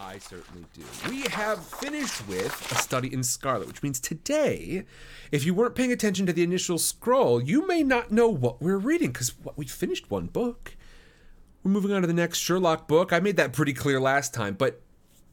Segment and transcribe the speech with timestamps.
[0.00, 0.82] I certainly do.
[1.08, 4.84] We have finished with a study in Scarlet, which means today,
[5.32, 8.78] if you weren't paying attention to the initial scroll, you may not know what we're
[8.78, 10.76] reading because we finished one book.
[11.64, 13.12] We're moving on to the next Sherlock book.
[13.12, 14.80] I made that pretty clear last time, but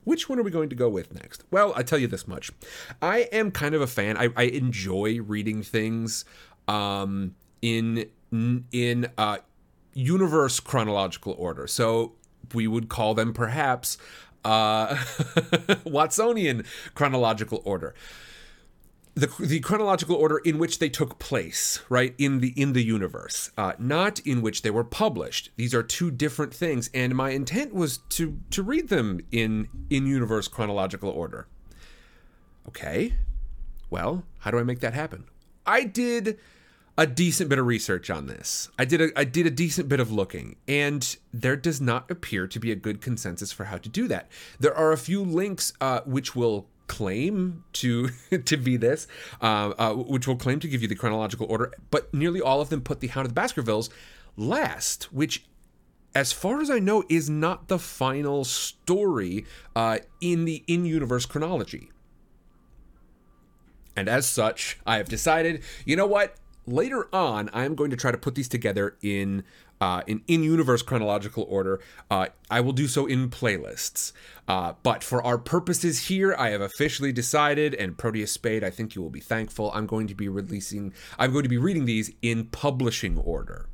[0.03, 1.43] which one are we going to go with next?
[1.51, 2.51] Well, I tell you this much.
[3.01, 4.17] I am kind of a fan.
[4.17, 6.25] I, I enjoy reading things
[6.67, 8.09] um, in
[8.71, 9.37] in uh,
[9.93, 11.67] universe chronological order.
[11.67, 12.13] So
[12.53, 13.97] we would call them perhaps
[14.45, 14.95] uh,
[15.85, 17.93] Watsonian chronological order.
[19.15, 23.49] The, the chronological order in which they took place, right in the in the universe,
[23.57, 25.51] uh, not in which they were published.
[25.55, 30.05] These are two different things, and my intent was to to read them in in
[30.05, 31.47] universe chronological order.
[32.67, 33.13] Okay,
[33.89, 35.23] well, how do I make that happen?
[35.65, 36.37] I did
[36.97, 38.69] a decent bit of research on this.
[38.79, 42.47] I did a I did a decent bit of looking, and there does not appear
[42.47, 44.29] to be a good consensus for how to do that.
[44.59, 48.09] There are a few links uh, which will claim to
[48.45, 49.07] to be this,
[49.41, 52.69] uh, uh, which will claim to give you the chronological order, but nearly all of
[52.69, 53.89] them put the Hound of the Baskervilles
[54.37, 55.45] last, which.
[56.13, 61.91] As far as I know, is not the final story uh, in the in-universe chronology.
[63.97, 66.37] And as such, I have decided, you know what?
[66.67, 69.43] Later on, I am going to try to put these together in
[69.81, 71.79] uh, in in universe chronological order.
[72.09, 74.13] Uh, I will do so in playlists.
[74.47, 78.95] Uh, but for our purposes here, I have officially decided, and Proteus Spade, I think
[78.95, 79.71] you will be thankful.
[79.73, 80.93] I'm going to be releasing.
[81.19, 83.67] I'm going to be reading these in publishing order.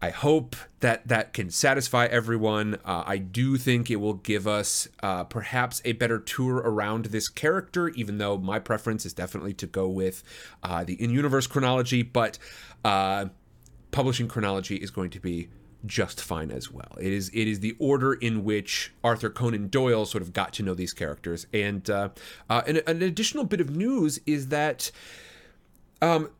[0.00, 2.76] I hope that that can satisfy everyone.
[2.84, 7.28] Uh, I do think it will give us uh, perhaps a better tour around this
[7.28, 10.22] character, even though my preference is definitely to go with
[10.62, 12.38] uh, the in universe chronology, but
[12.84, 13.26] uh,
[13.90, 15.48] publishing chronology is going to be
[15.84, 16.96] just fine as well.
[17.00, 20.62] It is it is the order in which Arthur Conan Doyle sort of got to
[20.62, 22.10] know these characters, and uh,
[22.48, 24.92] uh, an, an additional bit of news is that.
[26.00, 26.30] Um,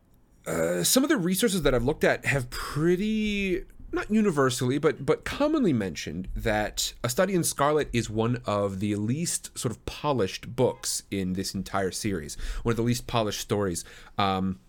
[0.49, 5.23] uh, some of the resources that I've looked at have pretty not universally, but but
[5.23, 10.55] commonly mentioned that A Study in Scarlet is one of the least sort of polished
[10.55, 12.35] books in this entire series.
[12.63, 13.85] One of the least polished stories.
[14.17, 14.59] Um,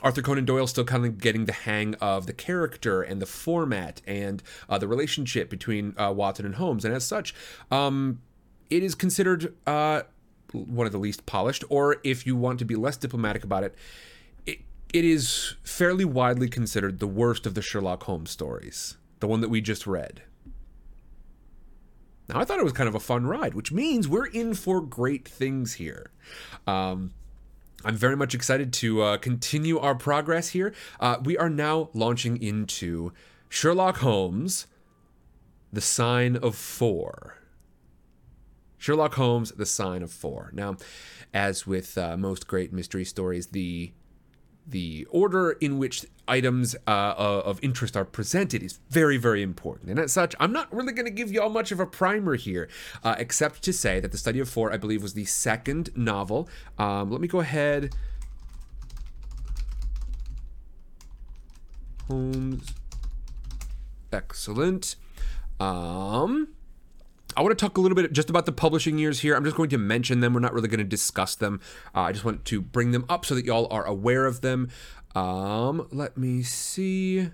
[0.00, 4.00] Arthur Conan Doyle still kind of getting the hang of the character and the format
[4.06, 7.34] and uh, the relationship between uh, Watson and Holmes, and as such,
[7.70, 8.20] um,
[8.70, 10.02] it is considered uh,
[10.52, 11.64] one of the least polished.
[11.68, 13.74] Or if you want to be less diplomatic about it,
[14.92, 19.48] it is fairly widely considered the worst of the Sherlock Holmes stories, the one that
[19.48, 20.22] we just read.
[22.28, 24.80] Now, I thought it was kind of a fun ride, which means we're in for
[24.80, 26.10] great things here.
[26.66, 27.12] Um,
[27.84, 30.74] I'm very much excited to uh, continue our progress here.
[31.00, 33.12] Uh, we are now launching into
[33.48, 34.66] Sherlock Holmes,
[35.72, 37.38] The Sign of Four.
[38.76, 40.50] Sherlock Holmes, The Sign of Four.
[40.52, 40.76] Now,
[41.32, 43.92] as with uh, most great mystery stories, the
[44.68, 49.90] the order in which items uh, of interest are presented is very, very important.
[49.90, 52.68] And as such, I'm not really going to give y'all much of a primer here,
[53.02, 56.48] uh, except to say that The Study of Four, I believe, was the second novel.
[56.78, 57.94] Um, let me go ahead.
[62.08, 62.74] Holmes.
[64.12, 64.96] Excellent.
[65.60, 66.48] Um,
[67.38, 69.36] I want to talk a little bit just about the publishing years here.
[69.36, 70.34] I'm just going to mention them.
[70.34, 71.60] We're not really going to discuss them.
[71.94, 74.70] Uh, I just want to bring them up so that y'all are aware of them.
[75.14, 77.30] Um, let me see.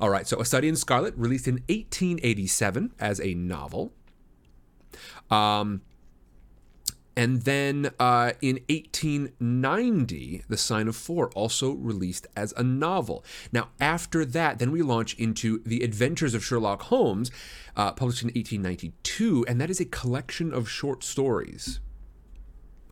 [0.00, 3.92] All right, so A Study in Scarlet, released in 1887 as a novel.
[5.30, 5.82] Um,
[7.16, 13.24] and then uh, in 1890, The Sign of Four also released as a novel.
[13.52, 17.30] Now, after that, then we launch into The Adventures of Sherlock Holmes,
[17.76, 21.80] uh, published in 1892, and that is a collection of short stories.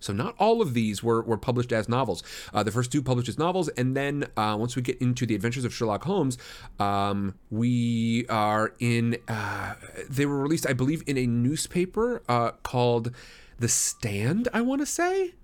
[0.00, 2.22] So not all of these were, were published as novels.
[2.52, 5.34] Uh, the first two published as novels, and then uh, once we get into the
[5.34, 6.38] Adventures of Sherlock Holmes,
[6.78, 9.18] um, we are in.
[9.28, 9.74] Uh,
[10.08, 13.12] they were released, I believe, in a newspaper uh, called
[13.60, 15.34] the Stand, I want to say?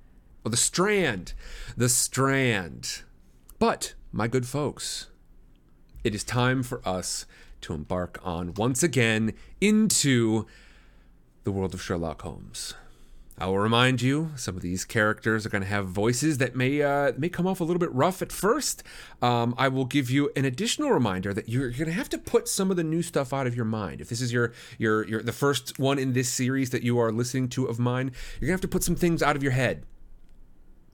[0.42, 1.34] Or The Strand.
[1.76, 3.02] The Strand.
[3.58, 5.08] But, my good folks,
[6.02, 7.26] it is time for us
[7.60, 10.46] to embark on once again into
[11.44, 12.72] the world of Sherlock Holmes.
[13.38, 16.80] I will remind you, some of these characters are going to have voices that may
[16.80, 18.82] uh, may come off a little bit rough at first.
[19.20, 22.48] Um, I will give you an additional reminder that you're going to have to put
[22.48, 24.00] some of the new stuff out of your mind.
[24.00, 27.12] If this is your your your the first one in this series that you are
[27.12, 29.52] listening to of mine, you're going to have to put some things out of your
[29.52, 29.84] head.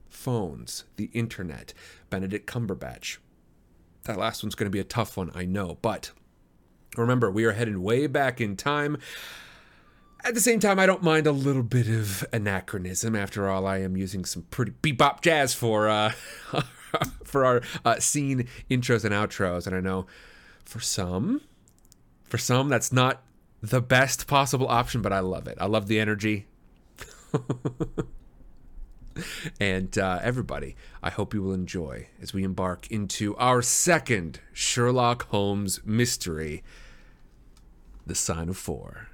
[0.09, 1.73] Phones, the internet,
[2.09, 3.19] Benedict Cumberbatch.
[4.03, 6.11] That last one's going to be a tough one, I know, but
[6.97, 8.97] remember, we are heading way back in time.
[10.25, 13.13] At the same time, I don't mind a little bit of anachronism.
[13.13, 16.13] After all, I am using some pretty bebop jazz for uh,
[17.25, 20.07] for our uh, scene intros and outros, and I know
[20.63, 21.41] for some,
[22.23, 23.21] for some, that's not
[23.61, 25.57] the best possible option, but I love it.
[25.59, 26.47] I love the energy.
[29.59, 35.27] and uh, everybody, I hope you will enjoy as we embark into our second Sherlock
[35.29, 36.63] Holmes mystery,
[38.07, 39.09] The Sign of Four.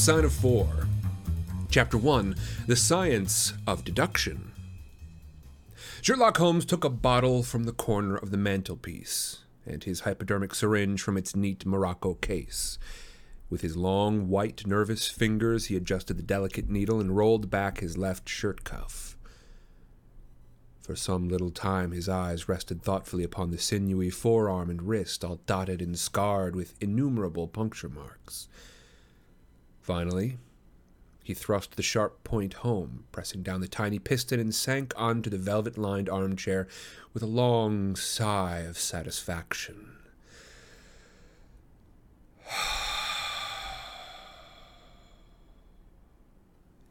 [0.00, 0.66] Sign of Four.
[1.70, 2.34] Chapter 1
[2.66, 4.52] The Science of Deduction.
[6.00, 11.02] Sherlock Holmes took a bottle from the corner of the mantelpiece and his hypodermic syringe
[11.02, 12.78] from its neat morocco case.
[13.50, 17.98] With his long, white, nervous fingers, he adjusted the delicate needle and rolled back his
[17.98, 19.18] left shirt cuff.
[20.80, 25.42] For some little time his eyes rested thoughtfully upon the sinewy forearm and wrist, all
[25.44, 28.48] dotted and scarred with innumerable puncture marks.
[29.80, 30.38] Finally,
[31.22, 35.38] he thrust the sharp point home, pressing down the tiny piston, and sank onto the
[35.38, 36.66] velvet lined armchair
[37.12, 39.92] with a long sigh of satisfaction.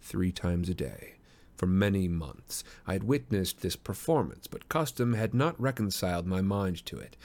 [0.02, 1.16] Three times a day,
[1.56, 6.86] for many months, I had witnessed this performance, but custom had not reconciled my mind
[6.86, 7.18] to it.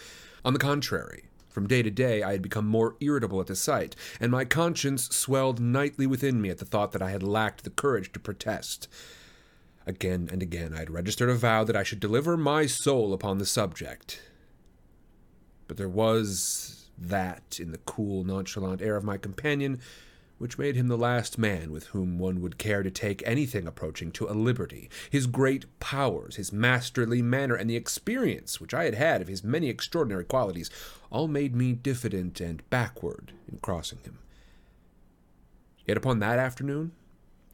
[0.44, 3.94] On the contrary, from day to day, I had become more irritable at the sight,
[4.18, 7.70] and my conscience swelled nightly within me at the thought that I had lacked the
[7.70, 8.88] courage to protest.
[9.86, 13.38] Again and again, I had registered a vow that I should deliver my soul upon
[13.38, 14.20] the subject.
[15.68, 19.80] But there was that in the cool, nonchalant air of my companion
[20.38, 24.10] which made him the last man with whom one would care to take anything approaching
[24.12, 24.90] to a liberty.
[25.10, 29.44] His great powers, his masterly manner, and the experience which I had had of his
[29.44, 30.70] many extraordinary qualities
[31.10, 34.18] all made me diffident and backward in crossing him.
[35.86, 36.92] Yet upon that afternoon,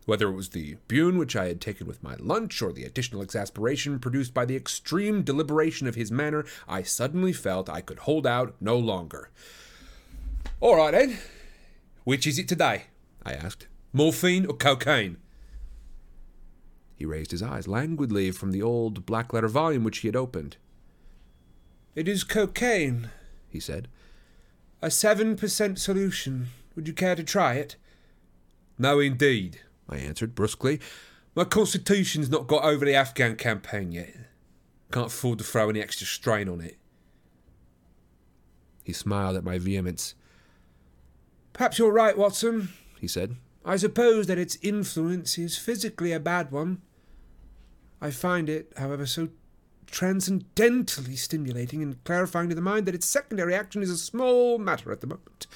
[0.06, 3.22] whether it was the Beaune which I had taken with my lunch or the additional
[3.22, 8.26] exasperation produced by the extreme deliberation of his manner, I suddenly felt I could hold
[8.26, 9.30] out no longer.
[10.60, 11.18] All right, Ed.
[12.10, 12.86] Which is it today?
[13.22, 13.68] I asked.
[13.92, 15.18] Morphine or cocaine?
[16.96, 20.56] He raised his eyes languidly from the old black letter volume which he had opened.
[21.94, 23.10] It is cocaine,
[23.48, 23.86] he said.
[24.82, 26.48] A 7% solution.
[26.74, 27.76] Would you care to try it?
[28.76, 30.80] No, indeed, I answered brusquely.
[31.36, 34.16] My constitution's not got over the Afghan campaign yet.
[34.90, 36.76] Can't afford to throw any extra strain on it.
[38.82, 40.16] He smiled at my vehemence.
[41.60, 43.36] Perhaps you're right, Watson, he said.
[43.66, 46.80] I suppose that its influence is physically a bad one.
[48.00, 49.28] I find it, however, so
[49.86, 54.90] transcendentally stimulating and clarifying to the mind that its secondary action is a small matter
[54.90, 55.46] at the moment.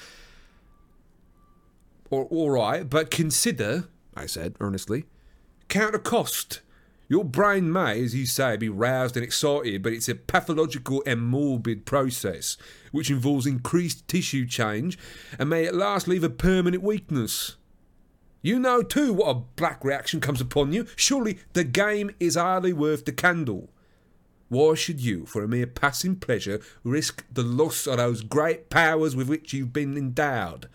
[2.11, 3.85] Or, all right, but consider,
[4.15, 5.05] I said earnestly,
[5.69, 6.61] count the cost.
[7.07, 11.21] Your brain may, as you say, be roused and excited, but it's a pathological and
[11.21, 12.57] morbid process
[12.91, 14.97] which involves increased tissue change
[15.37, 17.57] and may at last leave a permanent weakness.
[18.41, 20.87] You know too what a black reaction comes upon you.
[20.95, 23.69] Surely the game is hardly worth the candle.
[24.49, 29.15] Why should you, for a mere passing pleasure, risk the loss of those great powers
[29.15, 30.69] with which you've been endowed?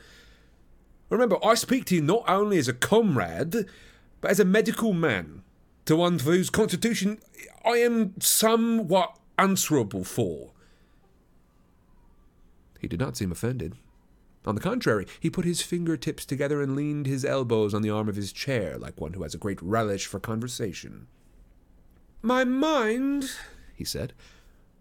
[1.08, 3.66] Remember, I speak to you not only as a comrade,
[4.20, 5.42] but as a medical man
[5.90, 7.18] to one whose constitution
[7.64, 10.52] I am somewhat answerable for.
[12.78, 13.74] He did not seem offended.
[14.46, 18.08] On the contrary, he put his fingertips together and leaned his elbows on the arm
[18.08, 21.08] of his chair, like one who has a great relish for conversation.
[22.22, 23.32] My mind,
[23.74, 24.12] he said,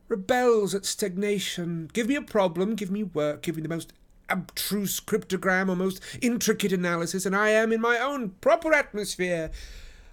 [0.10, 1.90] rebels at stagnation.
[1.92, 3.94] Give me a problem, give me work, give me the most
[4.30, 9.50] abstruse cryptogram or most intricate analysis, and I am in my own proper atmosphere.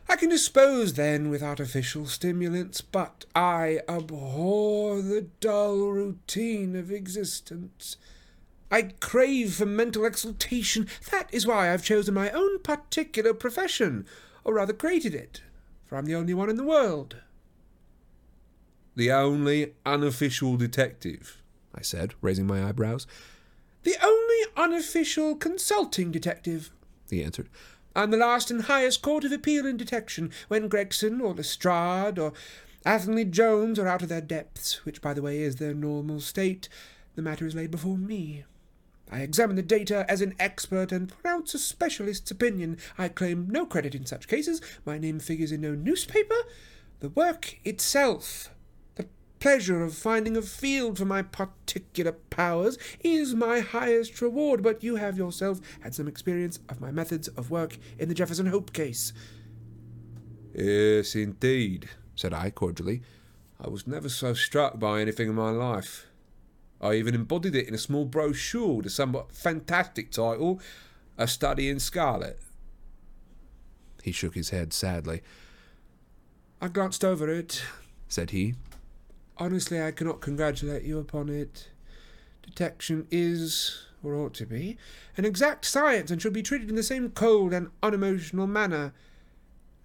[0.08, 7.96] I can dispose then with artificial stimulants, but I abhor the dull routine of existence.
[8.70, 10.88] I crave for mental exaltation.
[11.10, 14.06] That is why I've chosen my own particular profession,
[14.44, 15.42] or rather created it,
[15.86, 17.16] for I'm the only one in the world.
[18.94, 21.42] The only unofficial detective,
[21.74, 23.06] I said, raising my eyebrows.
[23.82, 26.70] The only unofficial consulting detective,
[27.10, 27.48] he answered.
[27.96, 32.34] I'm the last and highest court of appeal and detection when Gregson or Lestrade or
[32.84, 36.68] Athelney Jones are out of their depths, which, by the way, is their normal state.
[37.14, 38.44] The matter is laid before me.
[39.10, 42.76] I examine the data as an expert and pronounce a specialist's opinion.
[42.98, 44.60] I claim no credit in such cases.
[44.84, 46.36] My name figures in no newspaper.
[47.00, 48.50] The work itself,
[49.38, 54.62] pleasure of finding a field for my particular powers, is my highest reward.
[54.62, 58.46] But you have yourself had some experience of my methods of work in the Jefferson
[58.46, 59.12] Hope case.
[60.54, 63.02] Yes, indeed, said I cordially.
[63.60, 66.06] I was never so struck by anything in my life.
[66.80, 70.60] I even embodied it in a small brochure with a somewhat fantastic title,
[71.16, 72.38] A Study in Scarlet.
[74.02, 75.22] He shook his head sadly.
[76.60, 77.62] I glanced over it,
[78.08, 78.54] said he.
[79.38, 81.68] Honestly, I cannot congratulate you upon it.
[82.42, 84.78] Detection is, or ought to be,
[85.16, 88.94] an exact science and should be treated in the same cold and unemotional manner.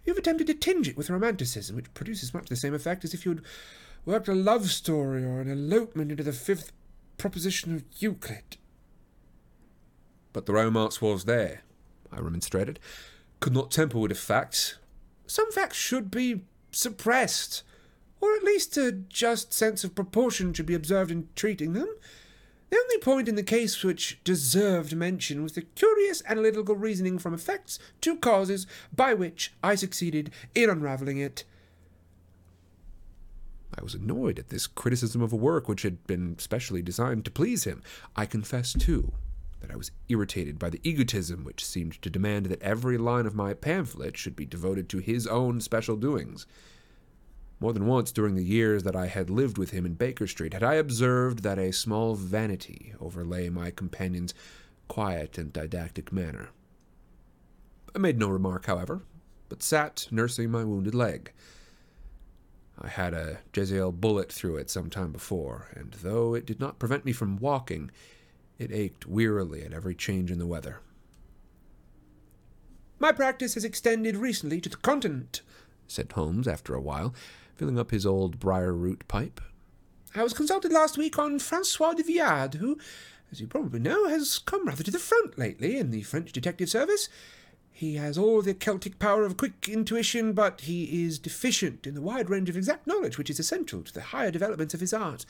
[0.05, 3.25] You've attempted to tinge it with romanticism, which produces much the same effect as if
[3.25, 3.41] you had
[4.05, 6.71] worked a love story or an elopement into the fifth
[7.17, 8.57] proposition of Euclid.
[10.33, 11.61] But the romance was there,
[12.11, 12.79] I remonstrated.
[13.41, 14.77] Could not temper with the facts.
[15.27, 16.41] Some facts should be
[16.71, 17.63] suppressed,
[18.21, 21.93] or at least a just sense of proportion should be observed in treating them.
[22.69, 27.33] The only point in the case which deserved mention was the curious analytical reasoning from
[27.33, 31.43] effects to causes by which I succeeded in unravelling it.
[33.77, 37.31] I was annoyed at this criticism of a work which had been specially designed to
[37.31, 37.81] please him.
[38.15, 39.13] I confess, too,
[39.59, 43.35] that I was irritated by the egotism which seemed to demand that every line of
[43.35, 46.45] my pamphlet should be devoted to his own special doings.
[47.61, 50.53] More than once during the years that I had lived with him in Baker Street
[50.53, 54.33] had I observed that a small vanity overlay my companion's
[54.87, 56.49] quiet and didactic manner.
[57.95, 59.03] I made no remark, however,
[59.47, 61.33] but sat nursing my wounded leg.
[62.79, 66.79] I had a Jezail bullet through it some time before, and though it did not
[66.79, 67.91] prevent me from walking,
[68.57, 70.79] it ached wearily at every change in the weather.
[72.97, 75.41] My practice has extended recently to the continent,
[75.87, 77.13] said Holmes after a while,
[77.61, 79.39] filling up his old briar root pipe.
[80.15, 82.79] I was consulted last week on Francois le Villard, who,
[83.31, 86.71] as you probably know, has come rather to the front lately in the French detective
[86.71, 87.07] service.
[87.71, 92.01] He has all the Celtic power of quick intuition, but he is deficient in the
[92.01, 95.23] wide range of exact knowledge which is essential to the higher developments of his art.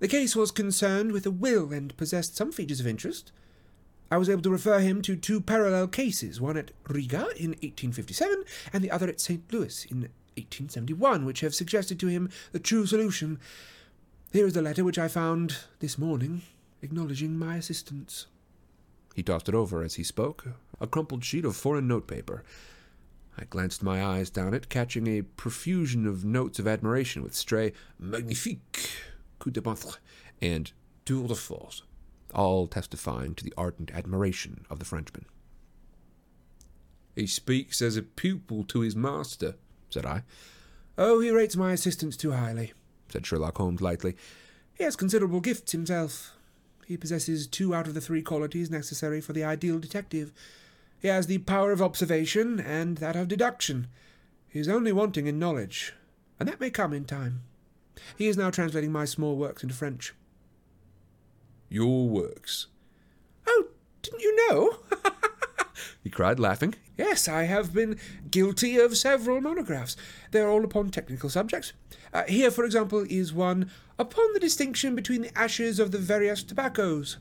[0.00, 3.30] The case was concerned with a will and possessed some features of interest.
[4.10, 8.42] I was able to refer him to two parallel cases, one at Riga in 1857
[8.72, 9.44] and the other at St.
[9.52, 13.38] Louis in 1871, which have suggested to him the true solution.
[14.32, 16.42] Here is the letter which I found this morning,
[16.80, 18.26] acknowledging my assistance.
[19.14, 20.46] He tossed it over as he spoke,
[20.80, 22.42] a crumpled sheet of foreign notepaper.
[23.36, 27.72] I glanced my eyes down it, catching a profusion of notes of admiration with stray
[27.98, 28.90] magnifique,
[29.38, 29.98] coup de maître,
[30.40, 30.70] and
[31.04, 31.82] tour de force,
[32.34, 35.26] all testifying to the ardent admiration of the Frenchman.
[37.14, 39.56] He speaks as a pupil to his master,
[39.92, 40.22] said I.
[40.98, 42.72] Oh, he rates my assistance too highly,
[43.08, 44.16] said Sherlock Holmes lightly.
[44.74, 46.34] He has considerable gifts himself.
[46.86, 50.32] He possesses two out of the three qualities necessary for the ideal detective.
[50.98, 53.88] He has the power of observation and that of deduction.
[54.48, 55.94] He is only wanting in knowledge,
[56.38, 57.42] and that may come in time.
[58.16, 60.14] He is now translating my small works into French.
[61.68, 62.66] Your works?
[63.46, 63.68] Oh,
[64.02, 64.78] didn't you know?
[66.02, 66.74] he cried, laughing.
[66.98, 67.98] Yes, I have been
[68.30, 69.96] guilty of several monographs.
[70.32, 71.72] They are all upon technical subjects.
[72.12, 76.42] Uh, here, for example, is one upon the distinction between the ashes of the various
[76.42, 77.18] tobaccos.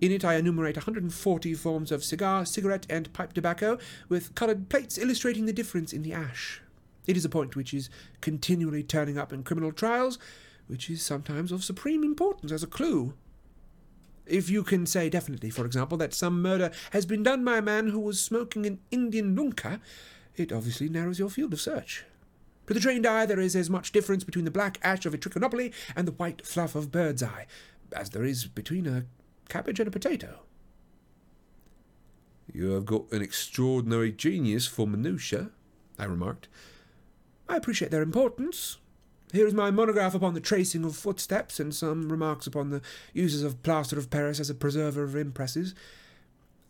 [0.00, 4.98] In it, I enumerate 140 forms of cigar, cigarette, and pipe tobacco, with coloured plates
[4.98, 6.60] illustrating the difference in the ash.
[7.06, 7.88] It is a point which is
[8.20, 10.18] continually turning up in criminal trials,
[10.66, 13.14] which is sometimes of supreme importance as a clue.
[14.28, 17.62] If you can say definitely, for example, that some murder has been done by a
[17.62, 19.80] man who was smoking an Indian lunkah,
[20.36, 22.04] it obviously narrows your field of search.
[22.66, 25.18] To the trained eye, there is as much difference between the black ash of a
[25.18, 27.46] trichinopoly and the white fluff of bird's eye
[27.92, 29.04] as there is between a
[29.48, 30.40] cabbage and a potato.
[32.52, 35.50] You have got an extraordinary genius for minutiae,
[35.98, 36.48] I remarked.
[37.48, 38.78] I appreciate their importance,
[39.32, 42.82] here is my monograph upon the tracing of footsteps, and some remarks upon the
[43.12, 45.74] uses of plaster of Paris as a preserver of impresses.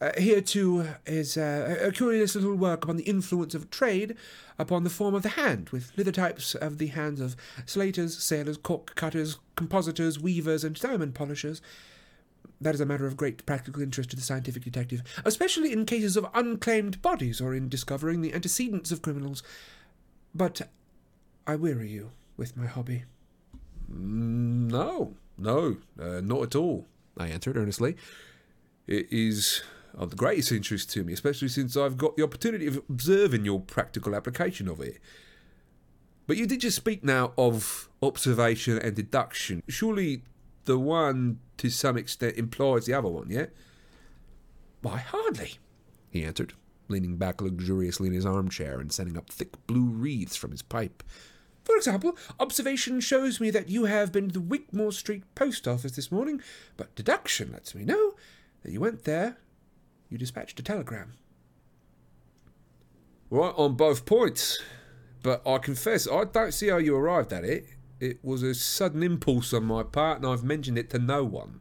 [0.01, 4.17] Uh, here, too, is uh, a curious little work upon the influence of trade
[4.57, 7.37] upon the form of the hand, with lithotypes of the hands of
[7.67, 11.61] slaters, sailors, cork cutters, compositors, weavers, and diamond polishers.
[12.61, 16.17] That is a matter of great practical interest to the scientific detective, especially in cases
[16.17, 19.43] of unclaimed bodies or in discovering the antecedents of criminals.
[20.35, 20.63] But
[21.47, 23.05] I weary you with my hobby.
[23.93, 26.87] Mm, no, no, uh, not at all,
[27.19, 27.97] I answered earnestly.
[28.87, 29.63] It is
[29.95, 33.61] of the greatest interest to me, especially since I've got the opportunity of observing your
[33.61, 34.99] practical application of it.
[36.27, 39.63] But you did just speak now of observation and deduction.
[39.69, 40.23] Surely
[40.67, 43.47] the one, to some extent, implies the other one, yeah?
[44.83, 45.55] Why, hardly,
[46.11, 46.53] he answered,
[46.89, 51.03] leaning back luxuriously in his armchair and sending up thick blue wreaths from his pipe.
[51.69, 55.93] For example, observation shows me that you have been to the Wigmore Street post office
[55.93, 56.41] this morning,
[56.79, 58.15] but deduction lets me know
[58.63, 59.37] that you went there.
[60.09, 61.13] You dispatched a telegram.
[63.29, 64.59] Right on both points,
[65.23, 67.67] but I confess I don't see how you arrived at it.
[68.01, 71.61] It was a sudden impulse on my part, and I've mentioned it to no one.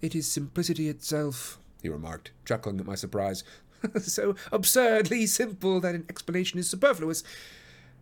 [0.00, 3.44] It is simplicity itself, he remarked, chuckling at my surprise.
[4.00, 7.22] so absurdly simple that an explanation is superfluous,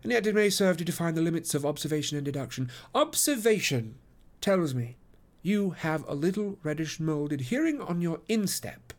[0.03, 2.71] and yet it may serve to define the limits of observation and deduction.
[2.95, 3.97] Observation
[4.41, 4.97] tells me
[5.43, 8.93] you have a little reddish mould adhering on your instep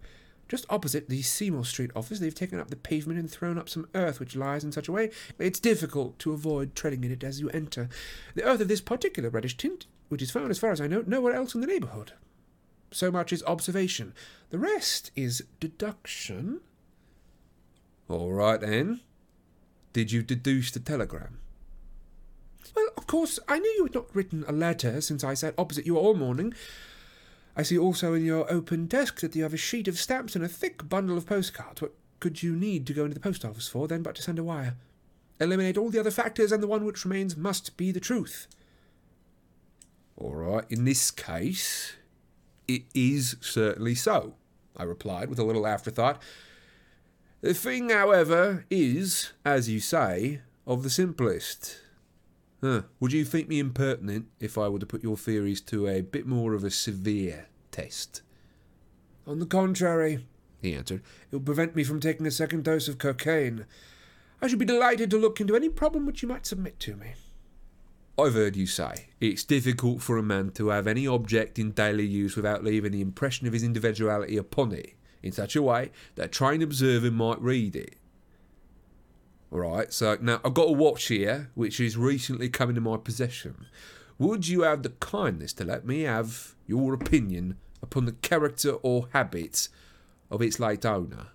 [0.50, 3.88] just opposite the Seymour Street office, they've taken up the pavement and thrown up some
[3.94, 7.39] earth which lies in such a way it's difficult to avoid treading in it as
[7.39, 7.88] you enter.
[8.36, 11.03] The earth of this particular reddish tint, which is found, as far as I know,
[11.06, 12.13] nowhere else in the neighbourhood.
[12.91, 14.13] So much is observation.
[14.50, 16.62] The rest is deduction.
[18.10, 19.01] All right, then.
[20.00, 21.39] Did you deduce the telegram?
[22.74, 25.86] Well, of course, I knew you had not written a letter since I sat opposite
[25.86, 26.53] you all morning.
[27.58, 30.46] I see also in your open desk that you have a sheet of stamps and
[30.46, 31.82] a thick bundle of postcards.
[31.82, 34.39] What could you need to go into the post office for, then, but to send
[34.39, 34.77] a wire?
[35.38, 38.48] Eliminate all the other factors, and the one which remains must be the truth.
[40.15, 41.98] All right, in this case,
[42.70, 44.36] it is certainly so,
[44.77, 46.22] I replied with a little afterthought.
[47.41, 51.79] The thing, however, is, as you say, of the simplest.
[52.62, 52.81] Huh.
[53.00, 56.27] Would you think me impertinent if I were to put your theories to a bit
[56.27, 58.24] more of a severe test?
[59.25, 60.27] On the contrary,
[60.61, 63.66] he answered, it will prevent me from taking a second dose of cocaine.
[64.42, 67.14] I should be delighted to look into any problem which you might submit to me.
[68.18, 72.05] I've heard you say it's difficult for a man to have any object in daily
[72.05, 76.25] use without leaving the impression of his individuality upon it in such a way that
[76.25, 77.96] a trained observer might read it.
[79.51, 82.98] All right, so now I've got a watch here which has recently come into my
[82.98, 83.66] possession.
[84.20, 89.08] Would you have the kindness to let me have your opinion upon the character or
[89.14, 89.70] habits
[90.29, 91.27] of its late owner?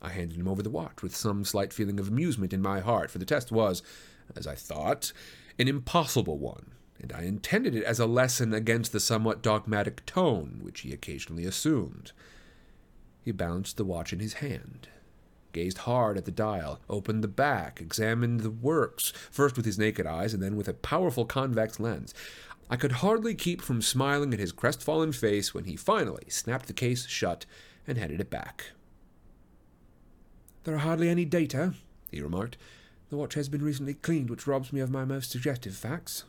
[0.00, 3.10] I handed him over the watch with some slight feeling of amusement in my heart,
[3.10, 3.82] for the test was,
[4.36, 5.12] as I thought,
[5.58, 10.60] an impossible one, and I intended it as a lesson against the somewhat dogmatic tone
[10.62, 12.12] which he occasionally assumed.
[13.24, 14.88] He balanced the watch in his hand
[15.52, 20.06] gazed hard at the dial, opened the back, examined the works, first with his naked
[20.06, 22.14] eyes and then with a powerful convex lens.
[22.70, 26.72] I could hardly keep from smiling at his crestfallen face when he finally snapped the
[26.72, 27.46] case shut
[27.86, 28.66] and handed it back.
[30.64, 31.74] There are hardly any data,
[32.10, 32.58] he remarked.
[33.08, 36.24] The watch has been recently cleaned, which robs me of my most suggestive facts.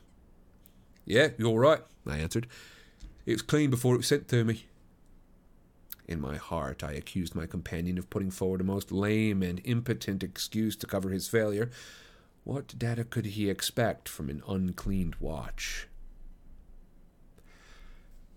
[1.10, 2.46] Yeah, you're right, I answered.
[3.26, 4.66] It was clean before it was sent to me.
[6.08, 10.22] In my heart, I accused my companion of putting forward a most lame and impotent
[10.22, 11.72] excuse to cover his failure.
[12.44, 15.88] What data could he expect from an uncleaned watch?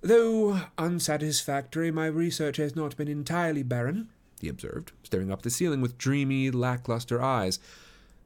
[0.00, 4.08] Though unsatisfactory, my research has not been entirely barren,
[4.40, 7.58] he observed, staring up at the ceiling with dreamy, lackluster eyes.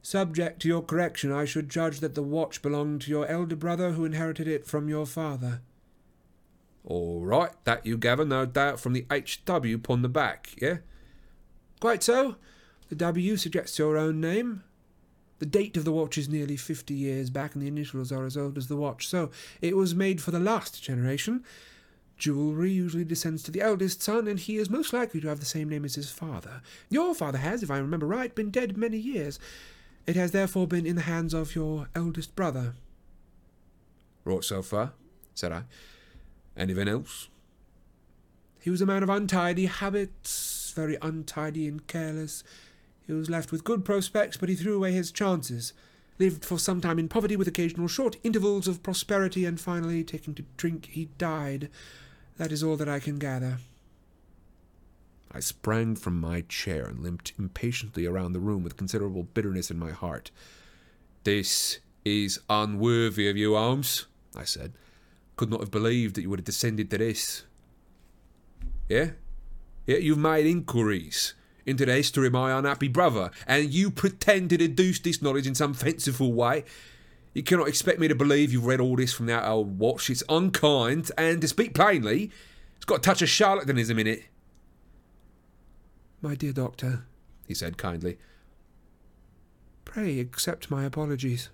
[0.01, 3.91] Subject to your correction, I should judge that the watch belonged to your elder brother
[3.91, 5.61] who inherited it from your father.
[6.85, 10.77] All right, that you gather, no doubt, from the HW upon the back, yeah?
[11.81, 12.37] Quite so.
[12.87, 14.63] The W suggests your own name.
[15.39, 18.37] The date of the watch is nearly fifty years back, and the initials are as
[18.37, 19.29] old as the watch, so
[19.61, 21.43] it was made for the last generation.
[22.17, 25.45] Jewellery usually descends to the eldest son, and he is most likely to have the
[25.45, 26.61] same name as his father.
[26.89, 29.37] Your father has, if I remember right, been dead many years.
[30.07, 32.75] It has therefore been in the hands of your eldest brother.
[34.23, 34.93] Right so far,
[35.35, 35.63] said I.
[36.55, 37.27] Anything else?
[38.59, 42.43] He was a man of untidy habits, very untidy and careless.
[43.05, 45.73] He was left with good prospects, but he threw away his chances.
[46.19, 50.33] Lived for some time in poverty with occasional short intervals of prosperity, and finally, taking
[50.35, 51.69] to drink, he died.
[52.37, 53.59] That is all that I can gather.
[55.31, 59.77] I sprang from my chair and limped impatiently around the room with considerable bitterness in
[59.77, 60.31] my heart.
[61.23, 64.73] This is unworthy of you, Holmes, I said.
[65.35, 67.43] could not have believed that you would have descended to this.
[68.89, 69.11] Yeah?
[69.85, 71.33] Yeah, you've made inquiries
[71.65, 75.53] into the history of my unhappy brother, and you pretend to deduce this knowledge in
[75.53, 76.63] some fanciful way.
[77.33, 80.09] You cannot expect me to believe you've read all this from that old watch.
[80.09, 82.31] It's unkind, and to speak plainly,
[82.77, 84.23] it's got a touch of charlatanism in it.
[86.21, 87.05] My dear doctor,
[87.47, 88.17] he said kindly,
[89.85, 91.49] pray accept my apologies.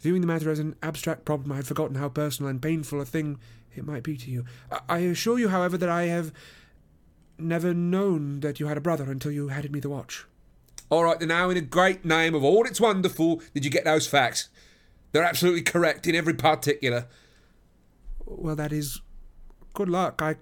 [0.00, 3.04] Viewing the matter as an abstract problem, I had forgotten how personal and painful a
[3.04, 3.38] thing
[3.74, 4.44] it might be to you.
[4.88, 6.32] I assure you, however, that I have
[7.38, 10.24] never known that you had a brother until you handed me the watch.
[10.88, 13.84] All right, then now, in the great name of all that's wonderful, did you get
[13.84, 14.48] those facts?
[15.12, 17.08] They're absolutely correct in every particular.
[18.24, 19.00] Well, that is
[19.74, 20.22] good luck.
[20.22, 20.36] I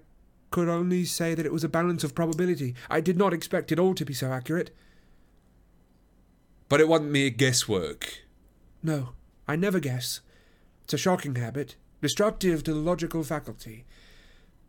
[0.55, 2.73] could only say that it was a balance of probability.
[2.89, 4.73] I did not expect it all to be so accurate.
[6.69, 8.19] But it wasn't mere guesswork.
[8.81, 9.09] No,
[9.49, 10.21] I never guess.
[10.85, 13.83] It's a shocking habit, destructive to the logical faculty.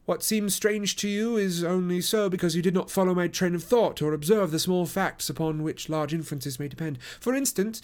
[0.07, 3.55] What seems strange to you is only so because you did not follow my train
[3.55, 6.99] of thought or observe the small facts upon which large inferences may depend.
[7.21, 7.81] For instance,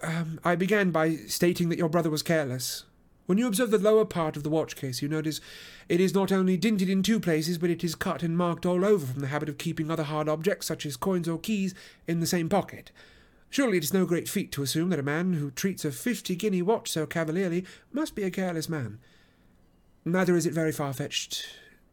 [0.00, 2.84] um, I began by stating that your brother was careless.
[3.28, 5.42] When you observe the lower part of the watch case, you notice
[5.86, 8.86] it is not only dinted in two places, but it is cut and marked all
[8.86, 11.74] over from the habit of keeping other hard objects, such as coins or keys,
[12.06, 12.90] in the same pocket.
[13.50, 16.36] Surely it is no great feat to assume that a man who treats a fifty
[16.36, 18.98] guinea watch so cavalierly must be a careless man.
[20.06, 21.44] Neither is it very far fetched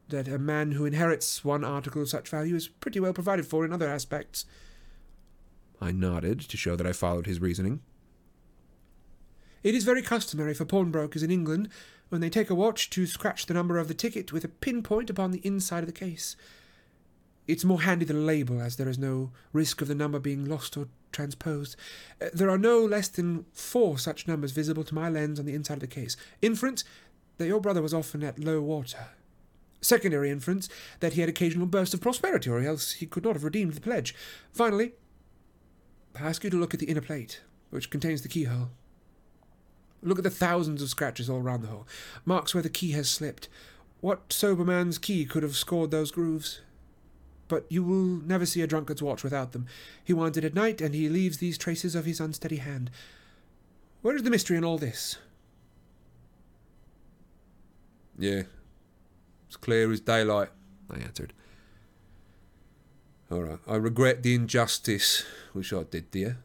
[0.07, 3.65] that a man who inherits one article of such value is pretty well provided for
[3.65, 4.45] in other aspects.
[5.81, 7.81] I nodded to show that I followed his reasoning.
[9.65, 11.69] It is very customary for pawnbrokers in England,
[12.09, 15.09] when they take a watch, to scratch the number of the ticket with a pinpoint
[15.09, 16.35] upon the inside of the case.
[17.47, 20.45] It's more handy than a label, as there is no risk of the number being
[20.45, 21.75] lost or transposed.
[22.21, 25.55] Uh, there are no less than four such numbers visible to my lens on the
[25.55, 26.15] inside of the case.
[26.43, 26.83] Inference
[27.39, 29.07] that your brother was often at low water.
[29.81, 33.43] Secondary inference that he had occasional bursts of prosperity, or else he could not have
[33.43, 34.13] redeemed the pledge.
[34.53, 34.91] Finally,
[36.13, 38.69] I ask you to look at the inner plate, which contains the keyhole.
[40.05, 41.87] Look at the thousands of scratches all round the hole,
[42.25, 43.49] marks where the key has slipped.
[44.01, 46.61] What sober man's key could have scored those grooves?
[47.47, 49.65] But you will never see a drunkard's watch without them.
[50.03, 52.91] He winds it at night, and he leaves these traces of his unsteady hand.
[54.03, 55.17] Where is the mystery in all this?
[58.17, 58.43] Yeah.
[59.47, 60.49] It's clear as daylight,
[60.89, 61.33] I answered.
[63.31, 63.59] All right.
[63.67, 66.37] I regret the injustice which I did, dear.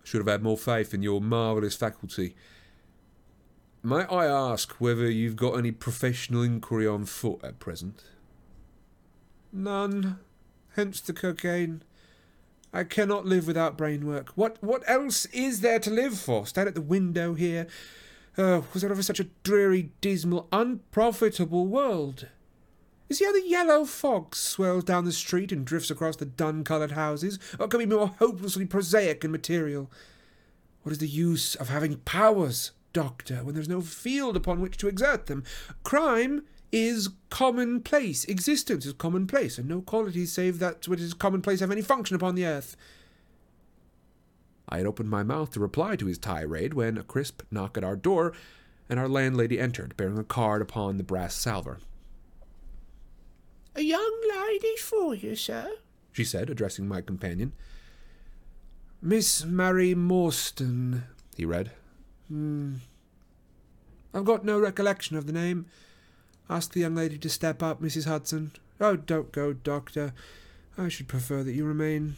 [0.00, 2.36] I should have had more faith in your marvellous faculty.
[3.82, 8.04] Might I ask whether you've got any professional inquiry on foot at present?
[9.52, 10.18] None.
[10.76, 11.82] Hence the cocaine.
[12.72, 14.30] I cannot live without brain work.
[14.34, 16.46] What what else is there to live for?
[16.46, 17.66] Stand at the window here,
[18.38, 22.28] Oh, was there ever such a dreary, dismal, unprofitable world?
[23.10, 26.92] Is he how the yellow fog swirls down the street and drifts across the dun-coloured
[26.92, 29.90] houses, or can be more hopelessly prosaic and material?
[30.82, 34.88] What is the use of having powers, Doctor, when there's no field upon which to
[34.88, 35.44] exert them?
[35.82, 38.24] Crime is commonplace.
[38.24, 42.34] Existence is commonplace, and no qualities save that which is commonplace have any function upon
[42.34, 42.76] the earth.
[44.68, 47.84] I had opened my mouth to reply to his tirade when a crisp knock at
[47.84, 48.32] our door,
[48.88, 51.78] and our landlady entered, bearing a card upon the brass salver.
[53.74, 55.70] A young lady for you, sir,
[56.12, 57.52] she said, addressing my companion.
[59.00, 61.04] Miss Mary Morstan,
[61.36, 61.70] he read.
[62.32, 62.76] Hmm.
[64.14, 65.66] I've got no recollection of the name.
[66.48, 68.06] Ask the young lady to step up, Mrs.
[68.06, 68.52] Hudson.
[68.80, 70.14] Oh, don't go, Doctor.
[70.78, 72.14] I should prefer that you remain.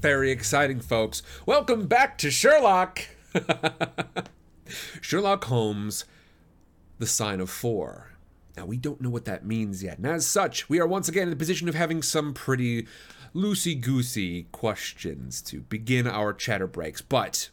[0.00, 1.22] Very exciting, folks.
[1.44, 3.00] Welcome back to Sherlock.
[5.02, 6.06] Sherlock Holmes,
[6.98, 8.12] the sign of four.
[8.56, 9.98] Now, we don't know what that means yet.
[9.98, 12.86] And as such, we are once again in the position of having some pretty
[13.34, 17.02] loosey goosey questions to begin our chatter breaks.
[17.02, 17.50] But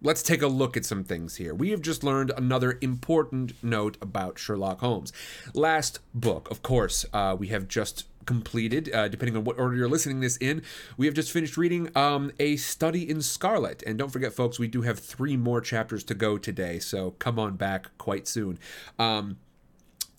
[0.00, 1.54] let's take a look at some things here.
[1.54, 5.12] We have just learned another important note about Sherlock Holmes.
[5.54, 9.88] Last book, of course, uh, we have just completed, uh, depending on what order you're
[9.88, 10.62] listening this in.
[10.96, 13.82] We have just finished reading um, A Study in Scarlet.
[13.86, 17.38] And don't forget, folks, we do have three more chapters to go today, so come
[17.38, 18.58] on back quite soon.
[18.98, 19.38] Um,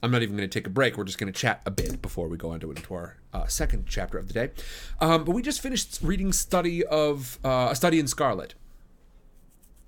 [0.04, 0.98] I'm not even going to take a break.
[0.98, 3.48] We're just going to chat a bit before we go on to into our uh,
[3.48, 4.52] second chapter of the day.
[5.00, 8.54] Um, but we just finished reading study of uh, a study in Scarlet,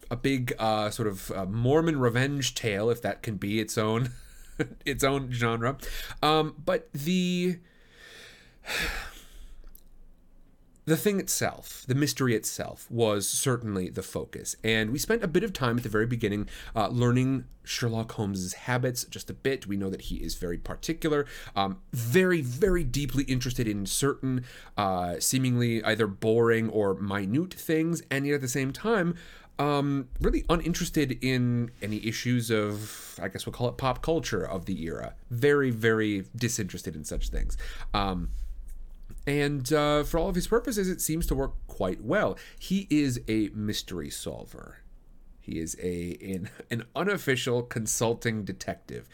[0.09, 4.11] a big uh, sort of uh, Mormon revenge tale, if that can be its own
[4.85, 5.77] its own genre.
[6.23, 7.59] Um, but the
[10.85, 14.55] the thing itself, the mystery itself, was certainly the focus.
[14.63, 18.53] And we spent a bit of time at the very beginning uh, learning Sherlock Holmes's
[18.53, 19.65] habits just a bit.
[19.65, 21.25] We know that he is very particular,
[21.55, 24.45] um, very, very deeply interested in certain,
[24.77, 29.15] uh, seemingly either boring or minute things, and yet at the same time,
[29.57, 34.65] um, really uninterested in any issues of, I guess we'll call it pop culture of
[34.65, 35.15] the era.
[35.31, 37.57] Very, very disinterested in such things.
[37.93, 38.29] Um,
[39.27, 42.37] and uh, for all of his purposes, it seems to work quite well.
[42.59, 44.79] He is a mystery solver.
[45.41, 49.07] He is a an, an unofficial consulting detective.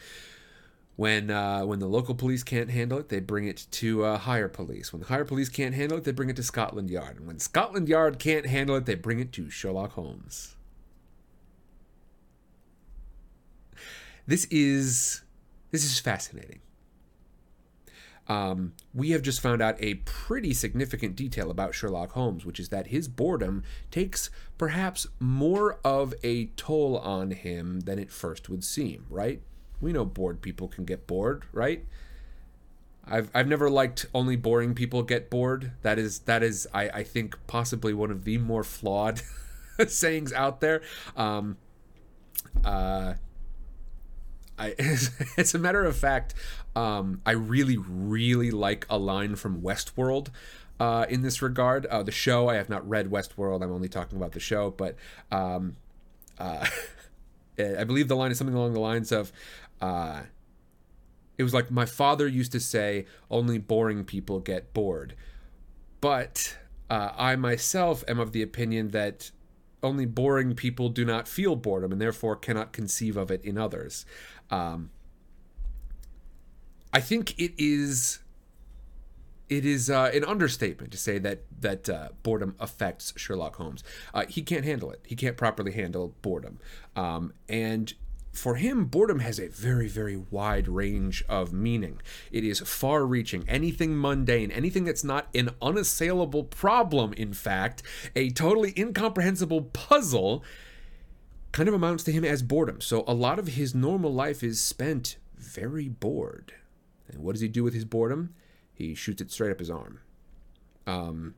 [0.96, 4.48] When uh, when the local police can't handle it, they bring it to uh, higher
[4.48, 4.92] police.
[4.92, 7.16] When the higher police can't handle it, they bring it to Scotland Yard.
[7.16, 10.56] And when Scotland Yard can't handle it, they bring it to Sherlock Holmes.
[14.26, 15.22] This is
[15.70, 16.60] this is fascinating
[18.28, 22.68] um, we have just found out a pretty significant detail about Sherlock Holmes, which is
[22.68, 28.64] that his boredom takes perhaps more of a toll on him than it first would
[28.64, 29.42] seem, right?
[29.80, 31.84] We know bored people can get bored, right?
[33.04, 35.72] I've, I've never liked only boring people get bored.
[35.82, 39.20] That is that is I, I think possibly one of the more flawed
[39.88, 40.82] sayings out there.
[41.16, 41.56] Um,
[42.64, 43.14] uh,
[44.58, 44.74] I,
[45.36, 46.34] as a matter of fact,
[46.74, 50.28] um, I really, really like a line from Westworld
[50.80, 51.86] uh, in this regard.
[51.86, 53.62] Uh, the show, I have not read Westworld.
[53.62, 54.96] I'm only talking about the show, but
[55.30, 55.76] um,
[56.38, 56.66] uh,
[57.58, 59.32] I believe the line is something along the lines of.
[59.80, 60.22] Uh,
[61.38, 65.14] it was like my father used to say, only boring people get bored.
[66.00, 66.56] But
[66.90, 69.30] uh, I myself am of the opinion that
[69.82, 74.06] only boring people do not feel boredom and therefore cannot conceive of it in others.
[74.52, 74.90] Um,
[76.92, 78.20] I think it is
[79.48, 83.82] it is uh, an understatement to say that that uh, boredom affects Sherlock Holmes.
[84.14, 85.00] Uh, he can't handle it.
[85.04, 86.58] He can't properly handle boredom,
[86.94, 87.94] um, and
[88.32, 92.00] for him, boredom has a very, very wide range of meaning.
[92.30, 93.44] It is far reaching.
[93.46, 97.82] Anything mundane, anything that's not an unassailable problem, in fact,
[98.16, 100.42] a totally incomprehensible puzzle,
[101.52, 102.80] kind of amounts to him as boredom.
[102.80, 106.54] So a lot of his normal life is spent very bored.
[107.08, 108.34] And what does he do with his boredom?
[108.72, 110.00] He shoots it straight up his arm.
[110.86, 111.34] Um,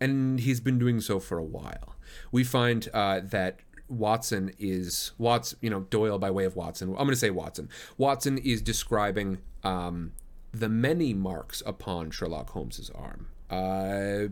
[0.00, 1.96] and he's been doing so for a while.
[2.30, 6.90] We find uh, that Watson is Watson, you know, Doyle by way of Watson.
[6.90, 7.68] I'm going to say Watson.
[7.96, 10.12] Watson is describing um,
[10.52, 13.28] the many marks upon Sherlock Holmes's arm.
[13.50, 14.28] Uh,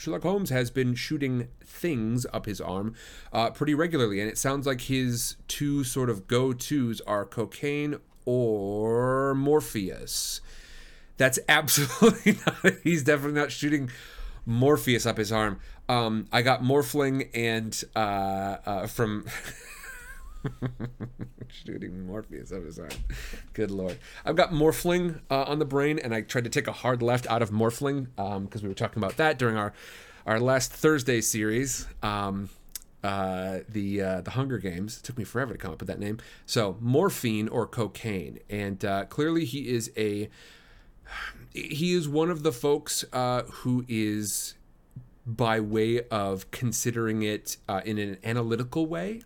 [0.00, 2.94] Sherlock Holmes has been shooting things up his arm
[3.32, 7.96] uh, pretty regularly, and it sounds like his two sort of go tos are cocaine
[8.24, 10.40] or Morpheus.
[11.18, 12.74] That's absolutely not.
[12.82, 13.90] He's definitely not shooting
[14.46, 15.60] Morpheus up his arm.
[15.88, 19.26] Um, I got Morphling and uh, uh, from
[21.48, 22.90] shooting Morpheus up his arm.
[23.52, 23.98] Good lord.
[24.24, 27.26] I've got Morphling uh, on the brain, and I tried to take a hard left
[27.28, 29.72] out of Morphling because um, we were talking about that during our
[30.26, 31.86] our last Thursday series.
[32.02, 32.50] Um,
[33.02, 34.98] uh, the uh, the Hunger Games.
[34.98, 36.18] It took me forever to come up with that name.
[36.44, 40.28] So morphine or cocaine, and uh, clearly he is a
[41.52, 44.54] he is one of the folks uh, who is
[45.26, 49.22] by way of considering it uh, in an analytical way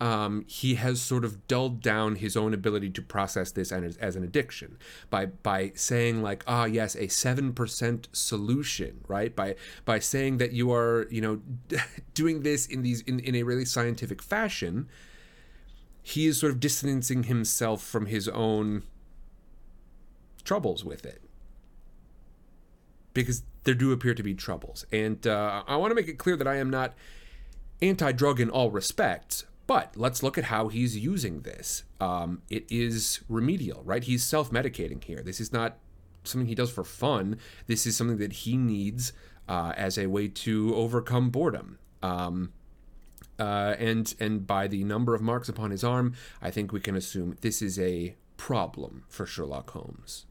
[0.00, 4.16] um, he has sort of dulled down his own ability to process this as, as
[4.16, 4.78] an addiction
[5.10, 9.34] by by saying like ah yes a seven percent solution right?
[9.34, 11.40] By by saying that you are you know
[12.14, 14.88] doing this in these in, in a really scientific fashion
[16.08, 18.84] he is sort of distancing himself from his own
[20.44, 21.20] troubles with it.
[23.12, 24.86] Because there do appear to be troubles.
[24.92, 26.94] And uh, I want to make it clear that I am not
[27.82, 31.84] anti-drug in all respects but let's look at how he's using this.
[32.00, 34.02] Um, it is remedial, right?
[34.02, 35.22] He's self medicating here.
[35.22, 35.78] This is not
[36.24, 37.38] something he does for fun.
[37.66, 39.12] This is something that he needs
[39.48, 41.78] uh, as a way to overcome boredom.
[42.02, 42.52] Um,
[43.38, 46.96] uh, and and by the number of marks upon his arm, I think we can
[46.96, 50.26] assume this is a problem for Sherlock Holmes.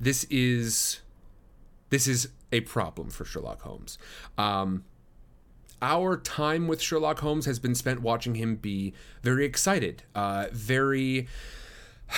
[0.00, 1.00] This is
[1.92, 3.98] this is a problem for Sherlock Holmes.
[4.38, 4.84] Um,
[5.82, 11.28] our time with Sherlock Holmes has been spent watching him be very excited, uh, very.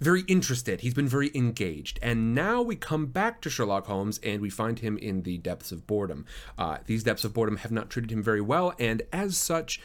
[0.00, 0.80] Very interested.
[0.80, 2.00] He's been very engaged.
[2.02, 5.70] And now we come back to Sherlock Holmes and we find him in the depths
[5.70, 6.26] of boredom.
[6.58, 9.80] Uh, these depths of boredom have not treated him very well, and as such,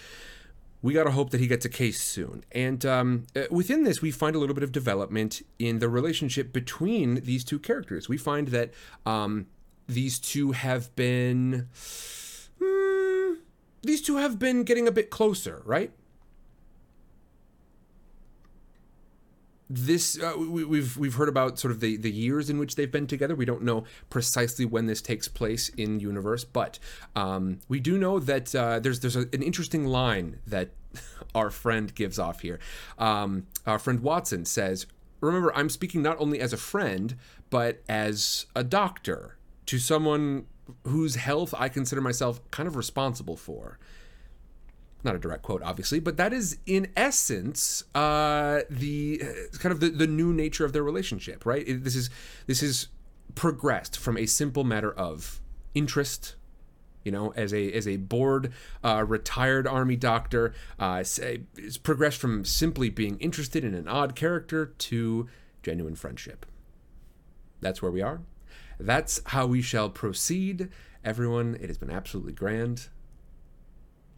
[0.81, 2.43] we got to hope that he gets a case soon.
[2.51, 6.53] And um, uh, within this, we find a little bit of development in the relationship
[6.53, 8.07] between these two characters.
[8.07, 8.71] We find that
[9.05, 9.47] um,
[9.87, 11.67] these two have been.
[12.61, 13.33] Hmm,
[13.81, 15.91] these two have been getting a bit closer, right?
[19.69, 22.91] This uh, we, we've we've heard about sort of the the years in which they've
[22.91, 23.35] been together.
[23.35, 26.79] We don't know precisely when this takes place in universe, but
[27.15, 30.69] um, we do know that uh, there's there's a, an interesting line that
[31.35, 32.59] our friend gives off here.
[32.97, 34.87] Um, our friend Watson says,
[35.21, 37.15] "Remember, I'm speaking not only as a friend
[37.51, 40.45] but as a doctor to someone
[40.85, 43.77] whose health I consider myself kind of responsible for."
[45.03, 49.79] Not a direct quote obviously but that is in essence uh, the uh, kind of
[49.79, 51.67] the, the new nature of their relationship right?
[51.67, 52.09] It, this is
[52.47, 52.87] this is
[53.35, 55.39] progressed from a simple matter of
[55.73, 56.35] interest
[57.03, 58.51] you know as a as a bored
[58.83, 64.67] uh, retired army doctor uh, it's progressed from simply being interested in an odd character
[64.77, 65.27] to
[65.61, 66.45] genuine friendship.
[67.61, 68.21] That's where we are.
[68.79, 70.69] That's how we shall proceed.
[71.03, 72.87] Everyone it has been absolutely grand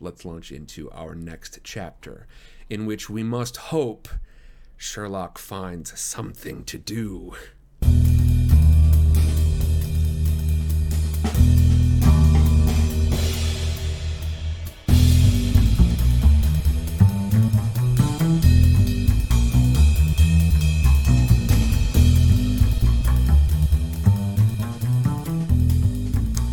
[0.02, 2.28] let's launch into our next chapter,
[2.70, 4.08] in which we must hope
[4.78, 7.36] Sherlock finds something to do.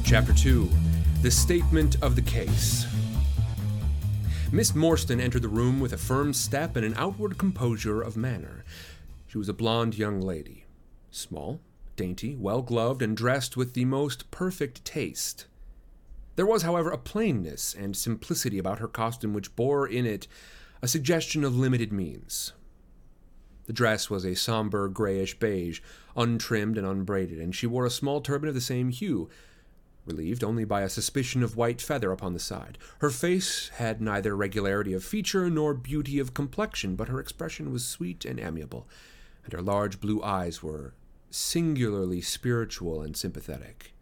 [0.04, 0.70] Chapter 2
[1.22, 2.86] The Statement of the Case.
[4.50, 8.64] Miss Morstan entered the room with a firm step and an outward composure of manner.
[9.26, 10.64] She was a blonde young lady,
[11.10, 11.60] small,
[11.96, 15.46] dainty, well gloved, and dressed with the most perfect taste.
[16.36, 20.26] There was, however, a plainness and simplicity about her costume which bore in it
[20.80, 22.54] a suggestion of limited means.
[23.66, 25.80] The dress was a somber grayish beige,
[26.16, 29.28] untrimmed and unbraided, and she wore a small turban of the same hue,
[30.08, 32.78] relieved only by a suspicion of white feather upon the side.
[32.98, 37.84] Her face had neither regularity of feature nor beauty of complexion, but her expression was
[37.84, 38.88] sweet and amiable,
[39.44, 40.94] and her large blue eyes were
[41.30, 43.92] singularly spiritual and sympathetic.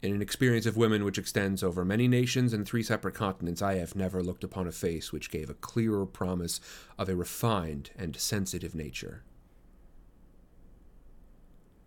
[0.00, 3.74] In an experience of women which extends over many nations and three separate continents, I
[3.74, 6.60] have never looked upon a face which gave a clearer promise
[6.96, 9.24] of a refined and sensitive nature.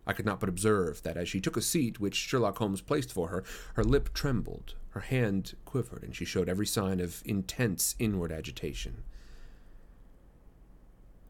[0.06, 3.14] I could not but observe that as she took a seat which Sherlock Holmes placed
[3.14, 3.44] for her,
[3.76, 9.04] her lip trembled, her hand quivered, and she showed every sign of intense inward agitation.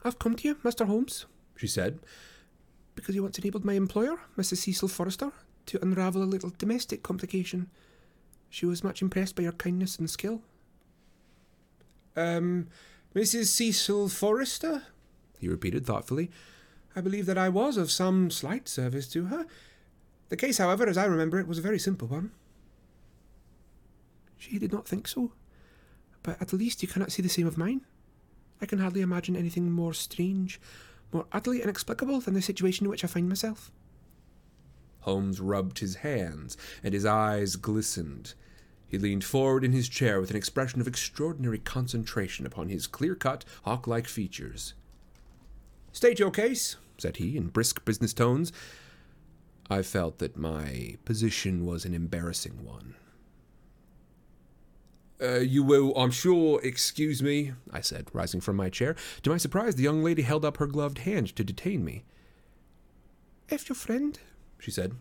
[0.04, 0.88] I've come to you, Mr.
[0.88, 2.00] Holmes, she said,
[2.96, 4.58] because you once enabled my employer, Mrs.
[4.58, 5.32] Cecil Forrester,
[5.68, 7.70] to unravel a little domestic complication.
[8.50, 10.42] She was much impressed by your kindness and skill.
[12.16, 12.68] Um,
[13.16, 13.46] Mrs.
[13.48, 14.84] Cecil Forrester?
[15.40, 16.32] he repeated thoughtfully.
[16.96, 19.46] I believe that I was of some slight service to her.
[20.30, 22.32] The case, however, as I remember it, was a very simple one.
[24.38, 25.34] She did not think so,
[26.24, 27.82] but at least you cannot see the same of mine.
[28.62, 30.60] I can hardly imagine anything more strange,
[31.12, 33.72] more utterly inexplicable than the situation in which I find myself.
[35.02, 38.34] Holmes rubbed his hands, and his eyes glistened.
[38.88, 43.16] He leaned forward in his chair with an expression of extraordinary concentration upon his clear
[43.16, 44.74] cut, hawk like features.
[45.92, 48.52] State your case, said he, in brisk business tones.
[49.70, 52.96] I felt that my position was an embarrassing one.
[55.22, 58.96] Uh, you will, I'm sure, excuse me, I said, rising from my chair.
[59.22, 62.04] To my surprise, the young lady held up her gloved hand to detain me.
[63.48, 64.20] If your friend,
[64.60, 64.96] she said,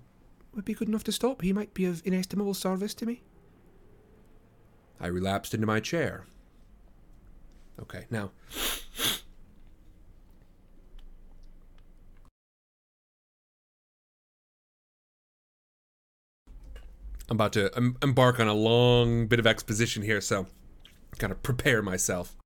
[0.55, 3.23] would be good enough to stop, he might be of inestimable service to me.
[5.01, 6.27] I relapsed into my chair.
[7.81, 8.33] Okay, now,
[17.31, 20.49] I'm about to embark on a long bit of exposition here, so
[21.19, 22.37] kind of prepare myself.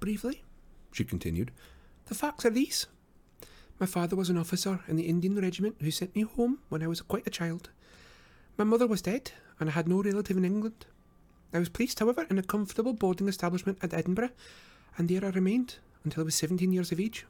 [0.00, 0.42] Briefly,
[0.90, 1.52] she continued,
[2.06, 2.88] the facts are these.
[3.78, 6.88] My father was an officer in the Indian regiment who sent me home when I
[6.88, 7.70] was quite a child.
[8.56, 9.30] My mother was dead,
[9.60, 10.86] and I had no relative in England.
[11.54, 14.30] I was placed, however, in a comfortable boarding establishment at Edinburgh,
[14.98, 17.26] and there I remained until I was 17 years of age.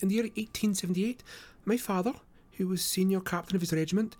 [0.00, 1.22] In the year 1878,
[1.64, 2.14] my father,
[2.56, 4.16] who was senior captain of his regiment,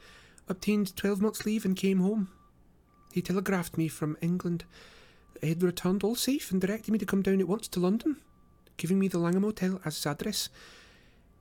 [0.48, 2.28] obtained 12 months' leave and came home.
[3.12, 4.64] He telegraphed me from England
[5.34, 7.80] that he had returned all safe and directed me to come down at once to
[7.80, 8.16] London,
[8.76, 10.48] giving me the Langham Hotel as his address.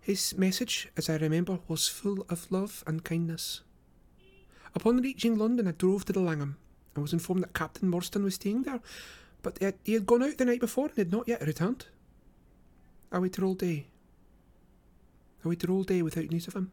[0.02, 3.62] His message, as I remember, was full of love and kindness.
[4.74, 6.58] Upon reaching London, I drove to the Langham
[6.95, 8.80] and was informed that Captain Morstan was staying there,
[9.42, 11.88] but he had, he had gone out the night before and had not yet returned.
[13.12, 13.88] I waited all day.
[15.44, 16.72] I waited all day without news of him.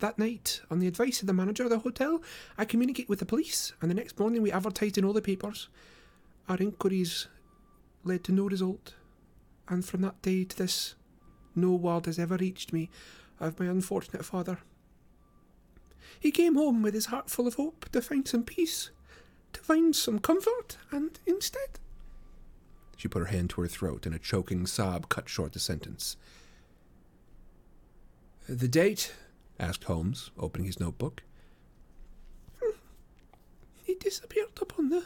[0.00, 2.22] That night, on the advice of the manager of the hotel,
[2.58, 5.68] I communicated with the police, and the next morning we advertised in all the papers.
[6.48, 7.28] Our inquiries
[8.02, 8.94] led to no result,
[9.68, 10.96] and from that day to this,
[11.54, 12.90] no word has ever reached me
[13.38, 14.58] of my unfortunate father.
[16.18, 18.90] He came home with his heart full of hope to find some peace,
[19.52, 21.78] to find some comfort, and instead.
[22.96, 26.16] She put her hand to her throat, and a choking sob cut short the sentence.
[28.48, 29.12] The date?
[29.58, 31.22] asked Holmes, opening his notebook.
[32.62, 32.76] Hmm.
[33.84, 35.04] He disappeared upon the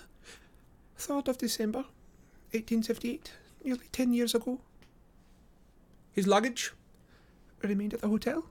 [0.99, 1.85] 3rd of December,
[2.53, 3.33] 1878,
[3.65, 4.61] nearly ten years ago.
[6.13, 6.73] His luggage?
[7.63, 8.47] Remained at the hotel.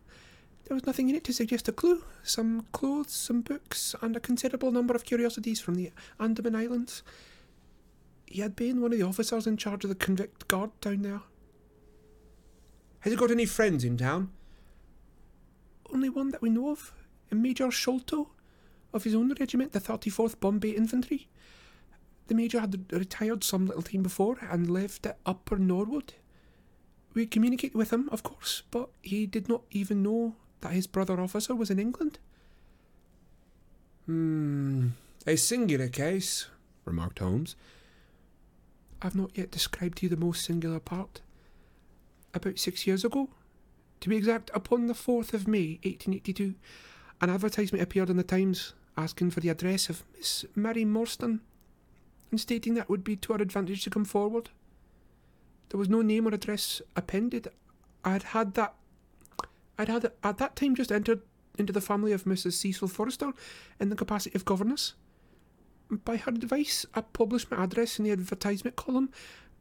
[0.66, 2.04] There was nothing in it to suggest a clue.
[2.24, 7.04] Some clothes, some books, and a considerable number of curiosities from the Andaman Islands.
[8.26, 11.22] He had been one of the officers in charge of the convict guard down there.
[13.00, 14.32] Has he got any friends in town?
[15.94, 16.92] Only one that we know of,
[17.32, 18.32] a Major Sholto,
[18.92, 21.28] of his own regiment, the 34th Bombay Infantry.
[22.26, 26.16] The Major had retired some little time before and lived at Upper Norwood.
[27.14, 30.36] We communicated with him, of course, but he did not even know
[30.66, 32.18] that his brother officer was in England.
[34.08, 34.88] Hmm,
[35.28, 36.48] a singular case,
[36.86, 37.56] remarked Holmes.
[39.00, 41.22] I've not yet described to you the most singular part.
[42.34, 43.30] About six years ago,
[44.00, 46.56] to be exact, upon the 4th of May, 1882,
[47.22, 51.42] an advertisement appeared in the Times asking for the address of Miss Mary Morstan
[52.32, 54.50] and stating that it would be to our advantage to come forward.
[55.70, 57.50] There was no name or address appended.
[58.04, 58.74] I had had that.
[59.78, 61.22] I'd had at that time just entered
[61.58, 62.54] into the family of Mrs.
[62.54, 63.34] Cecil Forrester
[63.80, 64.94] in the capacity of governess.
[65.90, 69.10] By her advice, I published my address in the advertisement column.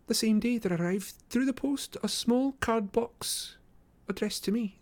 [0.07, 3.57] The same day there arrived through the post a small card box
[4.09, 4.79] addressed to me,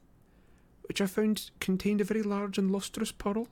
[0.83, 3.49] which I found contained a very large and lustrous pearl.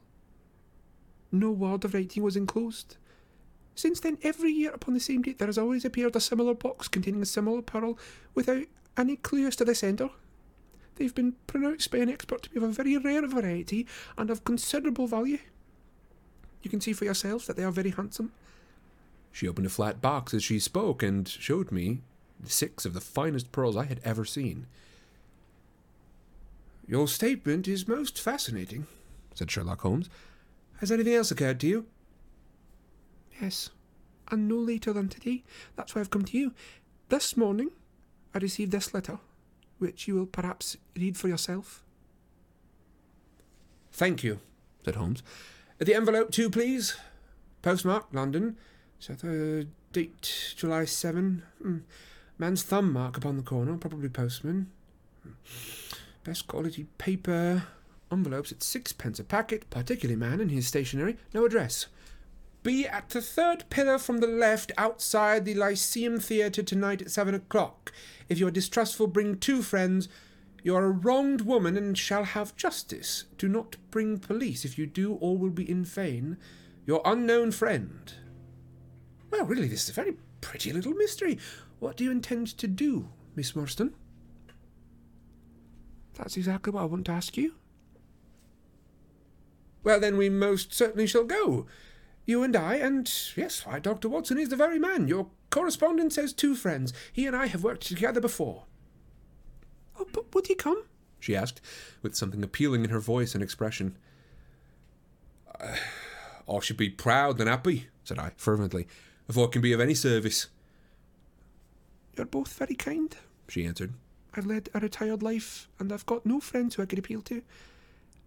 [1.33, 2.97] No word of writing was enclosed.
[3.75, 6.89] Since then, every year upon the same date, there has always appeared a similar box
[6.89, 7.99] containing a similar pearl
[8.35, 8.65] without
[8.97, 10.11] any clue as to the sender.
[11.01, 13.87] They've been pronounced by an expert to be of a very rare variety
[14.19, 15.39] and of considerable value.
[16.63, 18.33] You can see for yourselves that they are very handsome.
[19.33, 22.03] She opened a flat box as she spoke and showed me
[22.45, 24.67] six of the finest pearls I had ever seen.
[26.87, 28.87] Your statement is most fascinating,
[29.35, 30.11] said Sherlock Holmes.
[30.81, 31.87] Has anything else occurred to you?
[33.41, 33.71] Yes,
[34.31, 35.45] and no later than today.
[35.77, 36.53] That's why I've come to you.
[37.09, 37.71] This morning,
[38.35, 39.19] I received this letter,
[39.81, 41.83] which you will perhaps read for yourself.
[43.93, 44.41] Thank you,
[44.85, 45.23] said Holmes.
[45.79, 46.97] The envelope, too, please.
[47.63, 48.57] Postmark, London.
[48.99, 51.43] So the date, July 7.
[51.65, 51.83] Mm.
[52.39, 54.71] Man's thumb mark upon the corner, probably postman.
[55.27, 55.35] Mm.
[56.25, 57.65] Best quality paper.
[58.13, 61.17] Envelopes at sixpence a packet, particularly man and his stationery.
[61.33, 61.87] No address.
[62.63, 67.35] Be at the third pillar from the left outside the Lyceum Theatre tonight at seven
[67.35, 67.91] o'clock.
[68.29, 70.09] If you are distrustful, bring two friends.
[70.63, 73.25] You are a wronged woman and shall have justice.
[73.39, 74.67] Do not bring police.
[74.67, 76.37] If you do, all will be in vain.
[76.85, 78.13] Your unknown friend.
[79.31, 81.39] Well, really, this is a very pretty little mystery.
[81.79, 83.95] What do you intend to do, Miss Morstan?
[86.15, 87.55] That's exactly what I want to ask you.
[89.83, 91.67] Well, then we most certainly shall go.
[92.31, 94.09] You and I, and yes, why, Dr.
[94.09, 95.09] Watson is the very man.
[95.09, 96.93] Your correspondent says two friends.
[97.13, 98.67] He and I have worked together before.
[99.99, 100.85] Oh, but would he come?
[101.19, 101.61] she asked,
[102.03, 103.97] with something appealing in her voice and expression.
[105.61, 105.75] Uh,
[106.49, 108.87] I should be proud and happy, said I, fervently,
[109.29, 110.47] if I can be of any service.
[112.17, 113.13] You're both very kind,
[113.49, 113.93] she answered.
[114.35, 117.43] I've led a retired life, and I've got no friends who I could appeal to.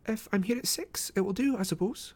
[0.05, 2.13] If I'm here at six, it will do, I suppose.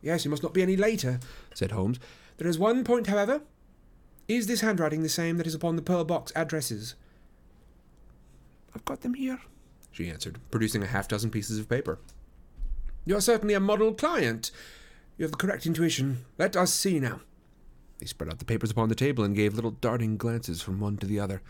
[0.00, 1.20] Yes, you must not be any later,
[1.54, 1.98] said Holmes.
[2.36, 3.42] There is one point, however.
[4.28, 6.94] Is this handwriting the same that is upon the pearl box addresses?
[8.74, 9.40] I've got them here,
[9.90, 11.98] she answered, producing a half dozen pieces of paper.
[13.04, 14.50] You're certainly a model client.
[15.16, 16.26] You have the correct intuition.
[16.36, 17.20] Let us see now.
[17.98, 20.98] He spread out the papers upon the table and gave little darting glances from one
[20.98, 21.42] to the other.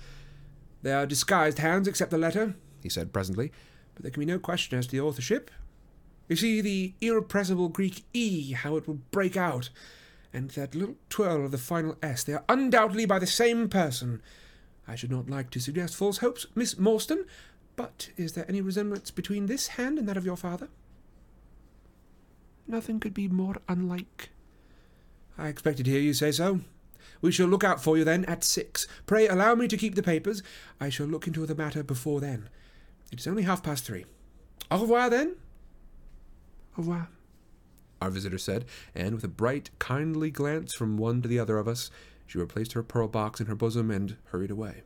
[0.83, 3.53] They are disguised hands, except the letter, he said presently,
[3.95, 5.51] but there can be no question as to the authorship.
[6.29, 9.71] You see the irrepressible Greek E, how it will break out,
[10.33, 12.23] and that little twirl of the final S.
[12.23, 14.21] They are undoubtedly by the same person.
[14.87, 17.25] I should not like to suggest false hopes, Miss Morstan,
[17.77, 20.69] but is there any resemblance between this hand and that of your father?
[22.67, 24.31] Nothing could be more unlike.
[25.39, 26.61] I expected to hear you say so.
[27.21, 28.87] We shall look out for you then at six.
[29.07, 30.43] Pray allow me to keep the papers.
[30.81, 32.49] I shall look into the matter before then.
[33.11, 34.05] It is only half past three.
[34.71, 35.37] Au revoir then.
[36.79, 37.09] Au revoir.
[38.01, 38.65] Our visitor said,
[38.95, 41.91] and with a bright, kindly glance from one to the other of us,
[42.27, 44.83] she replaced her pearl box in her bosom and hurried away.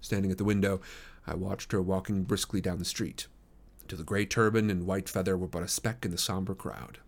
[0.00, 0.80] Standing at the window,
[1.26, 3.26] I watched her walking briskly down the street,
[3.82, 7.00] until the gray turban and white feather were but a speck in the somber crowd.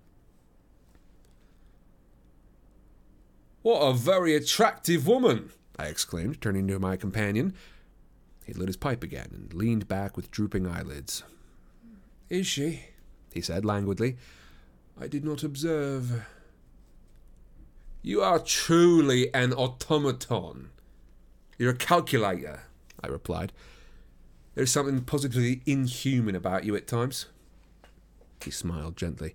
[3.63, 5.51] What a very attractive woman!
[5.79, 7.55] I exclaimed, turning to my companion.
[8.45, 11.23] He lit his pipe again and leaned back with drooping eyelids.
[12.31, 12.85] Is she?
[13.33, 14.17] he said languidly.
[15.01, 16.27] I did not observe.
[18.03, 20.71] You are truly an automaton.
[21.59, 22.63] You're a calculator,
[23.03, 23.53] I replied.
[24.55, 27.27] There's something positively inhuman about you at times.
[28.43, 29.35] He smiled gently.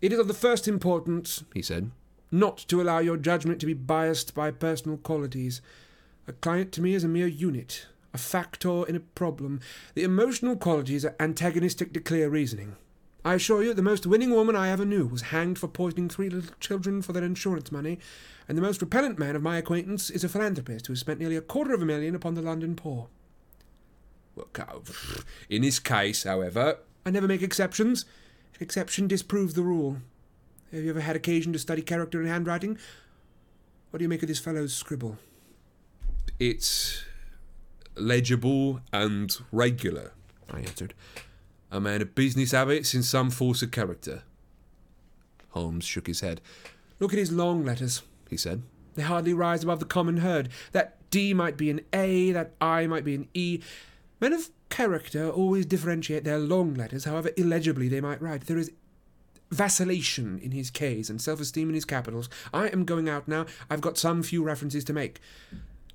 [0.00, 1.90] It is of the first importance, he said,
[2.30, 5.60] not to allow your judgment to be biased by personal qualities.
[6.28, 7.86] A client to me is a mere unit,
[8.16, 9.60] a factor in a problem.
[9.94, 12.76] The emotional qualities are antagonistic to clear reasoning.
[13.26, 16.30] I assure you, the most winning woman I ever knew was hanged for poisoning three
[16.30, 17.98] little children for their insurance money,
[18.48, 21.36] and the most repellent man of my acquaintance is a philanthropist who has spent nearly
[21.36, 23.08] a quarter of a million upon the London poor.
[25.50, 28.06] In this case, however, I never make exceptions.
[28.54, 29.98] An exception disproves the rule.
[30.72, 32.78] Have you ever had occasion to study character and handwriting?
[33.90, 35.18] What do you make of this fellow's scribble?
[36.38, 37.04] It's
[37.96, 40.12] legible and regular,
[40.50, 40.94] I answered.
[41.70, 44.22] A man of business habits and some force of character.
[45.50, 46.40] Holmes shook his head.
[47.00, 48.62] Look at his long letters, he said.
[48.94, 50.48] They hardly rise above the common herd.
[50.72, 53.60] That D might be an A, that I might be an E.
[54.20, 58.46] Men of character always differentiate their long letters, however illegibly they might write.
[58.46, 58.72] There is
[59.50, 62.28] vacillation in his K's and self esteem in his capitals.
[62.52, 63.46] I am going out now.
[63.70, 65.20] I've got some few references to make.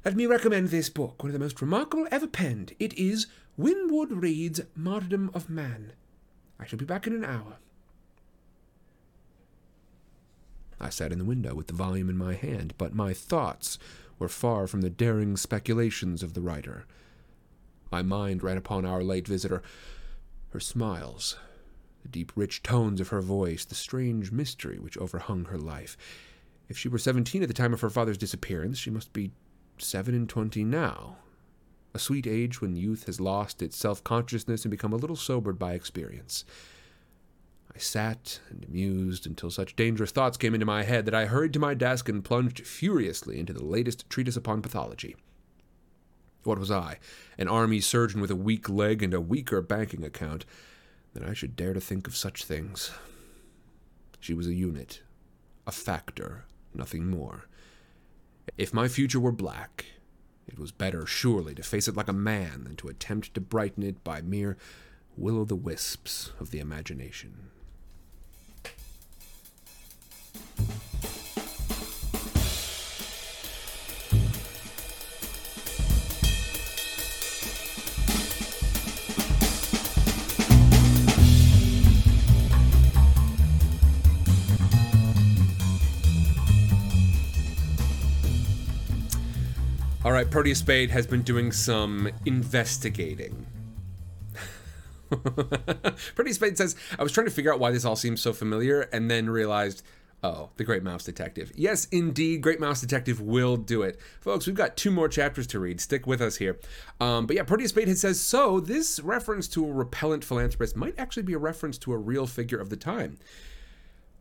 [0.03, 2.73] Let me recommend this book, one of the most remarkable ever penned.
[2.79, 5.93] It is Winwood Reade's Martyrdom of Man.
[6.59, 7.57] I shall be back in an hour.
[10.79, 13.77] I sat in the window with the volume in my hand, but my thoughts
[14.17, 16.85] were far from the daring speculations of the writer.
[17.91, 19.61] My mind ran upon our late visitor,
[20.49, 21.37] her smiles,
[22.01, 25.95] the deep, rich tones of her voice, the strange mystery which overhung her life.
[26.69, 29.29] If she were seventeen at the time of her father's disappearance, she must be
[29.81, 31.17] seven and twenty now.
[31.93, 35.59] A sweet age when youth has lost its self consciousness and become a little sobered
[35.59, 36.45] by experience.
[37.73, 41.53] I sat and mused until such dangerous thoughts came into my head that I hurried
[41.53, 45.15] to my desk and plunged furiously into the latest treatise upon pathology.
[46.43, 46.97] What was I,
[47.37, 50.43] an army surgeon with a weak leg and a weaker banking account,
[51.13, 52.91] that I should dare to think of such things?
[54.19, 55.01] She was a unit,
[55.67, 57.47] a factor, nothing more.
[58.57, 59.85] If my future were black,
[60.47, 63.83] it was better, surely, to face it like a man than to attempt to brighten
[63.83, 64.57] it by mere
[65.17, 67.51] will o' the wisps of the imagination.
[90.03, 93.45] All right, Proteus Spade has been doing some investigating.
[96.15, 98.81] Proteus Spade says, I was trying to figure out why this all seems so familiar
[98.91, 99.83] and then realized,
[100.23, 101.51] oh, the Great Mouse Detective.
[101.55, 103.99] Yes, indeed, Great Mouse Detective will do it.
[104.21, 105.79] Folks, we've got two more chapters to read.
[105.79, 106.57] Stick with us here.
[106.99, 111.23] Um, but yeah, Proteus Spade says, so this reference to a repellent philanthropist might actually
[111.23, 113.19] be a reference to a real figure of the time.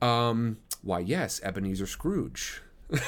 [0.02, 2.60] Um, why, yes, Ebenezer Scrooge.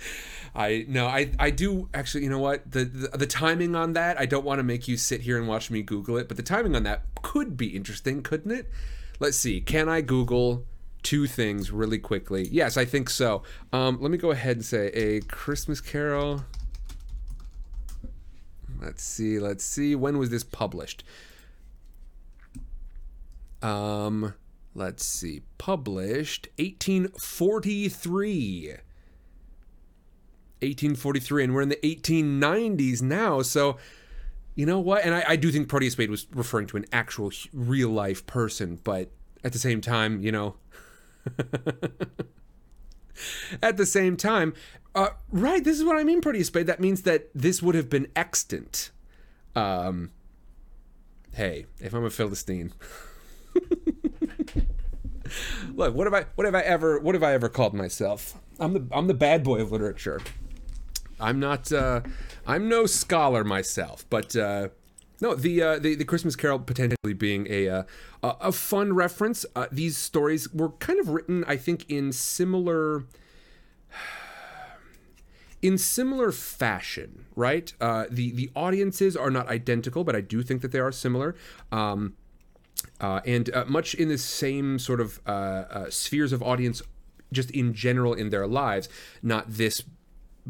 [0.54, 2.24] I no, I I do actually.
[2.24, 2.70] You know what?
[2.70, 5.46] The, the the timing on that, I don't want to make you sit here and
[5.46, 8.70] watch me Google it, but the timing on that could be interesting, couldn't it?
[9.20, 9.60] Let's see.
[9.60, 10.64] Can I Google
[11.02, 12.48] two things really quickly?
[12.50, 13.42] Yes, I think so.
[13.72, 16.44] Um, let me go ahead and say a Christmas Carol.
[18.80, 19.38] Let's see.
[19.38, 19.94] Let's see.
[19.94, 21.04] When was this published?
[23.62, 24.34] Um,
[24.74, 28.76] let's see, published 1843.
[30.60, 33.42] 1843, and we're in the 1890s now.
[33.42, 33.76] So,
[34.54, 35.04] you know what?
[35.04, 38.80] And I, I do think Proteus Spade was referring to an actual real life person,
[38.82, 39.10] but
[39.44, 40.56] at the same time, you know.
[43.62, 44.54] at the same time,
[44.94, 46.66] uh, right, this is what I mean, Proteus Spade.
[46.66, 48.90] That means that this would have been extant.
[49.54, 50.10] Um,
[51.34, 52.72] hey, if I'm a Philistine.
[55.74, 58.34] Look, what have I what have I ever what have I ever called myself?
[58.58, 60.20] I'm the I'm the bad boy of literature.
[61.20, 61.72] I'm not.
[61.72, 62.02] Uh,
[62.46, 64.68] I'm no scholar myself, but uh,
[65.20, 67.82] no, the, uh, the the Christmas Carol potentially being a uh,
[68.22, 69.44] a fun reference.
[69.56, 73.04] Uh, these stories were kind of written, I think, in similar
[75.62, 77.72] in similar fashion, right?
[77.80, 81.34] Uh, the the audiences are not identical, but I do think that they are similar.
[81.72, 82.14] Um,
[83.00, 86.80] uh, and uh, much in the same sort of uh, uh, spheres of audience,
[87.32, 88.88] just in general in their lives.
[89.22, 89.82] Not this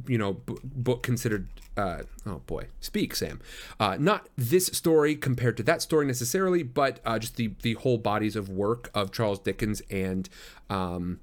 [0.07, 3.41] you know b- book considered uh, oh boy speak sam.
[3.79, 7.99] Uh, not this story compared to that story necessarily but uh, just the the whole
[7.99, 10.29] bodies of work of charles dickens and
[10.71, 11.21] um,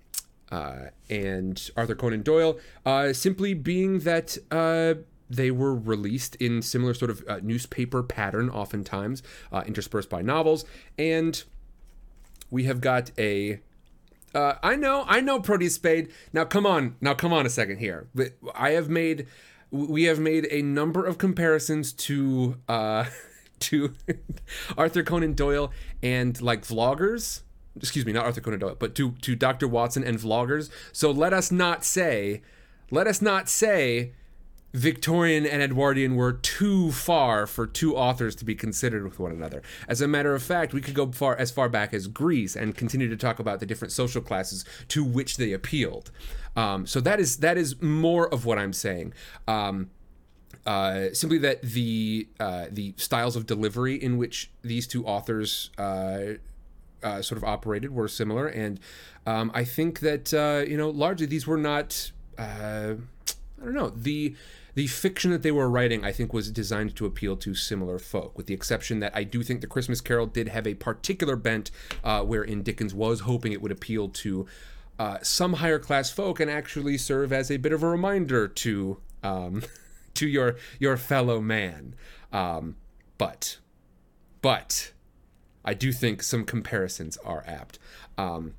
[0.52, 4.94] uh, and arthur conan doyle uh, simply being that uh,
[5.30, 10.66] they were released in similar sort of uh, newspaper pattern oftentimes uh, interspersed by novels.
[10.98, 11.44] And
[12.52, 13.60] we have got a
[14.36, 16.12] uh, I know, I know, Proteus Spade.
[16.34, 18.08] Now, come on, now come on a second here.
[18.54, 19.28] I have made,
[19.72, 23.06] we have made a number of comparisons to, uh,
[23.62, 23.96] to
[24.78, 25.72] Arthur Conan Doyle
[26.04, 27.42] and like vloggers.
[27.78, 29.68] Excuse me, not Arthur Conan Doyle, but to to Dr.
[29.68, 30.70] Watson and vloggers.
[30.92, 32.42] So let us not say,
[32.92, 34.14] let us not say
[34.76, 39.64] Victorian and Edwardian were too far for two authors to be considered with one another.
[39.88, 42.76] As a matter of fact, we could go far as far back as Greece and
[42.76, 46.12] continue to talk about the different social classes to which they appealed.
[46.58, 49.14] Um, so that is that is more of what I'm saying.
[49.48, 49.92] Um,
[50.66, 56.34] uh, simply that the uh, the styles of delivery in which these two authors uh,
[57.02, 58.82] uh sort of operated were similar, and
[59.26, 62.12] um, I think that uh, you know largely these were not.
[62.38, 62.96] Uh,
[63.62, 64.36] I don't know the
[64.76, 68.38] the fiction that they were writing, I think, was designed to appeal to similar folk,
[68.38, 71.72] with the exception that I do think The Christmas Carol did have a particular bent
[72.04, 74.46] uh, wherein Dickens was hoping it would appeal to
[75.00, 78.98] uh, some higher class folk and actually serve as a bit of a reminder to
[79.24, 79.64] um,
[80.14, 81.96] to your your fellow man.
[82.32, 82.76] Um,
[83.18, 83.60] but
[84.42, 84.92] but
[85.64, 87.80] I do think some comparisons are apt.
[88.18, 88.54] Um,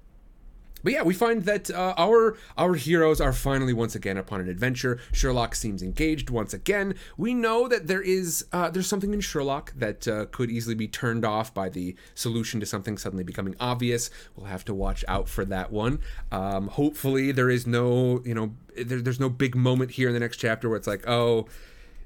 [0.86, 4.48] but yeah, we find that uh, our our heroes are finally once again upon an
[4.48, 5.00] adventure.
[5.10, 6.94] Sherlock seems engaged once again.
[7.16, 10.86] We know that there is uh, there's something in Sherlock that uh, could easily be
[10.86, 14.10] turned off by the solution to something suddenly becoming obvious.
[14.36, 15.98] We'll have to watch out for that one.
[16.30, 20.20] Um, hopefully, there is no you know there, there's no big moment here in the
[20.20, 21.48] next chapter where it's like oh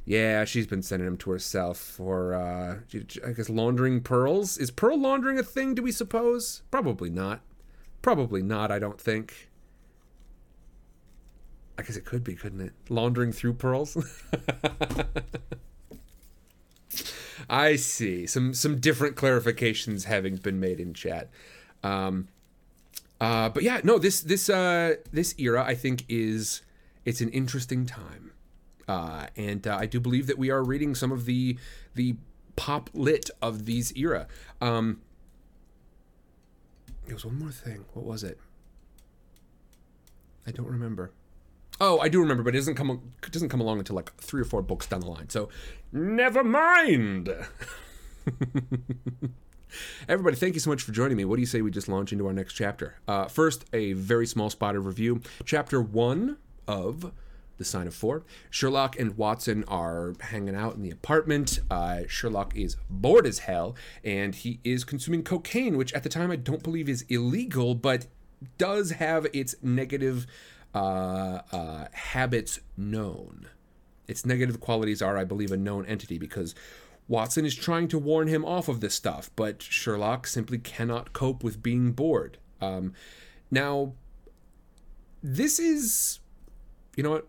[0.06, 2.78] yeah, she's been sending him to herself for, uh,
[3.26, 4.56] I guess, laundering pearls.
[4.56, 6.62] Is pearl laundering a thing, do we suppose?
[6.70, 7.42] Probably not.
[8.02, 9.50] Probably not, I don't think.
[11.78, 12.72] I guess it could be, couldn't it?
[12.88, 13.96] Laundering through pearls?
[17.48, 18.26] I see.
[18.26, 21.30] Some some different clarifications having been made in chat.
[21.82, 22.28] Um,
[23.20, 26.62] uh, but yeah, no, this this uh, this era I think is
[27.04, 28.32] it's an interesting time,
[28.86, 31.58] uh, and uh, I do believe that we are reading some of the
[31.94, 32.16] the
[32.56, 34.26] pop lit of these era.
[34.60, 35.00] Um,
[37.10, 37.84] there was one more thing.
[37.92, 38.38] What was it?
[40.46, 41.10] I don't remember.
[41.80, 42.88] Oh, I do remember, but it doesn't come
[43.26, 45.28] it doesn't come along until like three or four books down the line.
[45.28, 45.48] So,
[45.90, 47.28] never mind.
[50.08, 51.24] Everybody, thank you so much for joining me.
[51.24, 53.00] What do you say we just launch into our next chapter?
[53.08, 55.20] Uh, first, a very small spot of review.
[55.44, 56.36] Chapter one
[56.68, 57.10] of
[57.60, 58.24] the sign of four.
[58.48, 61.60] Sherlock and Watson are hanging out in the apartment.
[61.70, 66.32] Uh, Sherlock is bored as hell, and he is consuming cocaine, which at the time
[66.32, 68.06] I don't believe is illegal, but
[68.56, 70.26] does have its negative
[70.74, 73.46] uh, uh, habits known.
[74.08, 76.54] Its negative qualities are, I believe, a known entity because
[77.08, 81.44] Watson is trying to warn him off of this stuff, but Sherlock simply cannot cope
[81.44, 82.38] with being bored.
[82.60, 82.94] Um,
[83.50, 83.92] now,
[85.22, 86.20] this is,
[86.96, 87.26] you know what?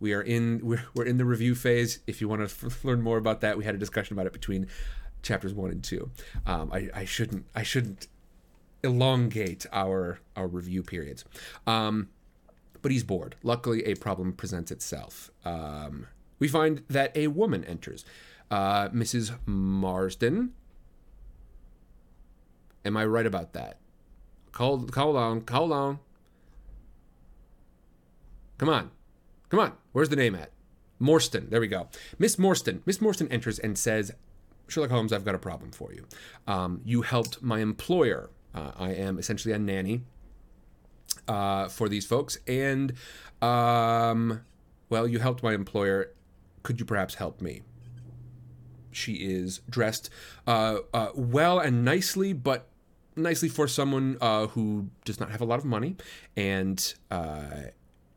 [0.00, 2.00] We are in we're, we're in the review phase.
[2.06, 4.66] If you want to learn more about that, we had a discussion about it between
[5.22, 6.10] chapters one and two.
[6.46, 8.08] Um, I, I shouldn't I shouldn't
[8.82, 11.24] elongate our our review periods.
[11.66, 12.08] Um,
[12.82, 13.34] but he's bored.
[13.42, 15.30] Luckily, a problem presents itself.
[15.44, 16.06] Um,
[16.38, 18.04] we find that a woman enters.
[18.50, 19.32] Uh, Mrs.
[19.46, 20.52] Marsden.
[22.84, 23.78] Am I right about that?
[24.52, 25.98] Call, call on, call on.
[28.58, 28.90] Come on,
[29.48, 29.72] come on.
[29.92, 30.50] Where's the name at?
[31.00, 31.50] Morstan.
[31.50, 31.88] There we go.
[32.18, 32.80] Miss Morstan.
[32.86, 34.12] Miss Morstan enters and says,
[34.68, 36.06] Sherlock Holmes, I've got a problem for you.
[36.46, 38.30] Um, you helped my employer.
[38.54, 40.02] Uh, I am essentially a nanny
[41.28, 42.94] uh, for these folks, and
[43.42, 44.42] um,
[44.88, 46.12] well, you helped my employer.
[46.62, 47.62] Could you perhaps help me?
[48.90, 50.08] She is dressed
[50.46, 52.68] uh, uh, well and nicely, but
[53.16, 55.96] nicely for someone uh, who does not have a lot of money,
[56.36, 57.70] and uh,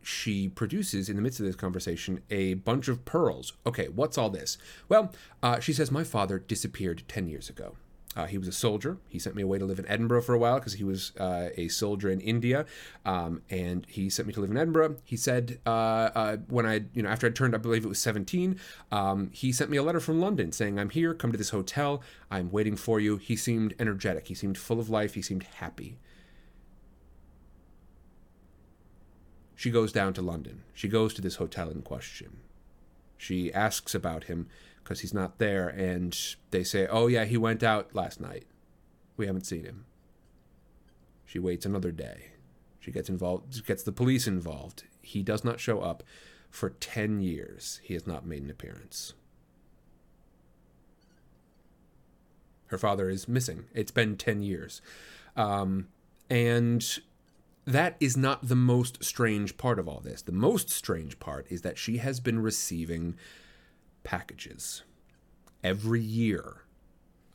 [0.08, 3.52] she produces in the midst of this conversation a bunch of pearls.
[3.66, 4.58] Okay, what's all this?
[4.88, 5.12] Well,
[5.44, 7.76] uh, she says my father disappeared ten years ago.
[8.16, 8.98] Uh, he was a soldier.
[9.10, 11.50] He sent me away to live in Edinburgh for a while because he was uh,
[11.58, 12.66] a soldier in India,
[13.06, 14.96] um, and he sent me to live in Edinburgh.
[15.04, 18.00] He said uh, uh when I, you know, after I turned, I believe it was
[18.00, 18.58] 17,
[18.94, 21.14] um, he sent me a letter from London saying, "I'm here.
[21.14, 22.02] Come to this hotel.
[22.32, 24.30] I'm waiting for you." He seemed energetic.
[24.30, 25.16] He seemed full of life.
[25.16, 25.98] He seemed happy.
[29.58, 30.62] She goes down to London.
[30.76, 32.38] She goes to this hotel in question.
[33.18, 34.48] She asks about him
[34.84, 35.68] because he's not there.
[35.68, 36.16] And
[36.52, 38.46] they say, oh, yeah, he went out last night.
[39.18, 39.86] We haven't seen him.
[41.26, 42.34] She waits another day.
[42.80, 44.84] She gets involved, gets the police involved.
[45.02, 46.04] He does not show up.
[46.52, 49.16] For 10 years, he has not made an appearance.
[52.68, 53.66] Her father is missing.
[53.74, 54.84] It's been 10 years.
[55.36, 55.88] Um,
[56.30, 57.00] and
[57.68, 60.22] that is not the most strange part of all this.
[60.22, 63.16] The most strange part is that she has been receiving
[64.04, 64.84] packages
[65.64, 66.64] every year.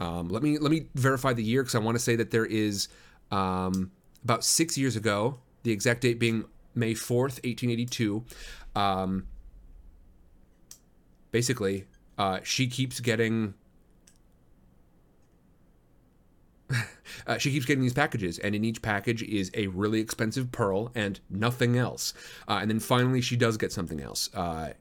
[0.01, 2.47] Um, let me let me verify the year because I want to say that there
[2.47, 2.89] is
[3.31, 3.93] um,
[4.25, 8.25] about six years ago, the exact date being May fourth, eighteen eighty two.
[8.75, 9.27] Um,
[11.31, 11.85] basically,
[12.17, 13.55] uh, she keeps getting.
[17.25, 20.91] Uh, she keeps getting these packages, and in each package is a really expensive pearl
[20.95, 22.15] and nothing else.
[22.49, 24.29] Uh, and then finally, she does get something else.
[24.35, 24.73] Uh,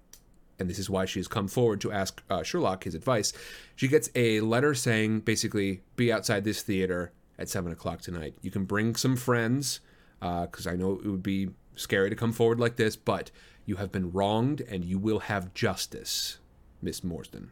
[0.58, 3.34] and this is why she has come forward to ask uh, Sherlock his advice.
[3.76, 8.34] She gets a letter saying, basically, be outside this theater at seven o'clock tonight.
[8.42, 9.82] You can bring some friends,
[10.20, 13.30] because uh, I know it would be scary to come forward like this, but
[13.66, 16.38] you have been wronged and you will have justice,
[16.82, 17.50] Miss Morstan.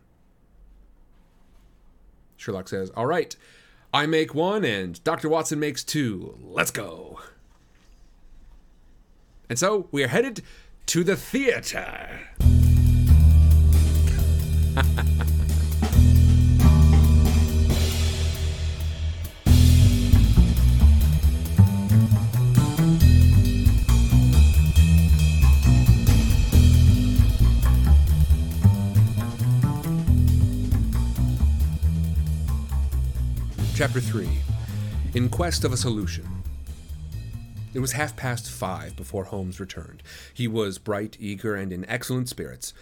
[2.37, 3.35] Sherlock says, All right,
[3.93, 5.29] I make one and Dr.
[5.29, 6.37] Watson makes two.
[6.43, 7.19] Let's go.
[9.49, 10.43] And so we are headed
[10.87, 12.19] to the theater.
[33.80, 34.27] Chapter 3
[35.13, 36.27] In Quest of a Solution.
[37.73, 40.03] It was half past five before Holmes returned.
[40.34, 42.73] He was bright, eager, and in excellent spirits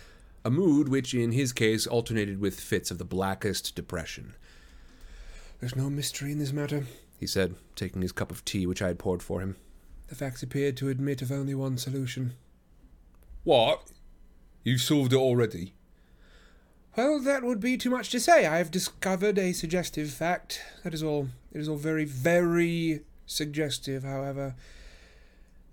[0.43, 4.33] a mood which in his case alternated with fits of the blackest depression.
[5.59, 6.87] There's no mystery in this matter,
[7.19, 9.55] he said, taking his cup of tea which I had poured for him.
[10.07, 12.33] The facts appeared to admit of only one solution.
[13.43, 13.91] What?
[14.63, 15.73] You've solved it already?
[16.97, 18.47] Well, that would be too much to say.
[18.47, 20.63] I have discovered a suggestive fact.
[20.83, 21.27] That is all.
[21.53, 24.55] It is all very, very suggestive, however.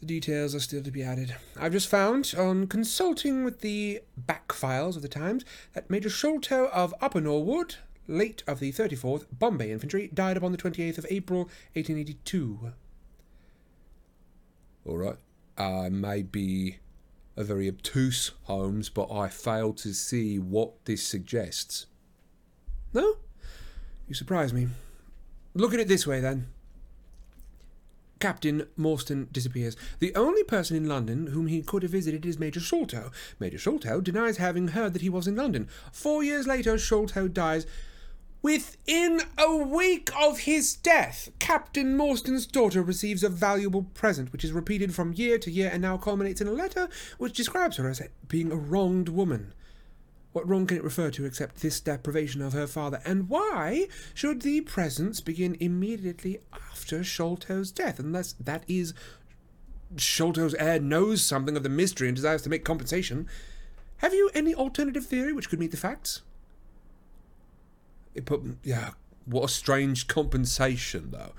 [0.00, 1.34] The details are still to be added.
[1.58, 6.68] I've just found, on consulting with the back files of the Times, that Major Sholto
[6.68, 11.44] of Upper Norwood, late of the 34th Bombay Infantry, died upon the 28th of April,
[11.72, 12.72] 1882.
[14.84, 15.16] All right.
[15.56, 16.80] I may be
[17.36, 21.86] a very obtuse Holmes, but I fail to see what this suggests.
[22.92, 23.16] No?
[24.08, 24.68] You surprise me.
[25.54, 26.48] Look at it this way, then.
[28.20, 29.76] Captain Morstan disappears.
[29.98, 33.10] The only person in London whom he could have visited is Major Sholto.
[33.38, 35.68] Major Sholto denies having heard that he was in London.
[35.92, 37.66] Four years later, Sholto dies.
[38.44, 44.52] Within a week of his death, Captain Morstan's daughter receives a valuable present, which is
[44.52, 48.02] repeated from year to year and now culminates in a letter which describes her as
[48.28, 49.54] being a wronged woman.
[50.32, 53.00] What wrong can it refer to except this deprivation of her father?
[53.06, 58.92] And why should the presents begin immediately after Sholto's death, unless that is
[59.96, 63.26] Sholto's heir knows something of the mystery and desires to make compensation?
[63.98, 66.20] Have you any alternative theory which could meet the facts?
[68.24, 68.90] Put, yeah,
[69.26, 71.32] what a strange compensation, though.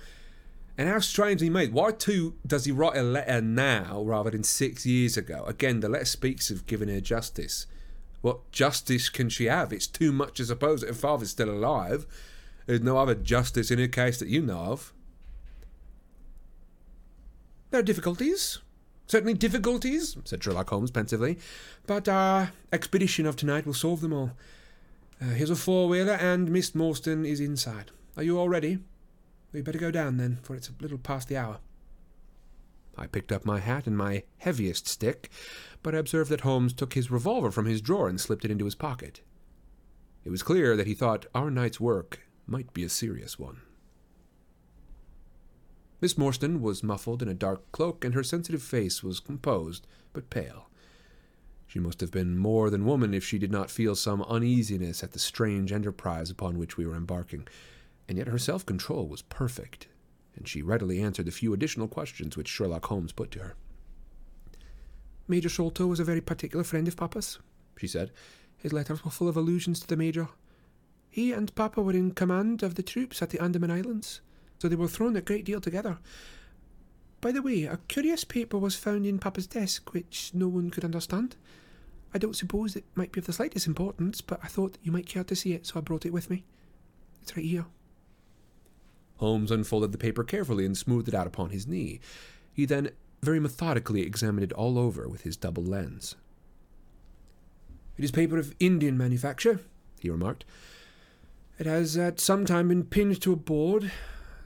[0.78, 1.72] And how strangely made.
[1.72, 5.46] Why too does he write a letter now rather than six years ago?
[5.46, 7.66] Again, the letter speaks of giving her justice.
[8.22, 9.72] What justice can she have?
[9.72, 12.06] It's too much to suppose that her father's still alive.
[12.66, 14.94] There's no other justice in her case that you know of.
[17.70, 18.60] There are difficulties.
[19.08, 21.38] Certainly difficulties, said Sherlock Holmes pensively,
[21.86, 24.32] but our expedition of tonight will solve them all.
[25.22, 27.92] Uh, here's a four wheeler, and Miss Morstan is inside.
[28.18, 28.80] Are you all ready?
[29.54, 31.60] We'd better go down then, for it's a little past the hour.
[32.98, 35.30] I picked up my hat and my heaviest stick,
[35.82, 38.66] but I observed that Holmes took his revolver from his drawer and slipped it into
[38.66, 39.22] his pocket.
[40.26, 43.62] It was clear that he thought our night's work might be a serious one.
[46.02, 50.30] Miss Morstan was muffled in a dark cloak, and her sensitive face was composed but
[50.30, 50.70] pale.
[51.76, 55.12] She must have been more than woman if she did not feel some uneasiness at
[55.12, 57.50] the strange enterprise upon which we were embarking,
[58.08, 59.88] and yet her self control was perfect,
[60.38, 63.56] and she readily answered the few additional questions which Sherlock Holmes put to her.
[65.28, 67.40] Major Sholto was a very particular friend of Papa's,
[67.78, 68.14] she said.
[68.56, 70.30] His letters were full of allusions to the Major.
[71.10, 74.22] He and Papa were in command of the troops at the Andaman Islands,
[74.60, 75.98] so they were thrown a great deal together.
[77.20, 80.86] By the way, a curious paper was found in Papa's desk which no one could
[80.86, 81.36] understand.
[82.16, 85.06] I don't suppose it might be of the slightest importance, but I thought you might
[85.06, 86.46] care to see it, so I brought it with me.
[87.22, 87.66] It's right here.
[89.18, 92.00] Holmes unfolded the paper carefully and smoothed it out upon his knee.
[92.54, 92.92] He then
[93.22, 96.16] very methodically examined it all over with his double lens.
[97.98, 99.60] It is paper of Indian manufacture,
[100.00, 100.46] he remarked.
[101.60, 103.92] It has at some time been pinned to a board.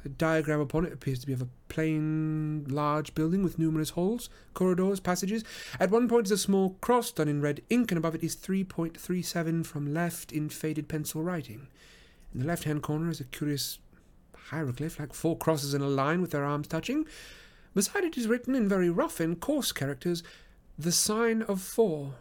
[0.03, 4.29] The diagram upon it appears to be of a plain, large building with numerous halls,
[4.53, 5.43] corridors, passages.
[5.79, 8.35] At one point is a small cross done in red ink, and above it is
[8.35, 11.67] 3.37 from left in faded pencil writing.
[12.33, 13.79] In the left hand corner is a curious
[14.49, 17.05] hieroglyph, like four crosses in a line with their arms touching.
[17.75, 20.23] Beside it is written in very rough and coarse characters,
[20.77, 22.15] the sign of four.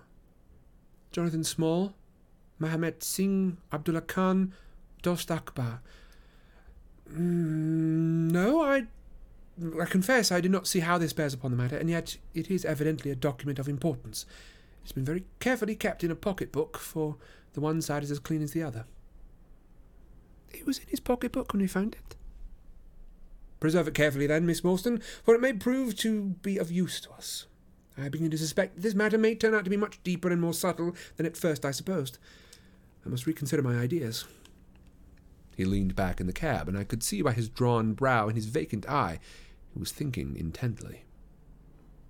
[1.13, 1.95] Jonathan Small,
[2.59, 4.53] Mahomet Singh, Abdullah Khan,
[5.03, 5.81] Dost Akbar.
[7.13, 8.87] Mm, no, I,
[9.81, 12.51] I confess I do not see how this bears upon the matter, and yet it
[12.51, 14.27] is evidently a document of importance.
[14.83, 17.17] It's been very carefully kept in a pocket book, for
[17.55, 18.85] the one side is as clean as the other.
[20.51, 22.17] It was in his pocket book when we found it.
[23.61, 27.11] Preserve it carefully, then, Miss Morstan, for it may prove to be of use to
[27.11, 27.47] us.
[27.97, 30.41] I begin to suspect that this matter may turn out to be much deeper and
[30.41, 32.19] more subtle than at first I supposed.
[33.05, 34.25] I must reconsider my ideas.
[35.59, 38.37] He leaned back in the cab, and I could see by his drawn brow and
[38.37, 39.19] his vacant eye
[39.73, 41.03] he was thinking intently.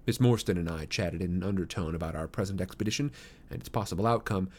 [0.06, 3.10] Miss Morstan and I chatted in an undertone about our present expedition
[3.48, 4.50] and its possible outcome,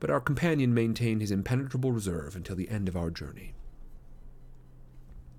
[0.00, 3.54] but our companion maintained his impenetrable reserve until the end of our journey.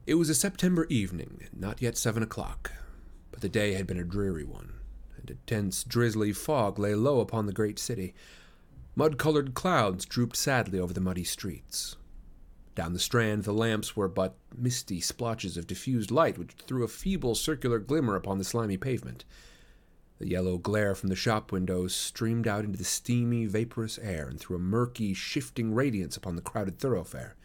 [0.07, 2.71] It was a September evening, not yet seven o'clock,
[3.29, 4.71] but the day had been a dreary one,
[5.17, 8.13] and a dense, drizzly fog lay low upon the great city.
[8.95, 11.97] Mud colored clouds drooped sadly over the muddy streets.
[12.75, 16.89] Down the strand, the lamps were but misty splotches of diffused light which threw a
[16.89, 19.23] feeble circular glimmer upon the slimy pavement.
[20.19, 24.39] The yellow glare from the shop windows streamed out into the steamy, vaporous air and
[24.39, 27.35] threw a murky, shifting radiance upon the crowded thoroughfare.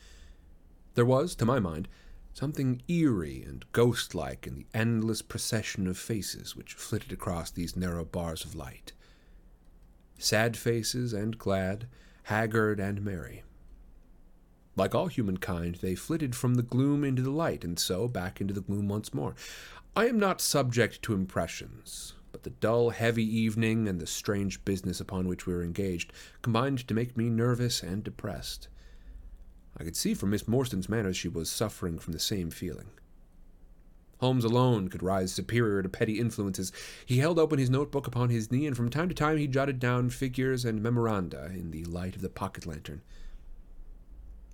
[0.95, 1.89] There was, to my mind,
[2.33, 7.77] something eerie and ghost like in the endless procession of faces which flitted across these
[7.77, 8.93] narrow bars of light.
[10.19, 11.87] Sad faces and glad,
[12.25, 13.43] haggard and merry.
[14.81, 18.55] Like all humankind, they flitted from the gloom into the light, and so back into
[18.55, 19.35] the gloom once more.
[19.95, 24.99] I am not subject to impressions, but the dull, heavy evening and the strange business
[24.99, 28.69] upon which we were engaged combined to make me nervous and depressed.
[29.77, 32.89] I could see from Miss Morstan's manner she was suffering from the same feeling.
[34.21, 36.73] Holmes alone could rise superior to petty influences.
[37.05, 39.79] He held open his notebook upon his knee, and from time to time he jotted
[39.79, 43.03] down figures and memoranda in the light of the pocket lantern.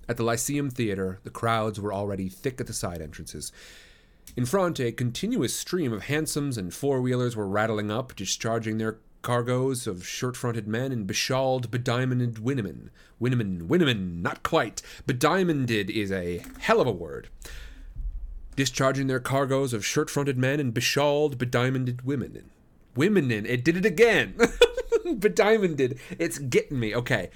[0.09, 3.53] At the Lyceum Theatre, the crowds were already thick at the side entrances.
[4.37, 8.99] In front, a continuous stream of hansoms and four wheelers were rattling up, discharging their
[9.23, 12.91] cargoes of shirt fronted men and beshawled, bediamonded women.
[13.21, 14.83] Winnemen, Winnemen, not quite.
[15.07, 17.29] Bediamonded is a hell of a word.
[18.55, 22.51] Discharging their cargoes of shirt fronted men and beshawled, bediamonded women.
[22.95, 24.35] Women it did it again.
[25.05, 26.95] bediamonded, it's getting me.
[26.95, 27.31] Okay.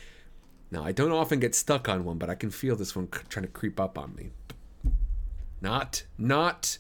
[0.71, 3.45] Now, I don't often get stuck on one, but I can feel this one trying
[3.45, 4.31] to creep up on me.
[5.61, 6.79] Not, not.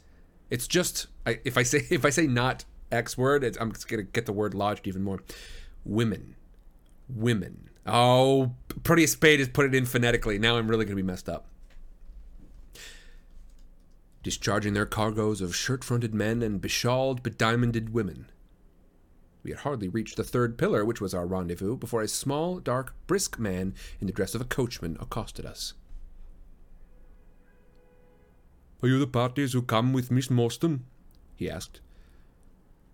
[0.48, 4.02] It's just I, if I say if I say not X word, I'm just gonna
[4.02, 5.22] get the word lodged even more.
[5.84, 6.36] Women,
[7.08, 7.68] women.
[7.86, 10.38] Oh, Pretty Spade has put it in phonetically.
[10.38, 11.46] Now I'm really gonna be messed up.
[14.22, 18.26] Discharging their cargoes of shirt-fronted men and beshawled, bediamonded women.
[19.42, 22.94] We had hardly reached the third pillar, which was our rendezvous, before a small, dark,
[23.06, 25.74] brisk man in the dress of a coachman accosted us.
[28.82, 30.80] Are you the parties who come with Miss Morstan?
[31.36, 31.80] he asked.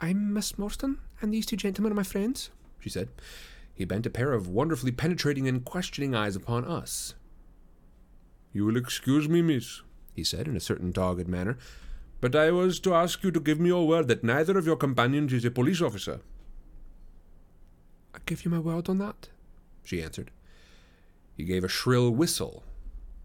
[0.01, 3.09] I'm Miss Morstan, and these two gentlemen are my friends, she said.
[3.75, 7.15] He bent a pair of wonderfully penetrating and questioning eyes upon us.
[8.53, 9.83] You will excuse me, miss,
[10.15, 11.59] he said in a certain dogged manner,
[12.21, 14.77] but I was to ask you to give me your word that neither of your
[14.77, 16.21] companions is a police officer.
[18.17, 19.29] I give you my word on that,
[19.85, 20.31] she answered.
[21.37, 22.65] He gave a shrill whistle,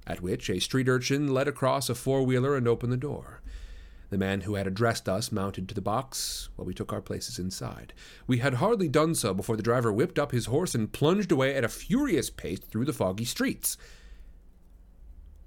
[0.05, 3.41] at which a street urchin led across a four wheeler and opened the door.
[4.09, 7.39] The man who had addressed us mounted to the box while we took our places
[7.39, 7.93] inside.
[8.27, 11.55] We had hardly done so before the driver whipped up his horse and plunged away
[11.55, 13.77] at a furious pace through the foggy streets.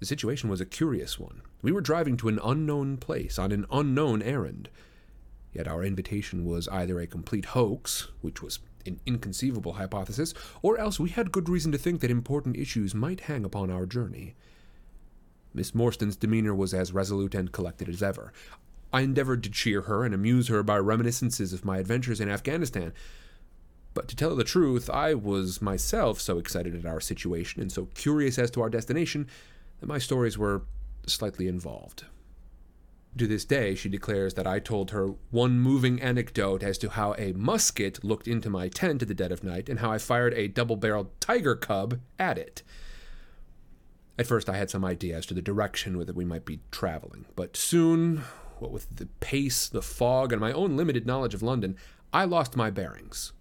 [0.00, 1.42] The situation was a curious one.
[1.60, 4.70] We were driving to an unknown place on an unknown errand.
[5.52, 11.00] Yet our invitation was either a complete hoax, which was an inconceivable hypothesis, or else
[11.00, 14.34] we had good reason to think that important issues might hang upon our journey.
[15.52, 18.32] Miss Morstan's demeanor was as resolute and collected as ever.
[18.92, 22.92] I endeavored to cheer her and amuse her by reminiscences of my adventures in Afghanistan.
[23.92, 27.86] But to tell the truth, I was myself so excited at our situation and so
[27.94, 29.28] curious as to our destination
[29.80, 30.62] that my stories were
[31.06, 32.04] slightly involved.
[33.16, 37.14] To this day, she declares that I told her one moving anecdote as to how
[37.16, 40.34] a musket looked into my tent at the dead of night and how I fired
[40.34, 42.64] a double barreled tiger cub at it.
[44.18, 47.26] At first, I had some idea as to the direction that we might be traveling,
[47.36, 48.22] but soon,
[48.58, 51.76] what with the pace, the fog, and my own limited knowledge of London,
[52.12, 53.32] I lost my bearings,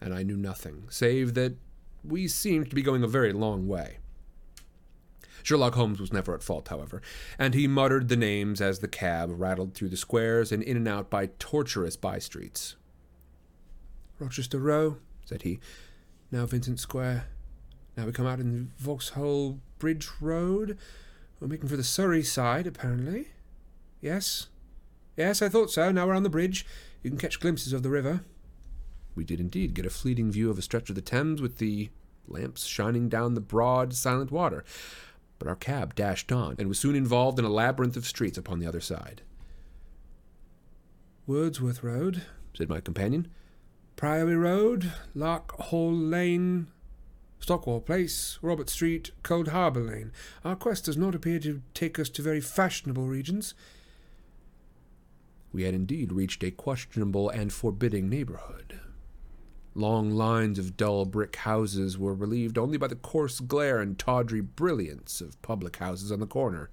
[0.00, 1.56] and I knew nothing, save that
[2.04, 3.98] we seemed to be going a very long way.
[5.42, 7.02] Sherlock Holmes was never at fault, however,
[7.38, 10.88] and he muttered the names as the cab rattled through the squares and in and
[10.88, 12.76] out by tortuous by streets.
[14.18, 15.60] Rochester Row, said he.
[16.30, 17.26] Now Vincent Square.
[17.96, 20.78] Now we come out in Vauxhall Bridge Road.
[21.40, 23.28] We're making for the Surrey side, apparently.
[24.00, 24.48] Yes.
[25.16, 25.90] Yes, I thought so.
[25.90, 26.66] Now we're on the bridge.
[27.02, 28.24] You can catch glimpses of the river.
[29.14, 31.90] We did indeed get a fleeting view of a stretch of the Thames with the
[32.28, 34.64] lamps shining down the broad, silent water.
[35.40, 38.60] But our cab dashed on and was soon involved in a labyrinth of streets upon
[38.60, 39.22] the other side.
[41.26, 42.22] Wordsworth Road,
[42.54, 43.26] said my companion.
[43.96, 46.68] Priory Road, Lark Hall Lane,
[47.38, 50.12] Stockwell Place, Robert Street, Cold Harbour Lane.
[50.44, 53.54] Our quest does not appear to take us to very fashionable regions.
[55.52, 58.78] We had indeed reached a questionable and forbidding neighborhood.
[59.74, 64.40] Long lines of dull brick houses were relieved only by the coarse glare and tawdry
[64.40, 66.70] brilliance of public houses on the corner.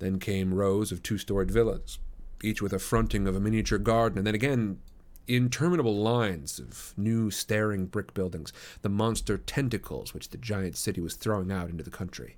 [0.00, 1.98] Then came rows of two storied villas,
[2.42, 4.80] each with a fronting of a miniature garden, and then again
[5.28, 8.52] interminable lines of new staring brick buildings,
[8.82, 12.36] the monster tentacles which the giant city was throwing out into the country.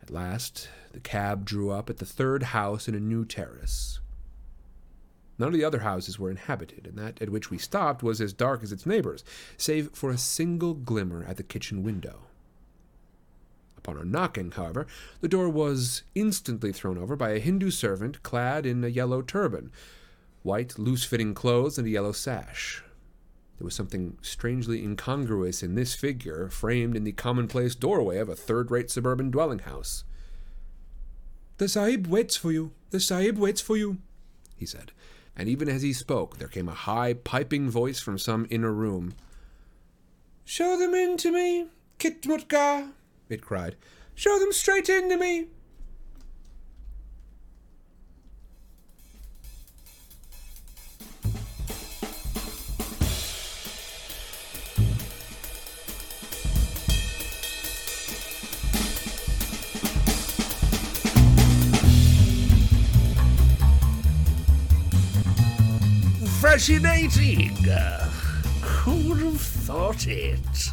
[0.00, 3.98] At last, the cab drew up at the third house in a new terrace.
[5.40, 8.34] None of the other houses were inhabited, and that at which we stopped was as
[8.34, 9.24] dark as its neighbors,
[9.56, 12.26] save for a single glimmer at the kitchen window.
[13.78, 14.86] Upon our knocking, however,
[15.22, 19.72] the door was instantly thrown over by a Hindu servant clad in a yellow turban,
[20.42, 22.84] white, loose fitting clothes, and a yellow sash.
[23.56, 28.36] There was something strangely incongruous in this figure, framed in the commonplace doorway of a
[28.36, 30.04] third rate suburban dwelling house.
[31.56, 32.72] The Sahib waits for you.
[32.90, 34.00] The Sahib waits for you,
[34.54, 34.92] he said,
[35.36, 39.14] and even as he spoke, there came a high, piping voice from some inner room.
[40.44, 41.68] Show them in to me,
[41.98, 42.92] khitmutgar,
[43.28, 43.76] it cried.
[44.14, 45.46] Show them straight in to me.
[66.50, 67.54] Fascinating.
[68.60, 70.70] Who would have thought it?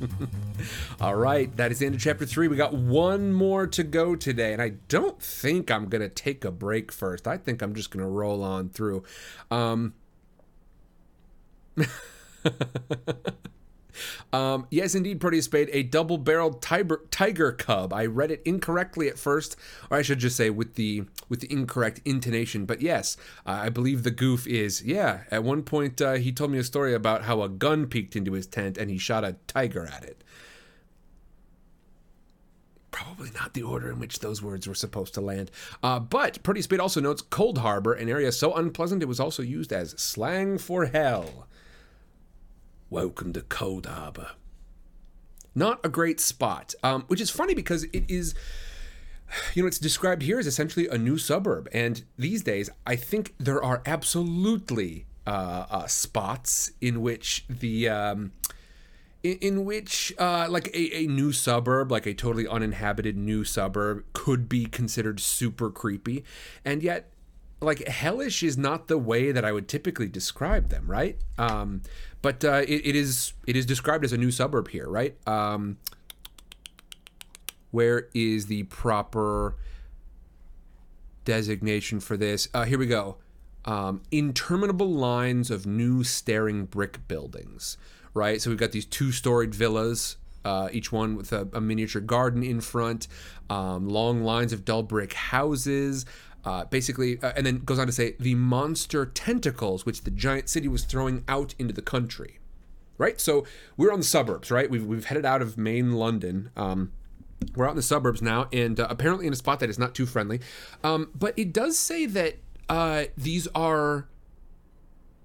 [1.00, 2.48] All right, that is the end of chapter three.
[2.48, 6.50] We got one more to go today, and I don't think I'm gonna take a
[6.50, 7.26] break first.
[7.26, 9.04] I think I'm just gonna roll on through.
[9.50, 9.94] Um,
[14.32, 17.92] Um, yes, indeed, Proteus Spade, a double-barreled tiger, tiger cub.
[17.92, 19.56] I read it incorrectly at first,
[19.90, 22.64] or I should just say with the with the incorrect intonation.
[22.64, 23.16] But yes,
[23.46, 25.22] uh, I believe the goof is yeah.
[25.30, 28.32] At one point, uh, he told me a story about how a gun peeked into
[28.32, 30.22] his tent and he shot a tiger at it.
[32.90, 35.50] Probably not the order in which those words were supposed to land.
[35.82, 39.42] Uh, but Proteus Spade also notes Cold Harbor, an area so unpleasant it was also
[39.42, 41.48] used as slang for hell.
[42.94, 44.30] Welcome to Cold Harbor.
[45.52, 48.36] Not a great spot, um, which is funny because it is.
[49.54, 51.68] you know, it's described here as essentially a new suburb.
[51.72, 57.88] And these days, I think there are absolutely uh, uh, spots in which the.
[57.88, 58.30] Um,
[59.24, 64.48] in, which, uh, like a, a new suburb, like a totally uninhabited new suburb, could
[64.48, 66.22] be considered super creepy,
[66.64, 67.10] and yet,
[67.60, 71.18] like hellish is not the way that I would typically describe them, right?
[71.38, 71.80] Um,
[72.24, 75.14] but uh, it, it is it is described as a new suburb here, right?
[75.28, 75.76] Um,
[77.70, 79.56] where is the proper
[81.26, 82.48] designation for this?
[82.54, 83.18] Uh, here we go.
[83.66, 87.76] Um, interminable lines of new staring brick buildings,
[88.14, 88.40] right?
[88.40, 90.16] So we've got these two storied villas,
[90.46, 93.06] uh, each one with a, a, miniature garden in front,
[93.50, 96.06] um, long lines of dull brick houses.
[96.44, 100.48] Uh, basically, uh, and then goes on to say the monster tentacles which the giant
[100.48, 102.38] city was throwing out into the country.
[102.98, 103.20] Right?
[103.20, 103.44] So
[103.76, 104.70] we're on the suburbs, right?
[104.70, 106.50] We've, we've headed out of main London.
[106.56, 106.92] Um,
[107.56, 109.94] we're out in the suburbs now, and uh, apparently in a spot that is not
[109.94, 110.40] too friendly.
[110.82, 112.36] Um, but it does say that
[112.68, 114.08] uh, these are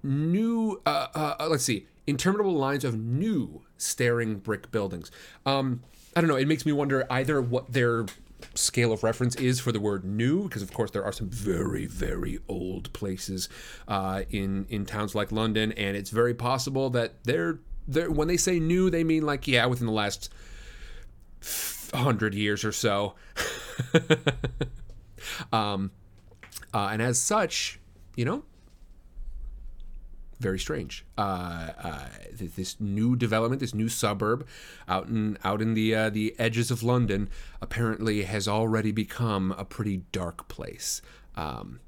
[0.02, 0.80] new.
[0.86, 5.10] Uh, uh, let's see, interminable lines of new staring brick buildings.
[5.46, 5.82] Um,
[6.16, 6.36] I don't know.
[6.36, 8.06] It makes me wonder either what their
[8.54, 11.86] scale of reference is for the word new, because of course there are some very,
[11.86, 13.48] very old places
[13.88, 18.36] uh, in in towns like London, and it's very possible that they're they're when they
[18.36, 20.32] say new, they mean like yeah, within the last
[21.94, 23.14] hundred years or so.
[25.52, 25.90] um,
[26.72, 27.80] uh, and as such,
[28.16, 28.44] you know,
[30.40, 31.04] very strange.
[31.16, 34.46] Uh, uh, this new development, this new suburb,
[34.88, 37.28] out in out in the uh, the edges of London,
[37.60, 41.02] apparently has already become a pretty dark place.
[41.36, 41.80] Um,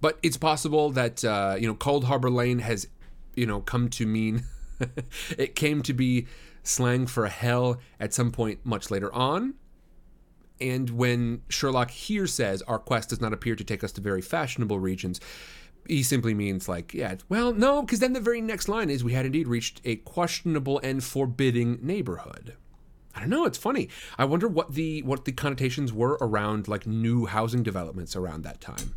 [0.00, 2.88] but it's possible that uh, you know Coldharbour Lane has,
[3.34, 4.44] you know, come to mean
[5.38, 6.26] it came to be
[6.62, 9.54] slang for hell at some point much later on.
[10.58, 14.22] And when Sherlock here says our quest does not appear to take us to very
[14.22, 15.20] fashionable regions,
[15.88, 19.12] he simply means like, yeah, well, no, because then the very next line is we
[19.12, 22.54] had indeed reached a questionable and forbidding neighborhood.
[23.14, 23.46] I don't know.
[23.46, 23.88] It's funny.
[24.18, 28.60] I wonder what the what the connotations were around like new housing developments around that
[28.60, 28.94] time.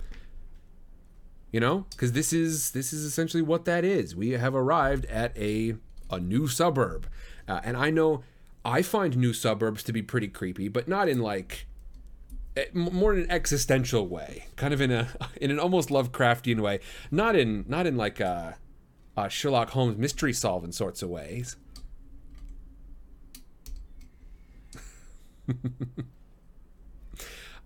[1.52, 4.16] You know, because this is this is essentially what that is.
[4.16, 5.76] We have arrived at a
[6.12, 7.08] a new suburb,
[7.48, 8.24] uh, and I know
[8.66, 11.66] I find new suburbs to be pretty creepy, but not in like
[12.74, 15.10] more in an existential way, kind of in a
[15.42, 16.80] in an almost Lovecraftian way,
[17.12, 18.58] not in not in like a,
[19.18, 21.56] a Sherlock Holmes mystery solving sorts of ways.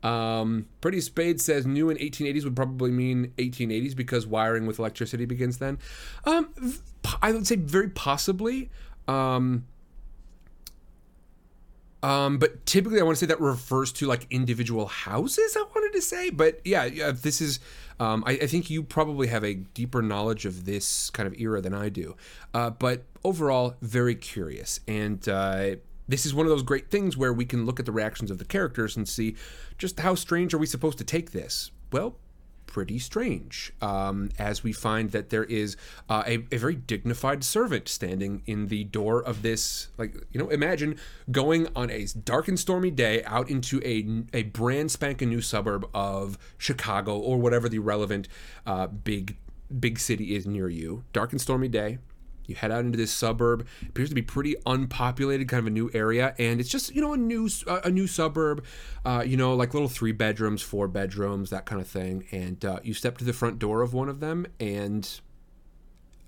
[0.03, 5.25] um, Proteus Spade says new in 1880s would probably mean 1880s because wiring with electricity
[5.25, 5.77] begins then.
[6.25, 6.53] Um,
[7.21, 8.69] I would say very possibly.
[9.07, 9.65] Um,
[12.03, 15.55] um, but typically, I want to say that refers to like individual houses.
[15.57, 17.59] I wanted to say, but yeah, yeah this is.
[17.99, 21.61] Um, I, I, think you probably have a deeper knowledge of this kind of era
[21.61, 22.15] than I do.
[22.53, 25.75] Uh, but overall, very curious, and uh,
[26.07, 28.39] this is one of those great things where we can look at the reactions of
[28.39, 29.35] the characters and see
[29.77, 31.71] just how strange are we supposed to take this.
[31.91, 32.17] Well,
[32.73, 35.77] pretty strange um, as we find that there is
[36.09, 40.49] uh, a, a, very dignified servant standing in the door of this like you know
[40.49, 40.97] imagine
[41.31, 44.05] going on a dark and stormy day out into a,
[44.35, 48.27] a brand spanking new suburb of chicago or whatever the relevant
[48.65, 49.37] uh, big
[49.79, 51.03] big city is near you.
[51.13, 51.97] Dark and stormy day
[52.45, 53.65] you head out into this suburb.
[53.87, 57.13] Appears to be pretty unpopulated, kind of a new area, and it's just you know
[57.13, 58.63] a new a new suburb,
[59.05, 62.25] uh, you know like little three bedrooms, four bedrooms, that kind of thing.
[62.31, 65.09] And uh, you step to the front door of one of them, and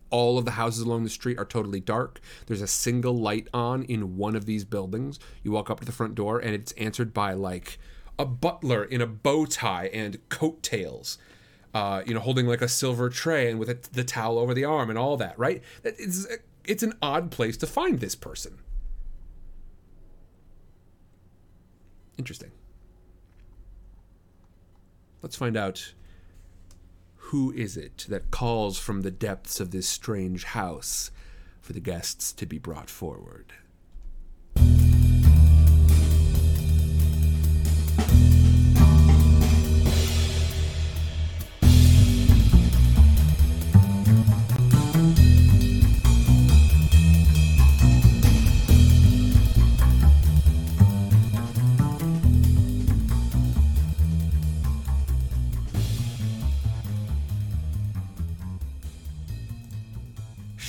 [0.10, 2.22] all of the houses along the street are totally dark.
[2.46, 5.20] There's a single light on in one of these buildings.
[5.44, 7.80] You walk up to the front door, and it's answered by like
[8.18, 11.18] a butler in a bow tie and coattails
[11.76, 14.64] uh, you know, holding like a silver tray and with a, the towel over the
[14.64, 15.61] arm and all that, right?
[15.84, 16.26] It's
[16.64, 18.60] it's an odd place to find this person.
[22.18, 22.52] Interesting.
[25.22, 25.93] Let's find out
[27.15, 31.11] who is it that calls from the depths of this strange house
[31.60, 33.52] for the guests to be brought forward.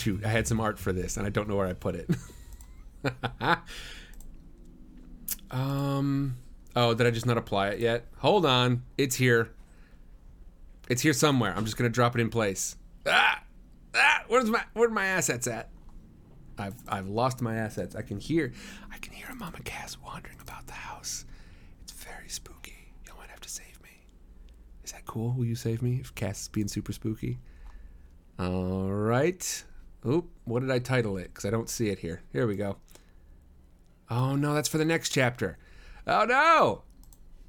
[0.07, 2.11] Shoot, I had some art for this and I don't know where I put it.
[5.51, 6.37] um,
[6.77, 8.07] Oh, did I just not apply it yet?
[8.19, 8.83] Hold on.
[8.99, 9.51] It's here.
[10.91, 11.55] It's here somewhere.
[11.57, 12.77] I'm just gonna drop it in place.
[13.07, 13.43] Ah!
[13.95, 14.25] Ah!
[14.29, 15.71] Where's my where my assets at?
[16.59, 17.97] I've I've lost my assets.
[17.97, 18.53] I can hear
[18.93, 21.25] I can hear a mama Cass wandering about the house.
[21.83, 22.93] It's very spooky.
[23.07, 24.05] You might have to save me.
[24.85, 25.33] Is that cool?
[25.33, 27.39] Will you save me if Cass is being super spooky?
[28.39, 29.65] All right.
[30.07, 31.29] Oop, what did I title it?
[31.29, 32.23] Because I don't see it here.
[32.33, 32.77] Here we go.
[34.09, 35.59] Oh no, that's for the next chapter.
[36.07, 36.83] Oh no!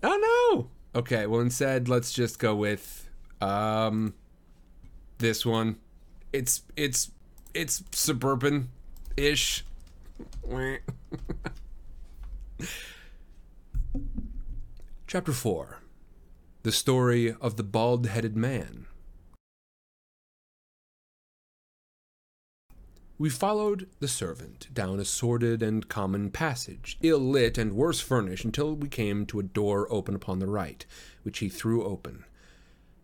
[0.02, 1.00] Oh no!
[1.00, 3.10] Okay, well instead let's just go with
[3.42, 4.16] um
[5.20, 5.78] this one.
[6.34, 7.12] It's it's
[7.54, 8.70] it's suburban
[9.16, 9.64] ish.
[15.08, 15.82] Chapter 4
[16.64, 18.88] The Story of the Bald Headed Man.
[23.20, 28.46] We followed the servant down a sordid and common passage, ill lit and worse furnished,
[28.46, 30.86] until we came to a door open upon the right,
[31.24, 32.26] which he threw open.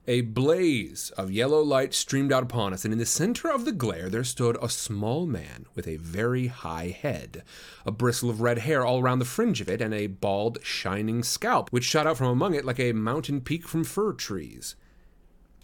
[0.05, 3.71] A blaze of yellow light streamed out upon us, and in the center of the
[3.71, 7.41] glare there stood a small man with a very high head,
[7.83, 11.23] a bristle of red hair all round the fringe of it, and a bald, shining
[11.23, 14.75] scalp, which shot out from among it like a mountain peak from fir trees.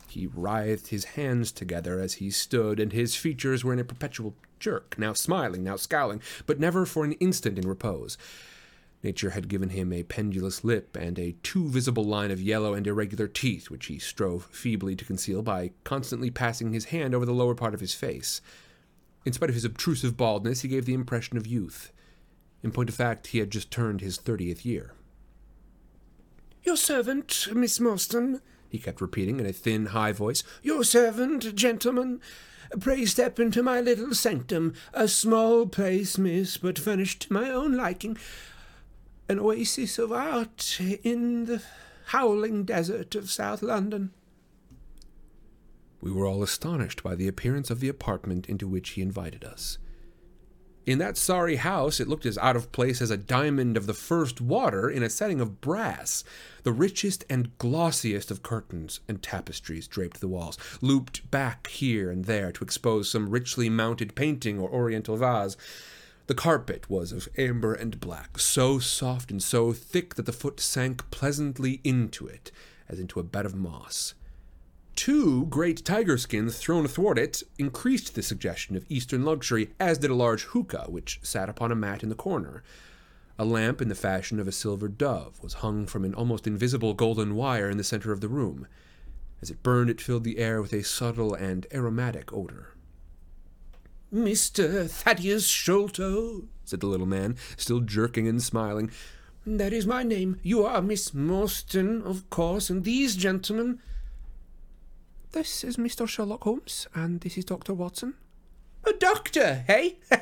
[0.10, 4.34] He writhed his hands together as he stood, and his features were in a perpetual
[4.60, 8.18] jerk, now smiling, now scowling, but never for an instant in repose.
[9.02, 12.86] Nature had given him a pendulous lip and a too visible line of yellow and
[12.86, 17.34] irregular teeth, which he strove feebly to conceal by constantly passing his hand over the
[17.34, 18.42] lower part of his face.
[19.26, 21.94] In spite of his obtrusive baldness, he gave the impression of youth.
[22.62, 24.94] In point of fact, he had just turned his thirtieth year.
[26.64, 30.44] Your servant, Miss Morstan, he kept repeating in a thin, high voice.
[30.62, 32.22] Your servant, gentlemen.
[32.80, 34.74] Pray step into my little sanctum.
[34.94, 38.18] A small place, miss, but furnished to my own liking.
[39.28, 41.64] An oasis of art in the
[42.08, 44.12] howling desert of South London.
[46.02, 49.78] We were all astonished by the appearance of the apartment into which he invited us.
[50.90, 53.94] In that sorry house, it looked as out of place as a diamond of the
[53.94, 56.24] first water in a setting of brass.
[56.64, 62.26] The richest and glossiest of curtains and tapestries draped the walls, looped back here and
[62.26, 65.58] there to expose some richly mounted painting or oriental vase.
[66.26, 70.60] The carpet was of amber and black, so soft and so thick that the foot
[70.60, 72.52] sank pleasantly into it,
[72.88, 74.16] as into a bed of moss.
[75.00, 80.12] Two great tiger skins thrown athwart it increased the suggestion of Eastern luxury, as did
[80.12, 82.64] a large hookah which sat upon a mat in the corner.
[83.38, 86.94] A lamp in the fashion of a silver dove was hung from an almost invisible
[86.94, 88.68] golden wire in the center of the room.
[89.42, 92.74] As it burned, it filled the air with a subtle and aromatic odor.
[94.14, 94.90] Mr.
[94.90, 98.92] Thaddeus Sholto, said the little man, still jerking and smiling.
[99.46, 100.42] That is my name.
[100.44, 103.80] You are Miss Morstan, of course, and these gentlemen.
[105.32, 106.08] This is Mr.
[106.08, 107.76] Sherlock Holmes, and this is Dr.
[107.76, 108.16] Watson.
[108.84, 110.00] A doctor, hey?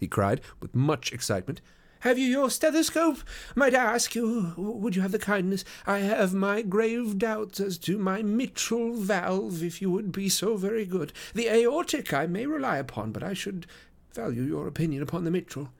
[0.00, 1.60] he cried, with much excitement.
[2.00, 3.18] Have you your stethoscope?
[3.54, 5.64] Might I ask you, would you have the kindness?
[5.86, 10.56] I have my grave doubts as to my mitral valve, if you would be so
[10.56, 11.12] very good.
[11.34, 13.68] The aortic I may rely upon, but I should
[14.12, 15.70] value your opinion upon the mitral.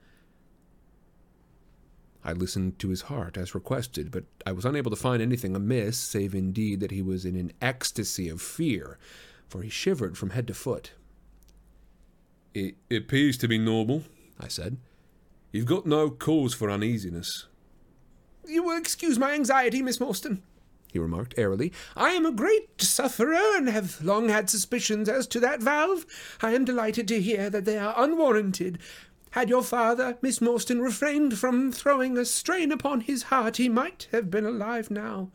[2.25, 5.97] I listened to his heart as requested, but I was unable to find anything amiss,
[5.97, 8.97] save indeed that he was in an ecstasy of fear,
[9.47, 10.91] for he shivered from head to foot.
[12.53, 14.03] It appears to be normal,
[14.39, 14.77] I said.
[15.51, 17.47] You've got no cause for uneasiness.
[18.47, 20.41] You will excuse my anxiety, Miss Morstan,
[20.93, 21.73] he remarked airily.
[21.95, 26.05] I am a great sufferer and have long had suspicions as to that valve.
[26.41, 28.77] I am delighted to hear that they are unwarranted.
[29.33, 34.07] Had your father, Miss Morstan, refrained from throwing a strain upon his heart, he might
[34.11, 35.31] have been alive now.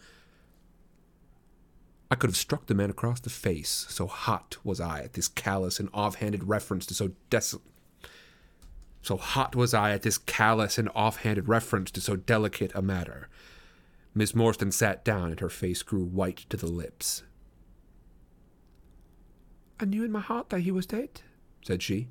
[2.09, 5.27] I could have struck the man across the face, so hot was I at this
[5.27, 7.67] callous and off-handed reference to so desolate.
[9.03, 13.29] So hot was I at this callous and off-handed reference to so delicate a matter.
[14.15, 17.25] Miss Morstan sat down, and her face grew white to the lips.
[19.81, 21.23] I knew in my heart that he was dead,
[21.67, 22.11] said she.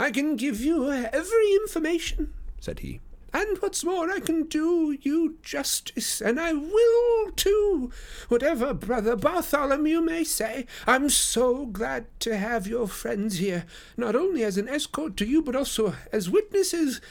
[0.00, 3.00] I can give you every information, said he.
[3.34, 7.92] And what's more, I can do you justice, and I will too,
[8.28, 10.64] whatever Brother Bartholomew may say.
[10.86, 13.66] I'm so glad to have your friends here,
[13.98, 17.02] not only as an escort to you, but also as witnesses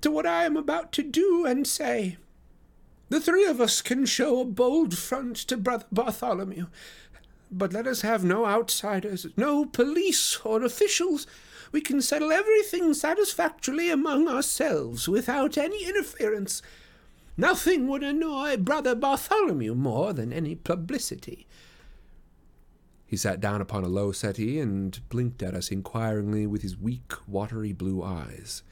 [0.00, 2.16] to what I am about to do and say.
[3.10, 6.68] The three of us can show a bold front to Brother Bartholomew,
[7.50, 11.26] but let us have no outsiders, no police or officials
[11.72, 16.62] we can settle everything satisfactorily among ourselves without any interference.
[17.36, 21.46] Nothing would annoy Brother Bartholomew more than any publicity.
[23.06, 27.12] He sat down upon a low settee and blinked at us inquiringly with his weak,
[27.26, 28.62] watery blue eyes.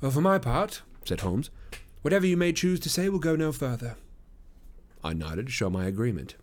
[0.00, 1.50] Well, for my part, said Holmes,
[2.00, 3.96] whatever you may choose to say will go no further.
[5.04, 6.36] I nodded to show my agreement.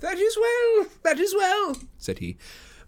[0.00, 2.36] That is well, that is well, said he.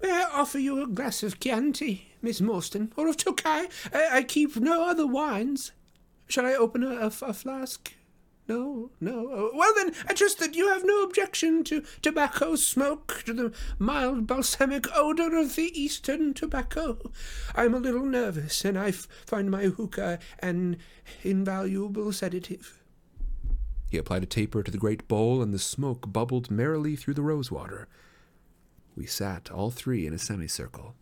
[0.01, 3.67] May I offer you a glass of Chianti, Miss Morstan, or of Tokai?
[3.69, 5.73] I, eh, I keep no other wines.
[6.29, 7.93] Shall I open a, a, a flask?
[8.49, 9.29] No, no.
[9.31, 13.53] Oh, well, then, I trust that you have no objection to tobacco smoke, to the
[13.79, 17.11] mild balsamic odour of the eastern tobacco.
[17.55, 20.79] I'm a little nervous, and I find my hookah an
[21.23, 22.83] invaluable sedative.
[23.91, 27.23] He applied a taper to the great bowl, and the smoke bubbled merrily through the
[27.23, 27.87] rosewater.
[28.99, 30.97] We sat, all three, in a semicircle,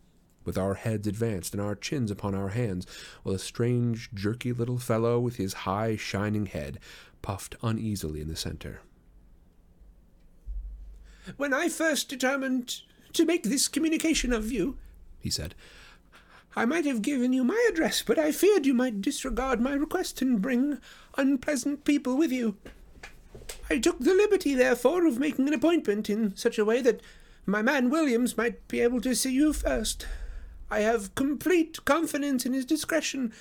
[0.45, 2.85] with our heads advanced and our chins upon our hands,
[3.23, 6.77] while a strange, jerky little fellow with his high, shining head
[7.23, 8.81] puffed uneasily in the center.
[11.37, 12.81] When I first determined
[13.13, 14.77] to make this communication of you,
[15.19, 15.55] he said,
[16.55, 20.21] I might have given you my address, but I feared you might disregard my request
[20.21, 20.77] and bring
[21.17, 22.57] unpleasant people with you.
[23.71, 27.01] I took the liberty, therefore, of making an appointment in such a way that
[27.47, 30.05] my man Williams might be able to see you first.
[30.69, 33.31] I have complete confidence in his discretion,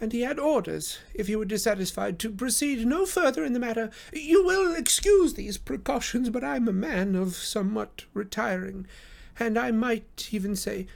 [0.00, 3.90] and he had orders, if you were dissatisfied, to proceed no further in the matter.
[4.12, 8.88] You will excuse these precautions, but I'm a man of somewhat retiring,
[9.38, 10.88] and I might even say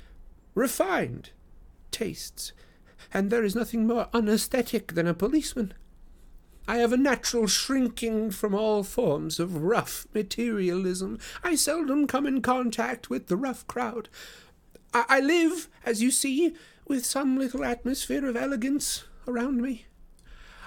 [0.56, 1.31] refined
[1.93, 2.52] tastes,
[3.14, 5.74] and there is nothing more unaesthetic than a policeman.
[6.68, 11.18] I have a natural shrinking from all forms of rough materialism.
[11.43, 14.09] I seldom come in contact with the rough crowd.
[14.94, 16.55] I, I live, as you see,
[16.86, 19.86] with some little atmosphere of elegance around me.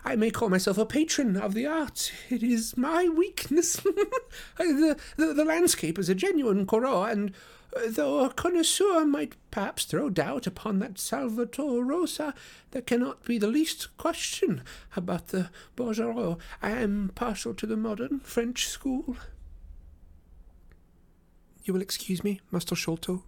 [0.03, 2.11] I may call myself a patron of the arts.
[2.29, 3.73] It is my weakness.
[4.57, 7.33] the, the, the landscape is a genuine Corot, and
[7.87, 12.33] though a connoisseur might perhaps throw doubt upon that Salvator Rosa,
[12.71, 14.63] there cannot be the least question
[14.95, 16.39] about the Bouguereau.
[16.61, 19.17] I am partial to the modern French school.
[21.63, 23.23] You will excuse me, Master Sholto,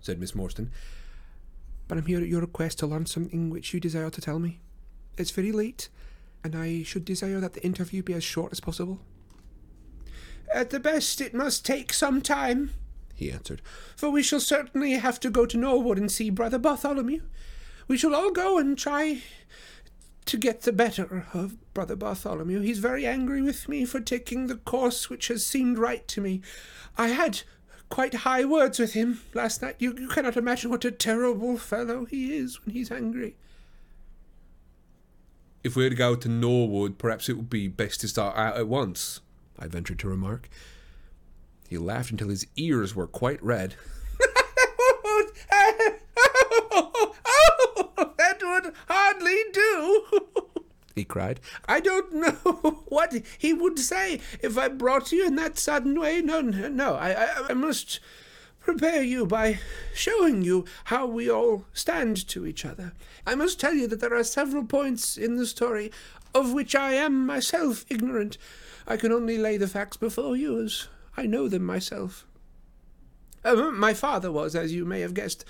[0.00, 0.70] said Miss Morstan
[1.92, 4.60] but I'm here at your request to learn something which you desire to tell me.
[5.18, 5.90] It's very late,
[6.42, 8.98] and I should desire that the interview be as short as possible.
[10.54, 12.70] At the best, it must take some time,
[13.22, 13.62] he answered,
[13.96, 17.22] for we shall certainly have to go to Norwood and see Brother Bartholomew.
[17.88, 19.22] We shall all go and try
[20.24, 22.60] to get the better of Brother Bartholomew.
[22.60, 26.40] He's very angry with me for taking the course which has seemed right to me.
[26.96, 27.42] I had
[27.88, 29.76] quite high words with him last night.
[29.78, 33.36] You, you cannot imagine what a terrible fellow he is when he's angry.
[35.62, 38.56] If we were to go to Norwood, perhaps it would be best to start out
[38.56, 39.20] at once,
[39.58, 40.48] I ventured to remark.
[41.72, 43.76] He laughed until his ears were quite red.
[44.18, 46.00] that
[48.42, 50.04] would hardly do.
[50.94, 51.40] he cried.
[51.66, 56.20] I don't know what he would say if I brought you in that sudden way.
[56.20, 56.96] No, no, no.
[56.96, 58.00] I, I, I must
[58.60, 59.58] prepare you by
[59.94, 62.92] showing you how we all stand to each other.
[63.26, 65.90] I must tell you that there are several points in the story
[66.34, 68.36] of which I am myself ignorant.
[68.86, 72.26] I can only lay the facts before you as I know them myself.
[73.44, 75.44] Uh, my father was, as you may have guessed,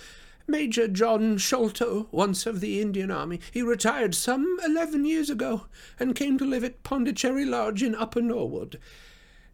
[0.47, 3.41] Major John Sholto, once of the Indian Army.
[3.53, 5.67] He retired some eleven years ago
[6.01, 8.81] and came to live at Pondicherry Lodge in Upper Norwood.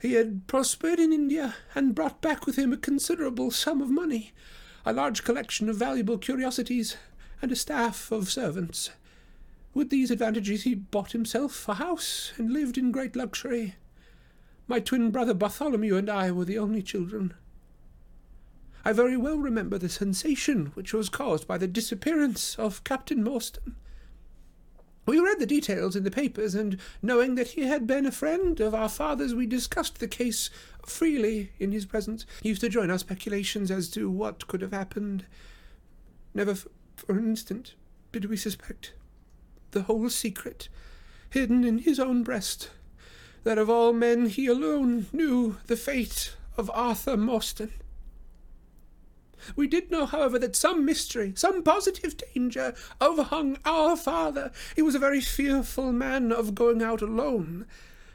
[0.00, 4.32] He had prospered in India and brought back with him a considerable sum of money,
[4.86, 6.96] a large collection of valuable curiosities,
[7.42, 8.90] and a staff of servants.
[9.74, 13.74] With these advantages he bought himself a house and lived in great luxury.
[14.68, 17.32] My twin brother Bartholomew and I were the only children.
[18.84, 23.74] I very well remember the sensation which was caused by the disappearance of Captain Morstan.
[25.06, 28.60] We read the details in the papers, and knowing that he had been a friend
[28.60, 30.50] of our father's, we discussed the case
[30.84, 32.26] freely in his presence.
[32.42, 35.24] He used to join our speculations as to what could have happened.
[36.34, 37.74] Never f- for an instant
[38.12, 38.92] did we suspect
[39.70, 40.68] the whole secret
[41.30, 42.70] hidden in his own breast,
[43.48, 47.70] that of all men he alone knew the fate of Arthur Morstan.
[49.56, 54.52] We did know, however, that some mystery, some positive danger, overhung our father.
[54.76, 57.64] He was a very fearful man of going out alone,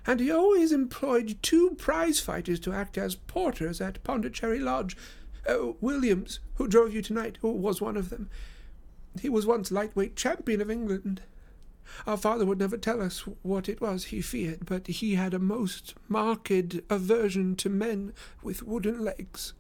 [0.06, 4.96] and he always employed two prize fighters to act as porters at Pondicherry Lodge.
[5.50, 8.30] Uh, Williams, who drove you tonight, who was one of them.
[9.20, 11.24] He was once lightweight champion of England.
[12.06, 15.40] Our father would never tell us what it was he feared, but he had a
[15.40, 16.52] most marked
[16.90, 19.54] aversion to men with wooden legs.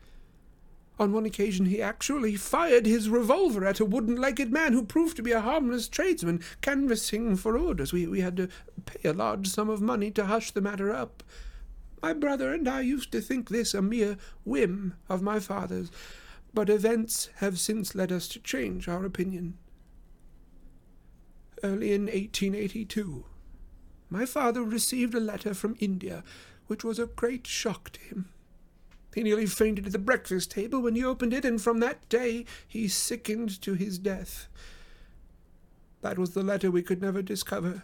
[0.99, 5.15] On one occasion he actually fired his revolver at a wooden legged man who proved
[5.17, 7.91] to be a harmless tradesman canvassing for orders.
[7.91, 8.49] We, we had to
[8.85, 11.23] pay a large sum of money to hush the matter up.
[12.01, 15.89] My brother and I used to think this a mere whim of my father's,
[16.53, 19.57] but events have since led us to change our opinion.
[21.63, 23.23] Early in 1882,
[24.09, 26.23] my father received a letter from India,
[26.67, 28.29] which was a great shock to him.
[29.15, 32.45] He nearly fainted at the breakfast table when he opened it, and from that day
[32.67, 34.47] he sickened to his death.
[36.01, 37.83] That was the letter we could never discover,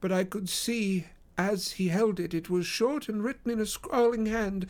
[0.00, 1.06] but I could see
[1.36, 4.66] as he held it, it was short and written in a scrawling hand.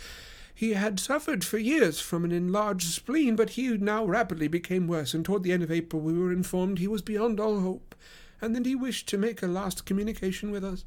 [0.58, 5.14] He had suffered for years from an enlarged spleen, but he now rapidly became worse,
[5.14, 7.94] and toward the end of April we were informed he was beyond all hope,
[8.40, 10.84] and that he wished to make a last communication with us.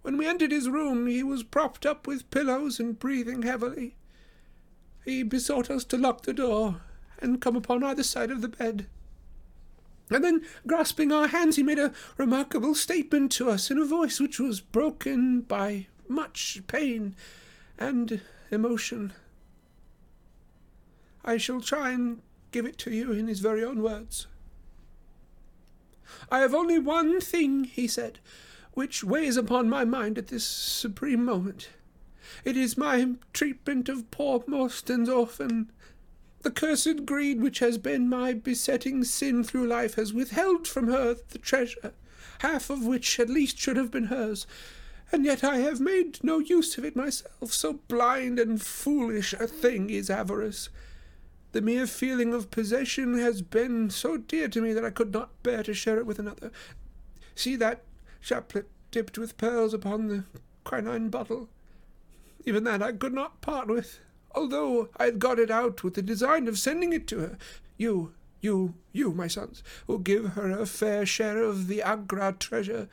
[0.00, 3.94] When we entered his room, he was propped up with pillows and breathing heavily.
[5.04, 6.80] He besought us to lock the door
[7.18, 8.86] and come upon either side of the bed.
[10.08, 14.18] And then, grasping our hands, he made a remarkable statement to us in a voice
[14.18, 17.14] which was broken by much pain
[17.78, 18.20] and
[18.50, 19.12] emotion.
[21.24, 22.20] I shall try and
[22.50, 24.26] give it to you in his very own words.
[26.30, 28.20] I have only one thing, he said,
[28.72, 31.70] which weighs upon my mind at this supreme moment.
[32.44, 35.70] It is my treatment of poor Morstan's orphan.
[36.42, 41.16] The cursed greed which has been my besetting sin through life has withheld from her
[41.30, 41.92] the treasure,
[42.40, 44.46] half of which at least should have been hers,
[45.14, 47.52] and yet I have made no use of it myself.
[47.52, 50.70] So blind and foolish a thing is avarice.
[51.52, 55.40] The mere feeling of possession has been so dear to me that I could not
[55.44, 56.50] bear to share it with another.
[57.36, 57.84] See that
[58.20, 60.24] chaplet dipped with pearls upon the
[60.64, 61.48] quinine bottle.
[62.44, 64.00] Even that I could not part with,
[64.34, 67.38] although I had got it out with the design of sending it to her.
[67.76, 72.88] You, you, you, my sons, will give her a fair share of the Agra treasure.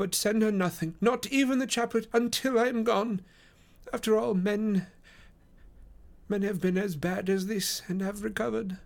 [0.00, 3.20] But send her nothing, not even the chaplet, until I am gone.
[3.92, 4.86] After all, men
[6.26, 8.78] men have been as bad as this and have recovered.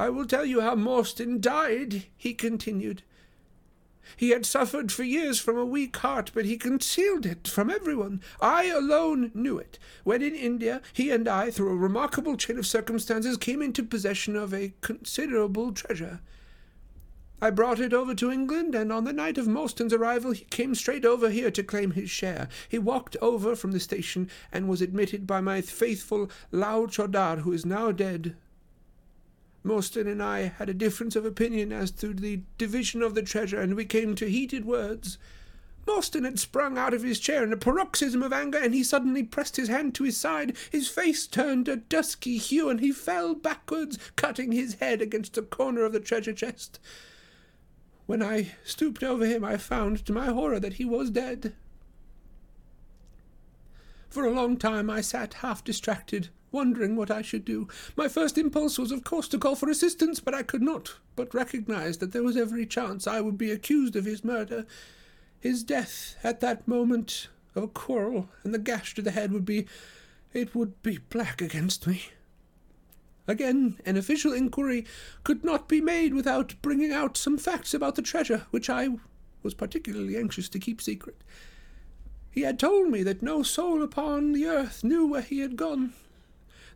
[0.00, 3.04] I will tell you how Morstan died, he continued.
[4.16, 8.20] He had suffered for years from a weak heart, but he concealed it from everyone.
[8.40, 9.78] I alone knew it.
[10.02, 14.34] When in India, he and I, through a remarkable chain of circumstances, came into possession
[14.34, 16.18] of a considerable treasure.
[17.42, 20.74] I brought it over to England, and on the night of Morstan's arrival he came
[20.74, 22.48] straight over here to claim his share.
[22.68, 27.52] He walked over from the station and was admitted by my faithful Lal Chowdar, who
[27.52, 28.36] is now dead.
[29.64, 33.60] Morstan and I had a difference of opinion as to the division of the treasure,
[33.60, 35.16] and we came to heated words.
[35.86, 39.22] Morstan had sprung out of his chair in a paroxysm of anger, and he suddenly
[39.22, 40.56] pressed his hand to his side.
[40.70, 45.42] His face turned a dusky hue, and he fell backwards, cutting his head against a
[45.42, 46.78] corner of the treasure chest.
[48.10, 51.54] When I stooped over him, I found, to my horror, that he was dead.
[54.08, 57.68] For a long time I sat half distracted, wondering what I should do.
[57.94, 61.32] My first impulse was, of course, to call for assistance, but I could not but
[61.32, 64.66] recognize that there was every chance I would be accused of his murder.
[65.38, 69.44] His death at that moment of a quarrel, and the gash to the head would
[69.44, 69.68] be
[70.32, 72.06] it would be black against me.
[73.30, 74.84] Again, an official inquiry
[75.22, 78.88] could not be made without bringing out some facts about the treasure, which I
[79.44, 81.14] was particularly anxious to keep secret.
[82.32, 85.92] He had told me that no soul upon the earth knew where he had gone.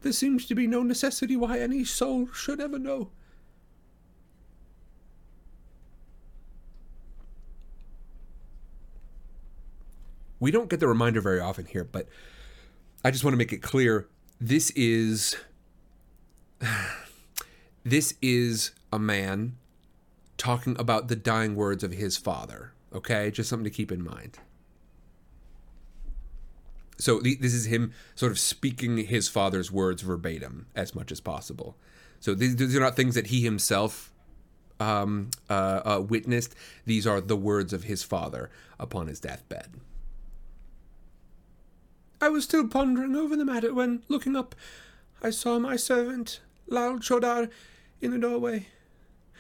[0.03, 3.11] There seemed to be no necessity why any soul should ever know.
[10.39, 12.07] We don't get the reminder very often here, but
[13.05, 14.07] I just want to make it clear
[14.41, 15.35] this is
[17.85, 19.57] this is a man
[20.37, 22.73] talking about the dying words of his father.
[22.95, 24.39] Okay, just something to keep in mind.
[26.99, 31.21] So the, this is him sort of speaking his father's words verbatim as much as
[31.21, 31.77] possible.
[32.21, 34.13] So these, these are not things that he himself
[34.79, 36.55] um, uh, uh, witnessed.
[36.87, 39.75] These are the words of his father upon his deathbed.
[42.21, 44.55] I was still pondering over the matter when, looking up,
[45.23, 47.51] I saw my servant, Lal Chowdar,
[48.01, 48.67] in the doorway.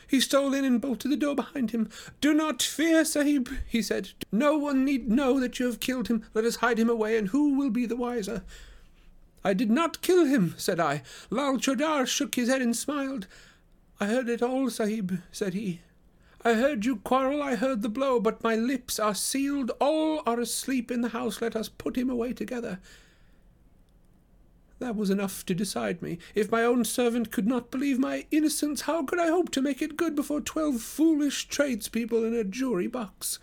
[0.07, 1.89] He stole in and bolted the door behind him.
[2.21, 4.11] Do not fear, Sahib, he said.
[4.31, 6.25] No one need know that you have killed him.
[6.35, 8.43] Let us hide him away, and who will be the wiser?
[9.43, 11.03] I did not kill him, said I.
[11.31, 13.27] Lal Chowdar shook his head and smiled.
[14.01, 15.81] I heard it all, Sahib, said he.
[16.45, 19.71] I heard you quarrel, I heard the blow, but my lips are sealed.
[19.81, 21.41] All are asleep in the house.
[21.41, 22.81] Let us put him away together.
[24.81, 26.19] That was enough to decide me.
[26.35, 29.81] If my own servant could not believe my innocence, how could I hope to make
[29.81, 33.39] it good before twelve foolish tradespeople in a jury box?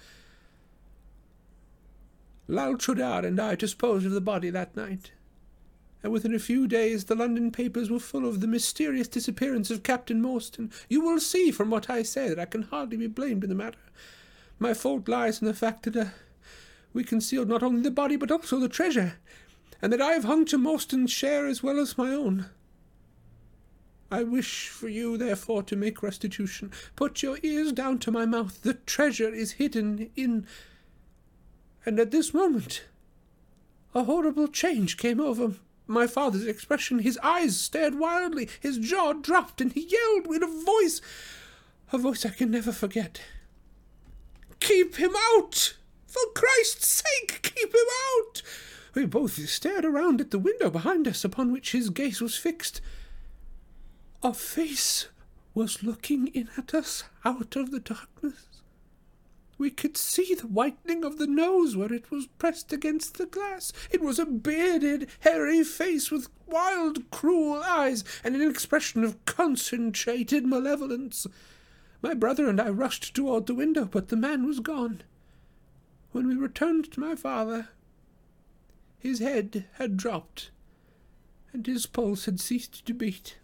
[2.47, 5.13] Lal Chowdar and I disposed of the body that night,
[6.03, 9.83] and within a few days the London papers were full of the mysterious disappearance of
[9.83, 10.69] Captain Morstan.
[10.89, 13.55] You will see from what I say that I can hardly be blamed in the
[13.55, 13.79] matter.
[14.59, 16.05] My fault lies in the fact that uh,
[16.91, 19.13] we concealed not only the body but also the treasure,
[19.81, 22.47] and that I have hung to Morstan's share as well as my own.
[24.11, 26.71] I wish for you, therefore, to make restitution.
[26.95, 28.61] Put your ears down to my mouth.
[28.61, 30.45] The treasure is hidden in
[31.85, 32.83] and at this moment
[33.93, 35.53] a horrible change came over
[35.87, 36.99] my father's expression.
[36.99, 41.01] His eyes stared wildly, his jaw dropped, and he yelled with a voice,
[41.91, 43.21] a voice I can never forget.
[44.61, 45.75] Keep him out!
[46.07, 47.87] For Christ's sake, keep him
[48.17, 48.41] out!
[48.93, 52.81] We both stared around at the window behind us, upon which his gaze was fixed.
[54.21, 55.07] A face
[55.53, 58.47] was looking in at us out of the darkness.
[59.57, 63.71] We could see the whitening of the nose where it was pressed against the glass.
[63.91, 70.45] It was a bearded, hairy face with wild, cruel eyes and an expression of concentrated
[70.47, 71.27] malevolence.
[72.01, 75.03] My brother and I rushed toward the window, but the man was gone.
[76.11, 77.69] When we returned to my father,
[79.01, 80.51] his head had dropped,
[81.51, 83.37] and his pulse had ceased to beat.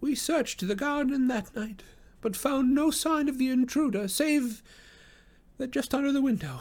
[0.00, 1.82] We searched the garden that night
[2.20, 4.62] but found no sign of the intruder, save
[5.56, 6.60] that just under the window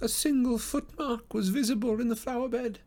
[0.00, 2.80] a single footmark was visible in the flower bed.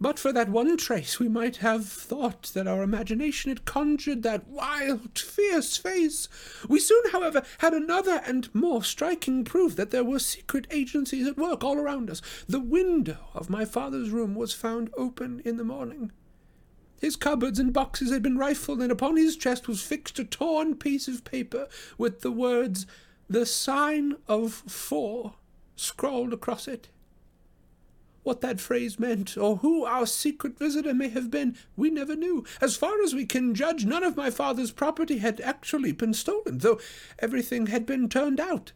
[0.00, 4.48] But for that one trace, we might have thought that our imagination had conjured that
[4.48, 6.28] wild, fierce face.
[6.68, 11.38] We soon, however, had another and more striking proof that there were secret agencies at
[11.38, 12.20] work all around us.
[12.48, 16.10] The window of my father's room was found open in the morning.
[17.00, 20.74] His cupboards and boxes had been rifled, and upon his chest was fixed a torn
[20.74, 21.68] piece of paper
[21.98, 22.86] with the words,
[23.28, 25.34] The Sign of Four,
[25.76, 26.88] scrawled across it.
[28.24, 32.44] What that phrase meant, or who our secret visitor may have been, we never knew.
[32.60, 36.58] As far as we can judge, none of my father's property had actually been stolen,
[36.58, 36.80] though
[37.18, 38.72] everything had been turned out.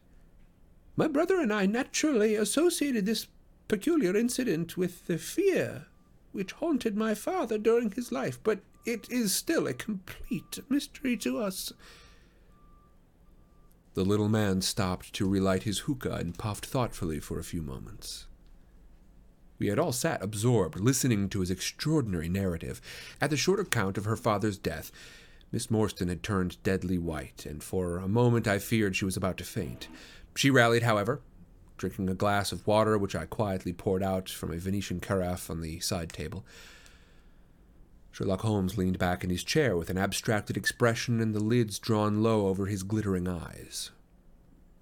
[0.95, 3.25] My brother and I naturally associated this
[3.67, 5.87] peculiar incident with the fear
[6.31, 11.39] which haunted my father during his life, but it is still a complete mystery to
[11.39, 11.73] us.
[13.95, 18.27] The little man stopped to relight his hookah and puffed thoughtfully for a few moments.
[19.59, 22.81] We had all sat absorbed, listening to his extraordinary narrative.
[23.19, 24.91] At the short account of her father's death,
[25.51, 29.37] Miss Morstan had turned deadly white, and for a moment I feared she was about
[29.37, 29.89] to faint.
[30.35, 31.21] She rallied, however,
[31.77, 35.61] drinking a glass of water which I quietly poured out from a Venetian carafe on
[35.61, 36.45] the side table.
[38.11, 42.23] Sherlock Holmes leaned back in his chair with an abstracted expression and the lids drawn
[42.23, 43.91] low over his glittering eyes.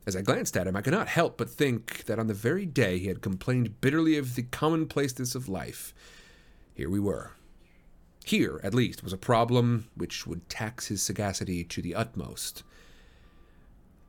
[0.07, 2.65] As I glanced at him, I could not help but think that on the very
[2.65, 5.93] day he had complained bitterly of the commonplaceness of life,
[6.73, 7.31] here we were.
[8.23, 12.63] Here, at least, was a problem which would tax his sagacity to the utmost.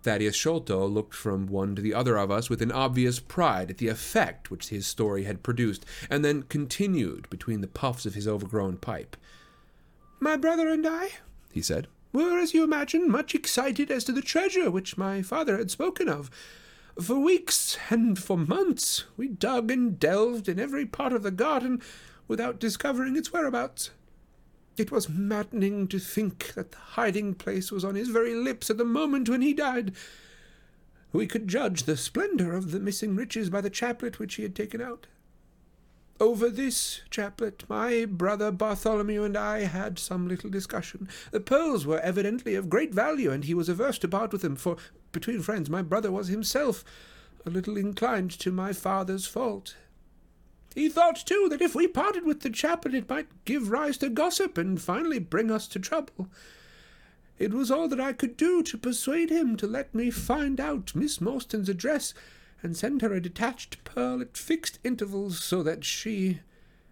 [0.05, 3.79] Thaddeus Sholto looked from one to the other of us with an obvious pride at
[3.79, 8.29] the effect which his story had produced, and then continued between the puffs of his
[8.29, 9.17] overgrown pipe.
[10.21, 11.09] My brother and I,
[11.51, 15.59] he said, were, as you imagine, much excited as to the treasure which my father
[15.59, 16.31] had spoken of.
[17.01, 21.81] For weeks and for months we dug and delved in every part of the garden
[22.27, 23.91] without discovering its whereabouts.
[24.77, 28.79] It was maddening to think that the hiding place was on his very lips at
[28.79, 29.93] the moment when he died.
[31.13, 34.55] We could judge the splendor of the missing riches by the chaplet which he had
[34.55, 35.07] taken out.
[36.21, 41.09] Over this chaplet, my brother Bartholomew and I had some little discussion.
[41.31, 44.57] The pearls were evidently of great value, and he was averse to part with them,
[44.57, 44.77] for,
[45.13, 46.85] between friends, my brother was himself
[47.47, 49.77] a little inclined to my father's fault.
[50.75, 54.09] He thought, too, that if we parted with the chaplet it might give rise to
[54.09, 56.29] gossip and finally bring us to trouble.
[57.39, 60.97] It was all that I could do to persuade him to let me find out
[60.97, 62.13] Miss Morstan's address
[62.63, 66.41] and send her a detached pearl at fixed intervals so that she,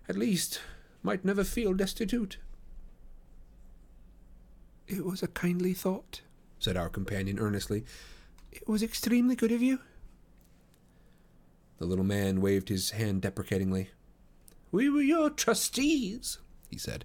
[0.08, 0.60] at least,
[1.02, 2.38] might never feel destitute.
[4.86, 6.20] It was a kindly thought,
[6.58, 7.84] said our companion earnestly.
[8.52, 9.80] It was extremely good of you.
[11.78, 13.90] The little man waved his hand deprecatingly.
[14.70, 16.38] We were your trustees,
[16.70, 17.04] he said.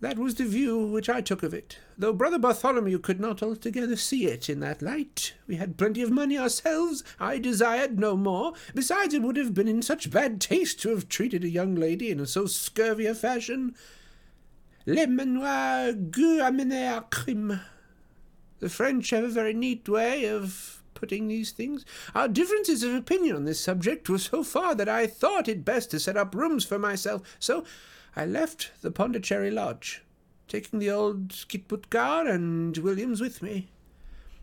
[0.00, 3.96] That was the view which I took of it, though Brother Bartholomew could not altogether
[3.96, 5.34] see it in that light.
[5.48, 7.02] We had plenty of money ourselves.
[7.18, 8.52] I desired no more.
[8.74, 12.10] Besides, it would have been in such bad taste to have treated a young lady
[12.10, 13.74] in so scurvy a fashion.
[14.86, 17.60] Le manoir gueux amener crime.
[18.60, 21.84] The French have a very neat way of putting these things.
[22.14, 25.90] Our differences of opinion on this subject were so far that I thought it best
[25.90, 27.64] to set up rooms for myself, so
[28.18, 30.02] I left the Pondicherry Lodge,
[30.48, 33.68] taking the old Khitmutgar and Williams with me.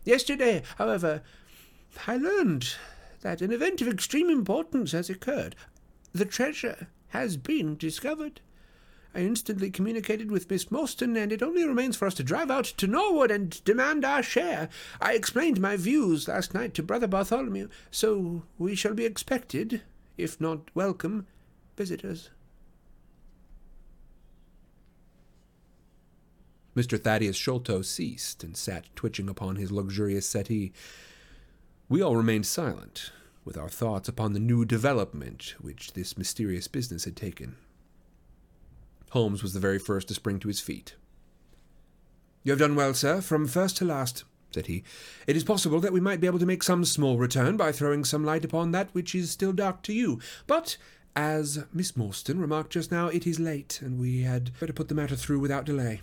[0.02, 1.20] Yesterday, however,
[2.06, 2.74] I learned
[3.20, 5.56] that an event of extreme importance has occurred.
[6.14, 8.40] The treasure has been discovered.
[9.14, 12.64] I instantly communicated with Miss Morstan, and it only remains for us to drive out
[12.64, 14.70] to Norwood and demand our share.
[15.02, 19.82] I explained my views last night to Brother Bartholomew, so we shall be expected,
[20.16, 21.26] if not welcome,
[21.76, 22.30] visitors.
[26.76, 27.02] Mr.
[27.02, 30.72] Thaddeus Sholto ceased and sat twitching upon his luxurious settee.
[31.88, 33.12] We all remained silent,
[33.46, 37.56] with our thoughts upon the new development which this mysterious business had taken.
[39.10, 40.96] Holmes was the very first to spring to his feet.
[42.42, 44.84] You have done well, sir, from first to last, said he.
[45.26, 48.04] It is possible that we might be able to make some small return by throwing
[48.04, 50.20] some light upon that which is still dark to you.
[50.46, 50.76] But,
[51.14, 54.94] as Miss Morstan remarked just now, it is late, and we had better put the
[54.94, 56.02] matter through without delay.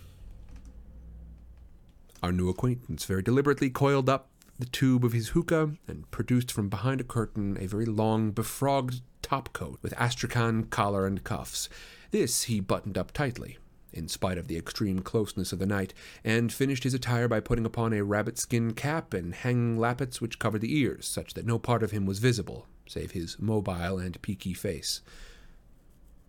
[2.24, 6.70] Our new acquaintance very deliberately coiled up the tube of his hookah and produced from
[6.70, 11.68] behind a curtain a very long, befrogged topcoat with astrakhan collar and cuffs.
[12.12, 13.58] This he buttoned up tightly,
[13.92, 15.92] in spite of the extreme closeness of the night,
[16.24, 20.38] and finished his attire by putting upon a rabbit skin cap and hanging lappets which
[20.38, 24.22] covered the ears, such that no part of him was visible, save his mobile and
[24.22, 25.02] peaky face.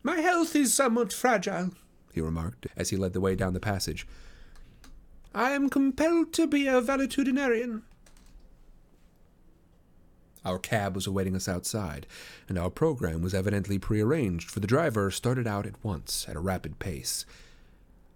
[0.03, 1.69] My health is somewhat fragile,
[2.11, 4.05] he remarked, as he led the way down the passage.
[5.35, 7.81] I am compelled to be a valetudinarian.
[10.45, 12.07] Our cab was awaiting us outside,
[12.47, 16.39] and our program was evidently prearranged, for the driver started out at once at a
[16.39, 17.25] rapid pace.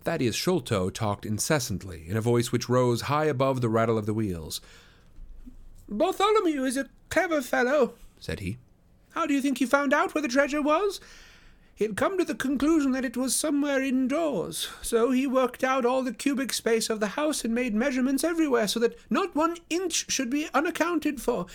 [0.05, 4.13] Thaddeus Sholto talked incessantly, in a voice which rose high above the rattle of the
[4.13, 4.61] wheels.
[5.89, 8.59] Bartholomew is a clever fellow, said he.
[9.09, 11.01] How do you think he found out where the treasure was?
[11.79, 15.85] He had come to the conclusion that it was somewhere indoors, so he worked out
[15.85, 19.55] all the cubic space of the house and made measurements everywhere so that not one
[19.69, 21.45] inch should be unaccounted for.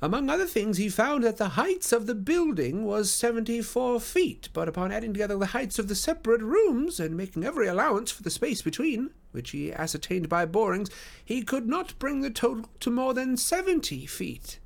[0.00, 4.66] Among other things, he found that the heights of the building was seventy-four feet, but
[4.66, 8.30] upon adding together the heights of the separate rooms, and making every allowance for the
[8.30, 10.88] space between, which he ascertained by borings,
[11.22, 14.58] he could not bring the total to more than seventy feet.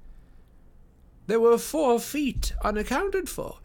[1.26, 3.58] There were four feet unaccounted for,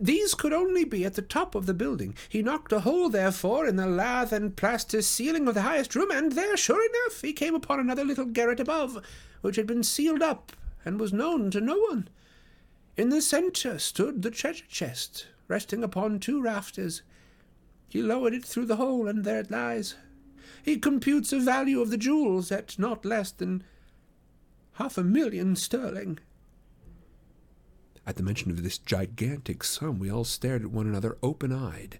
[0.00, 2.16] these could only be at the top of the building.
[2.28, 6.10] He knocked a hole, therefore, in the lath and plaster ceiling of the highest room,
[6.10, 9.04] and there, sure enough, he came upon another little garret above,
[9.40, 10.52] which had been sealed up
[10.84, 12.08] and was known to no one.
[12.96, 17.02] In the centre stood the treasure chest, resting upon two rafters.
[17.88, 19.94] He lowered it through the hole, and there it lies.
[20.62, 23.64] He computes the value of the jewels at not less than
[24.74, 26.18] half a million sterling.
[28.06, 31.98] At the mention of this gigantic sum, we all stared at one another open eyed.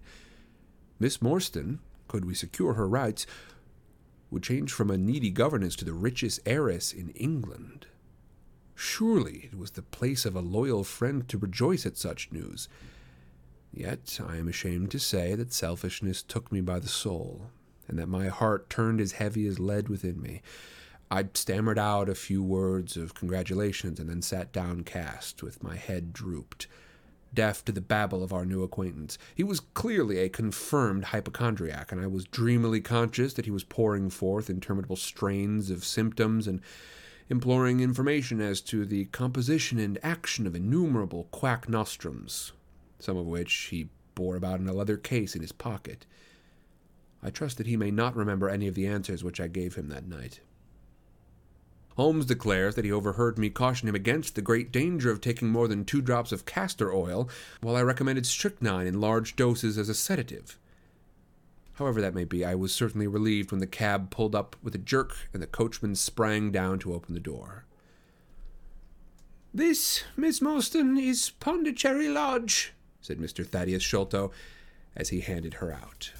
[0.99, 3.25] Miss Morstan, could we secure her rights,
[4.29, 7.87] would change from a needy governess to the richest heiress in England.
[8.75, 12.67] Surely it was the place of a loyal friend to rejoice at such news.
[13.73, 17.49] Yet I am ashamed to say that selfishness took me by the soul,
[17.87, 20.41] and that my heart turned as heavy as lead within me.
[21.11, 26.13] I stammered out a few words of congratulations and then sat downcast, with my head
[26.13, 26.67] drooped,
[27.33, 29.17] deaf to the babble of our new acquaintance.
[29.35, 34.09] He was clearly a confirmed hypochondriac, and I was dreamily conscious that he was pouring
[34.09, 36.61] forth interminable strains of symptoms and
[37.29, 42.51] imploring information as to the composition and action of innumerable quack nostrums,
[42.99, 46.05] some of which he bore about in a leather case in his pocket.
[47.21, 49.89] I trust that he may not remember any of the answers which I gave him
[49.89, 50.39] that night.
[51.95, 55.67] Holmes declares that he overheard me caution him against the great danger of taking more
[55.67, 57.29] than two drops of castor oil,
[57.61, 60.57] while I recommended strychnine in large doses as a sedative.
[61.73, 64.79] However that may be, I was certainly relieved when the cab pulled up with a
[64.79, 67.65] jerk and the coachman sprang down to open the door.
[69.53, 73.45] This, Miss Morstan, is Pondicherry Lodge, said Mr.
[73.45, 74.31] Thaddeus Sholto
[74.97, 76.11] as he handed her out.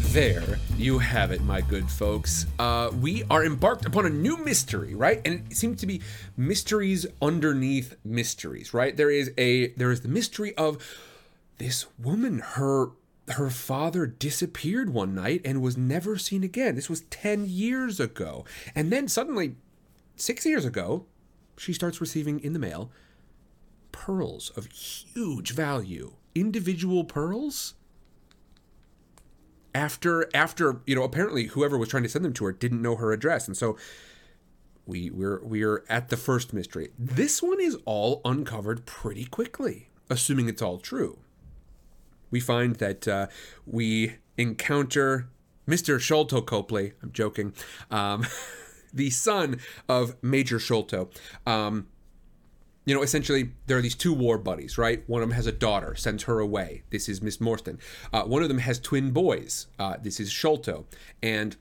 [0.00, 2.46] There you have it, my good folks.
[2.58, 5.20] Uh, we are embarked upon a new mystery, right?
[5.26, 6.00] And it seems to be
[6.38, 8.96] mysteries underneath mysteries, right?
[8.96, 10.82] There is a there is the mystery of
[11.58, 12.38] this woman.
[12.38, 12.92] Her
[13.28, 16.74] her father disappeared one night and was never seen again.
[16.74, 19.56] This was ten years ago, and then suddenly,
[20.16, 21.04] six years ago,
[21.58, 22.90] she starts receiving in the mail
[23.92, 27.74] pearls of huge value, individual pearls
[29.74, 32.96] after after you know apparently whoever was trying to send them to her didn't know
[32.96, 33.46] her address.
[33.46, 33.76] And so
[34.86, 36.90] we we're we're at the first mystery.
[36.98, 41.18] This one is all uncovered pretty quickly assuming it's all true.
[42.30, 43.26] We find that uh,
[43.66, 45.28] we encounter
[45.66, 47.52] mr sholto copley i'm joking
[47.90, 48.24] um,
[48.94, 49.58] the son
[49.88, 51.10] of major sholto
[51.44, 51.88] um,
[52.88, 55.06] you know, essentially, there are these two war buddies, right?
[55.06, 56.84] One of them has a daughter, sends her away.
[56.88, 57.78] This is Miss Morstan.
[58.14, 59.66] Uh, one of them has twin boys.
[59.78, 60.86] Uh, this is Sholto.
[61.22, 61.56] And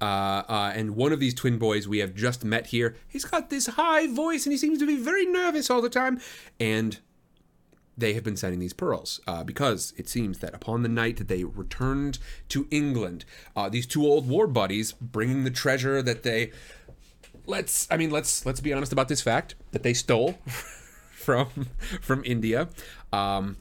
[0.00, 2.96] uh, uh, and one of these twin boys we have just met here.
[3.06, 6.20] He's got this high voice and he seems to be very nervous all the time.
[6.58, 6.98] And
[7.96, 11.28] they have been sending these pearls uh, because it seems that upon the night that
[11.28, 13.24] they returned to England,
[13.54, 16.50] uh, these two old war buddies bringing the treasure that they
[17.46, 20.32] let's I mean let's let's be honest about this fact that they stole
[21.10, 21.68] from
[22.00, 22.68] from India.
[23.12, 23.56] Um,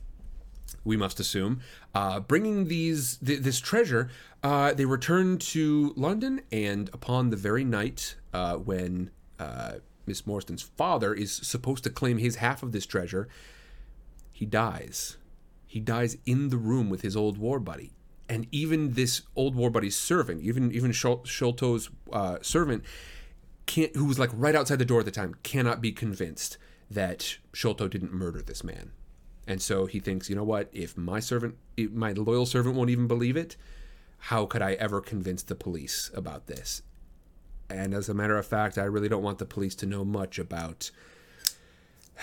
[0.86, 1.62] we must assume,
[1.96, 4.10] uh, bringing these th- this treasure,
[4.44, 9.10] uh, they return to London, and upon the very night uh, when
[9.40, 9.76] uh,
[10.06, 13.30] Miss Morstan's father is supposed to claim his half of this treasure,
[14.32, 15.18] he dies.
[15.66, 17.94] He dies in the room with his old war buddy,
[18.28, 22.84] and even this old war buddy's servant, even even Shol- Sholto's uh, servant,
[23.66, 26.58] can't who was like right outside the door at the time cannot be convinced
[26.90, 28.92] that Sholto didn't murder this man.
[29.48, 30.70] And so he thinks, you know what?
[30.72, 33.58] If my servant, my loyal servant won't even believe it,
[34.18, 36.82] how could I ever convince the police about this?
[37.70, 40.40] And as a matter of fact, I really don't want the police to know much
[40.40, 40.92] about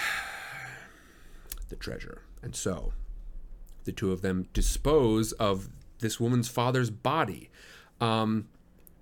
[1.69, 2.23] the treasure.
[2.43, 2.93] And so
[3.85, 5.69] the two of them dispose of
[5.99, 7.51] this woman's father's body.
[8.01, 8.49] Um,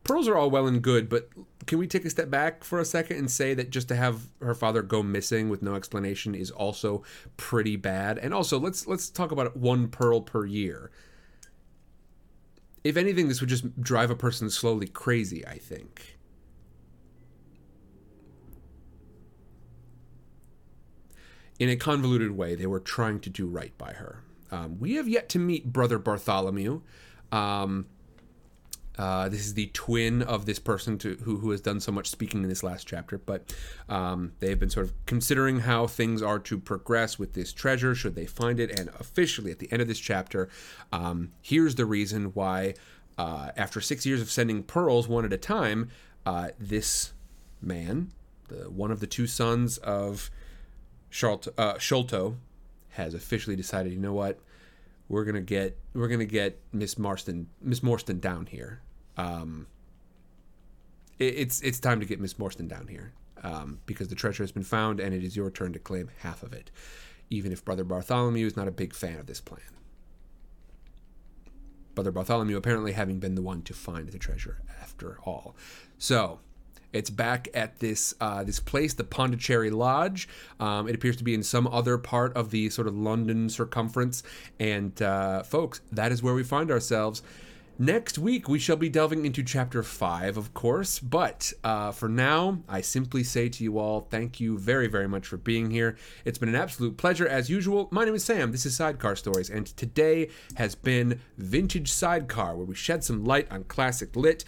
[0.08, 1.28] pearls are all well and good, but
[1.66, 4.22] can we take a step back for a second and say that just to have
[4.40, 7.04] her father go missing with no explanation is also
[7.36, 8.18] pretty bad?
[8.18, 10.90] And also, let's let's talk about one pearl per year.
[12.82, 15.46] If anything, this would just drive a person slowly crazy.
[15.46, 16.16] I think.
[21.58, 24.22] In a convoluted way, they were trying to do right by her.
[24.50, 26.80] Um, we have yet to meet Brother Bartholomew.
[27.30, 27.86] Um,
[28.98, 32.10] uh, this is the twin of this person to, who, who has done so much
[32.10, 33.54] speaking in this last chapter, but
[33.88, 37.94] um, they have been sort of considering how things are to progress with this treasure,
[37.94, 38.76] should they find it.
[38.78, 40.48] And officially, at the end of this chapter,
[40.92, 42.74] um, here's the reason why,
[43.16, 45.90] uh, after six years of sending pearls one at a time,
[46.26, 47.12] uh, this
[47.62, 48.10] man,
[48.48, 50.28] the one of the two sons of
[51.08, 52.36] Sholto, uh, Sholto,
[52.90, 54.40] has officially decided, you know what?
[55.08, 58.82] We're gonna get we're gonna get Miss Marston Miss Morstan down here
[59.18, 59.66] um,
[61.18, 63.12] it, it's it's time to get Miss Morstan down here
[63.42, 66.42] um, because the treasure has been found and it is your turn to claim half
[66.42, 66.70] of it,
[67.28, 69.60] even if Brother Bartholomew is not a big fan of this plan.
[71.94, 75.56] Brother Bartholomew apparently having been the one to find the treasure after all.
[75.98, 76.38] So
[76.92, 80.28] it's back at this uh, this place, the Pondicherry Lodge.
[80.60, 84.22] Um, it appears to be in some other part of the sort of London circumference.
[84.58, 87.22] And uh, folks, that is where we find ourselves.
[87.80, 92.58] Next week, we shall be delving into chapter 5, of course, but uh, for now,
[92.68, 95.96] I simply say to you all, thank you very, very much for being here.
[96.24, 97.86] It's been an absolute pleasure as usual.
[97.92, 102.66] My name is Sam, this is Sidecar Stories, and today has been Vintage Sidecar, where
[102.66, 104.44] we shed some light on classic lit.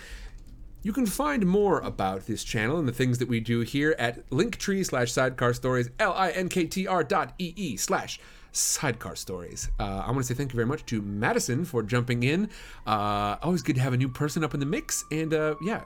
[0.83, 4.29] You can find more about this channel and the things that we do here at
[4.31, 8.19] linktree slash sidecar stories, L-I-N-K-T-R dot E-E slash
[8.53, 9.69] sidecar stories.
[9.79, 12.51] Uh, I want to say thank you very much to Madison for jumping in.
[12.87, 15.05] Uh, always good to have a new person up in the mix.
[15.11, 15.83] And uh, yeah,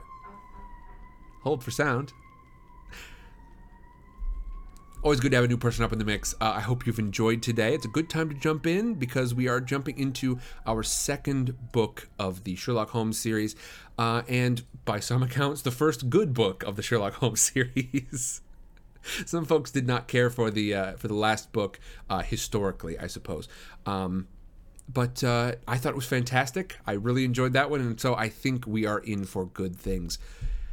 [1.43, 2.13] hold for sound.
[5.03, 6.33] Always good to have a new person up in the mix.
[6.41, 7.75] Uh, I hope you've enjoyed today.
[7.75, 12.09] It's a good time to jump in because we are jumping into our second book
[12.19, 13.55] of the Sherlock Holmes series,
[13.99, 18.41] uh, and by some accounts, the first good book of the Sherlock Holmes series.
[19.27, 21.79] some folks did not care for the uh, for the last book
[22.09, 23.49] uh, historically, I suppose.
[23.87, 24.29] Um,
[24.93, 26.77] but uh, I thought it was fantastic.
[26.87, 30.19] I really enjoyed that one, and so I think we are in for good things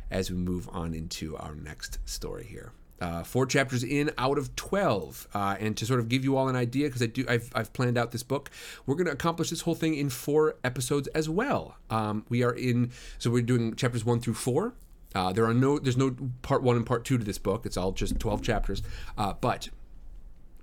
[0.09, 2.73] as we move on into our next story here.
[2.99, 6.47] Uh, four chapters in out of 12 uh, and to sort of give you all
[6.47, 8.51] an idea because i do I've, I've planned out this book
[8.85, 12.53] we're going to accomplish this whole thing in four episodes as well um, we are
[12.53, 14.75] in so we're doing chapters one through four
[15.13, 17.65] uh, there are no there's no part one and part two to this book.
[17.65, 18.81] It's all just 12 chapters.
[19.17, 19.69] Uh, but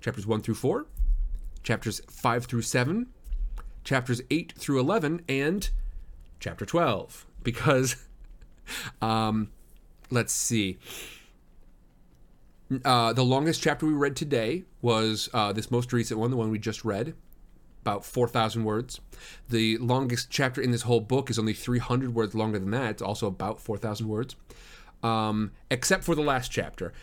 [0.01, 0.87] chapters one through four
[1.61, 3.07] chapters five through seven
[3.83, 5.69] chapters 8 through 11 and
[6.39, 7.95] chapter 12 because
[9.01, 9.49] um,
[10.11, 10.77] let's see.
[12.85, 16.51] Uh, the longest chapter we read today was uh, this most recent one, the one
[16.51, 17.15] we just read,
[17.89, 19.01] about 4,000 words.
[19.49, 22.91] The longest chapter in this whole book is only 300 words longer than that.
[22.91, 24.35] It's also about 4,000 words,
[25.01, 26.93] um, except for the last chapter.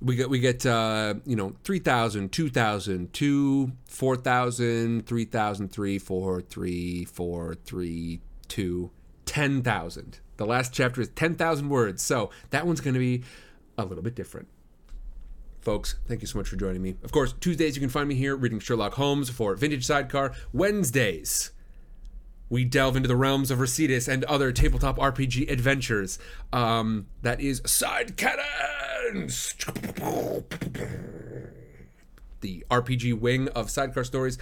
[0.00, 7.04] We get we get uh, you know 3,000, 2,000, 2, 4,000, 3,000, 3, 4, 3,
[7.04, 8.90] 4, 3, 2,
[9.26, 10.18] 10,000.
[10.38, 12.02] The last chapter is 10,000 words.
[12.02, 13.22] So that one's going to be
[13.78, 14.48] a little bit different.
[15.62, 16.96] Folks, thank you so much for joining me.
[17.04, 20.32] Of course, Tuesdays you can find me here reading Sherlock Holmes for Vintage Sidecar.
[20.52, 21.52] Wednesdays,
[22.48, 26.18] we delve into the realms of Recidus and other tabletop RPG adventures.
[26.52, 29.54] Um, that is Side Cannons!
[32.40, 34.38] The RPG wing of Sidecar Stories.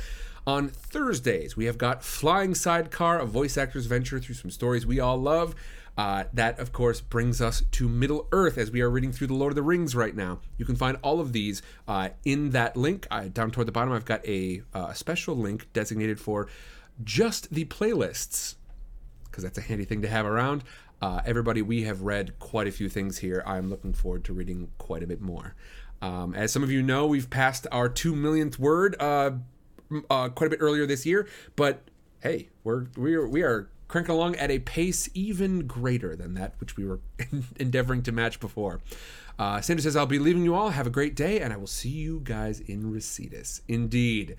[0.47, 4.99] On Thursdays, we have got Flying Sidecar, a voice actor's venture through some stories we
[4.99, 5.55] all love.
[6.01, 9.35] Uh, that, of course, brings us to Middle Earth as we are reading through The
[9.35, 10.39] Lord of the Rings right now.
[10.57, 13.07] You can find all of these uh, in that link.
[13.35, 16.49] Down toward the bottom, I've got a uh, special link designated for
[17.05, 18.55] just the playlists,
[19.25, 20.65] because that's a handy thing to have around.
[21.03, 23.43] Uh, everybody, we have read quite a few things here.
[23.45, 25.55] I'm looking forward to reading quite a bit more.
[26.01, 29.33] Um, as some of you know, we've passed our two millionth word uh,
[30.09, 31.83] quite a bit earlier this year, but
[32.21, 36.55] hey, we're we are we are cranking along at a pace even greater than that
[36.61, 37.01] which we were
[37.59, 38.81] endeavoring to match before.
[39.37, 40.71] Uh, Sandra says, I'll be leaving you all.
[40.71, 43.63] Have a great day, and I will see you guys in Recidus.
[43.67, 44.37] Indeed.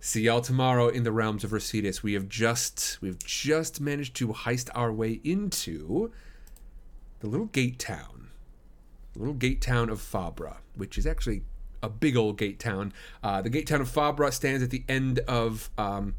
[0.00, 2.02] See y'all tomorrow in the realms of Recidus.
[2.02, 6.12] We have just we've just managed to heist our way into
[7.20, 8.28] the little gate town.
[9.14, 11.42] The little gate town of Fabra, which is actually
[11.82, 12.92] a big old gate town.
[13.22, 16.16] Uh, the gate town of Fabra stands at the end of um,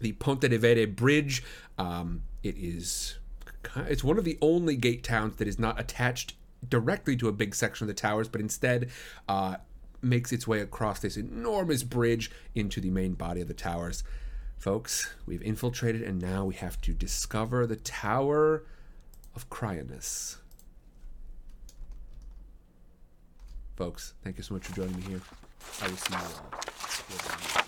[0.00, 1.42] the Ponte de Verde Bridge.
[1.78, 3.18] Um, it is
[3.76, 6.34] it's one of the only gate towns that is not attached
[6.68, 8.90] directly to a big section of the towers, but instead
[9.28, 9.56] uh,
[10.02, 14.04] makes its way across this enormous bridge into the main body of the towers.
[14.58, 18.64] Folks, we've infiltrated, and now we have to discover the Tower
[19.34, 20.38] of Cryonis.
[23.76, 25.20] Folks, thank you so much for joining me here.
[25.80, 26.20] I will see you
[27.54, 27.67] all.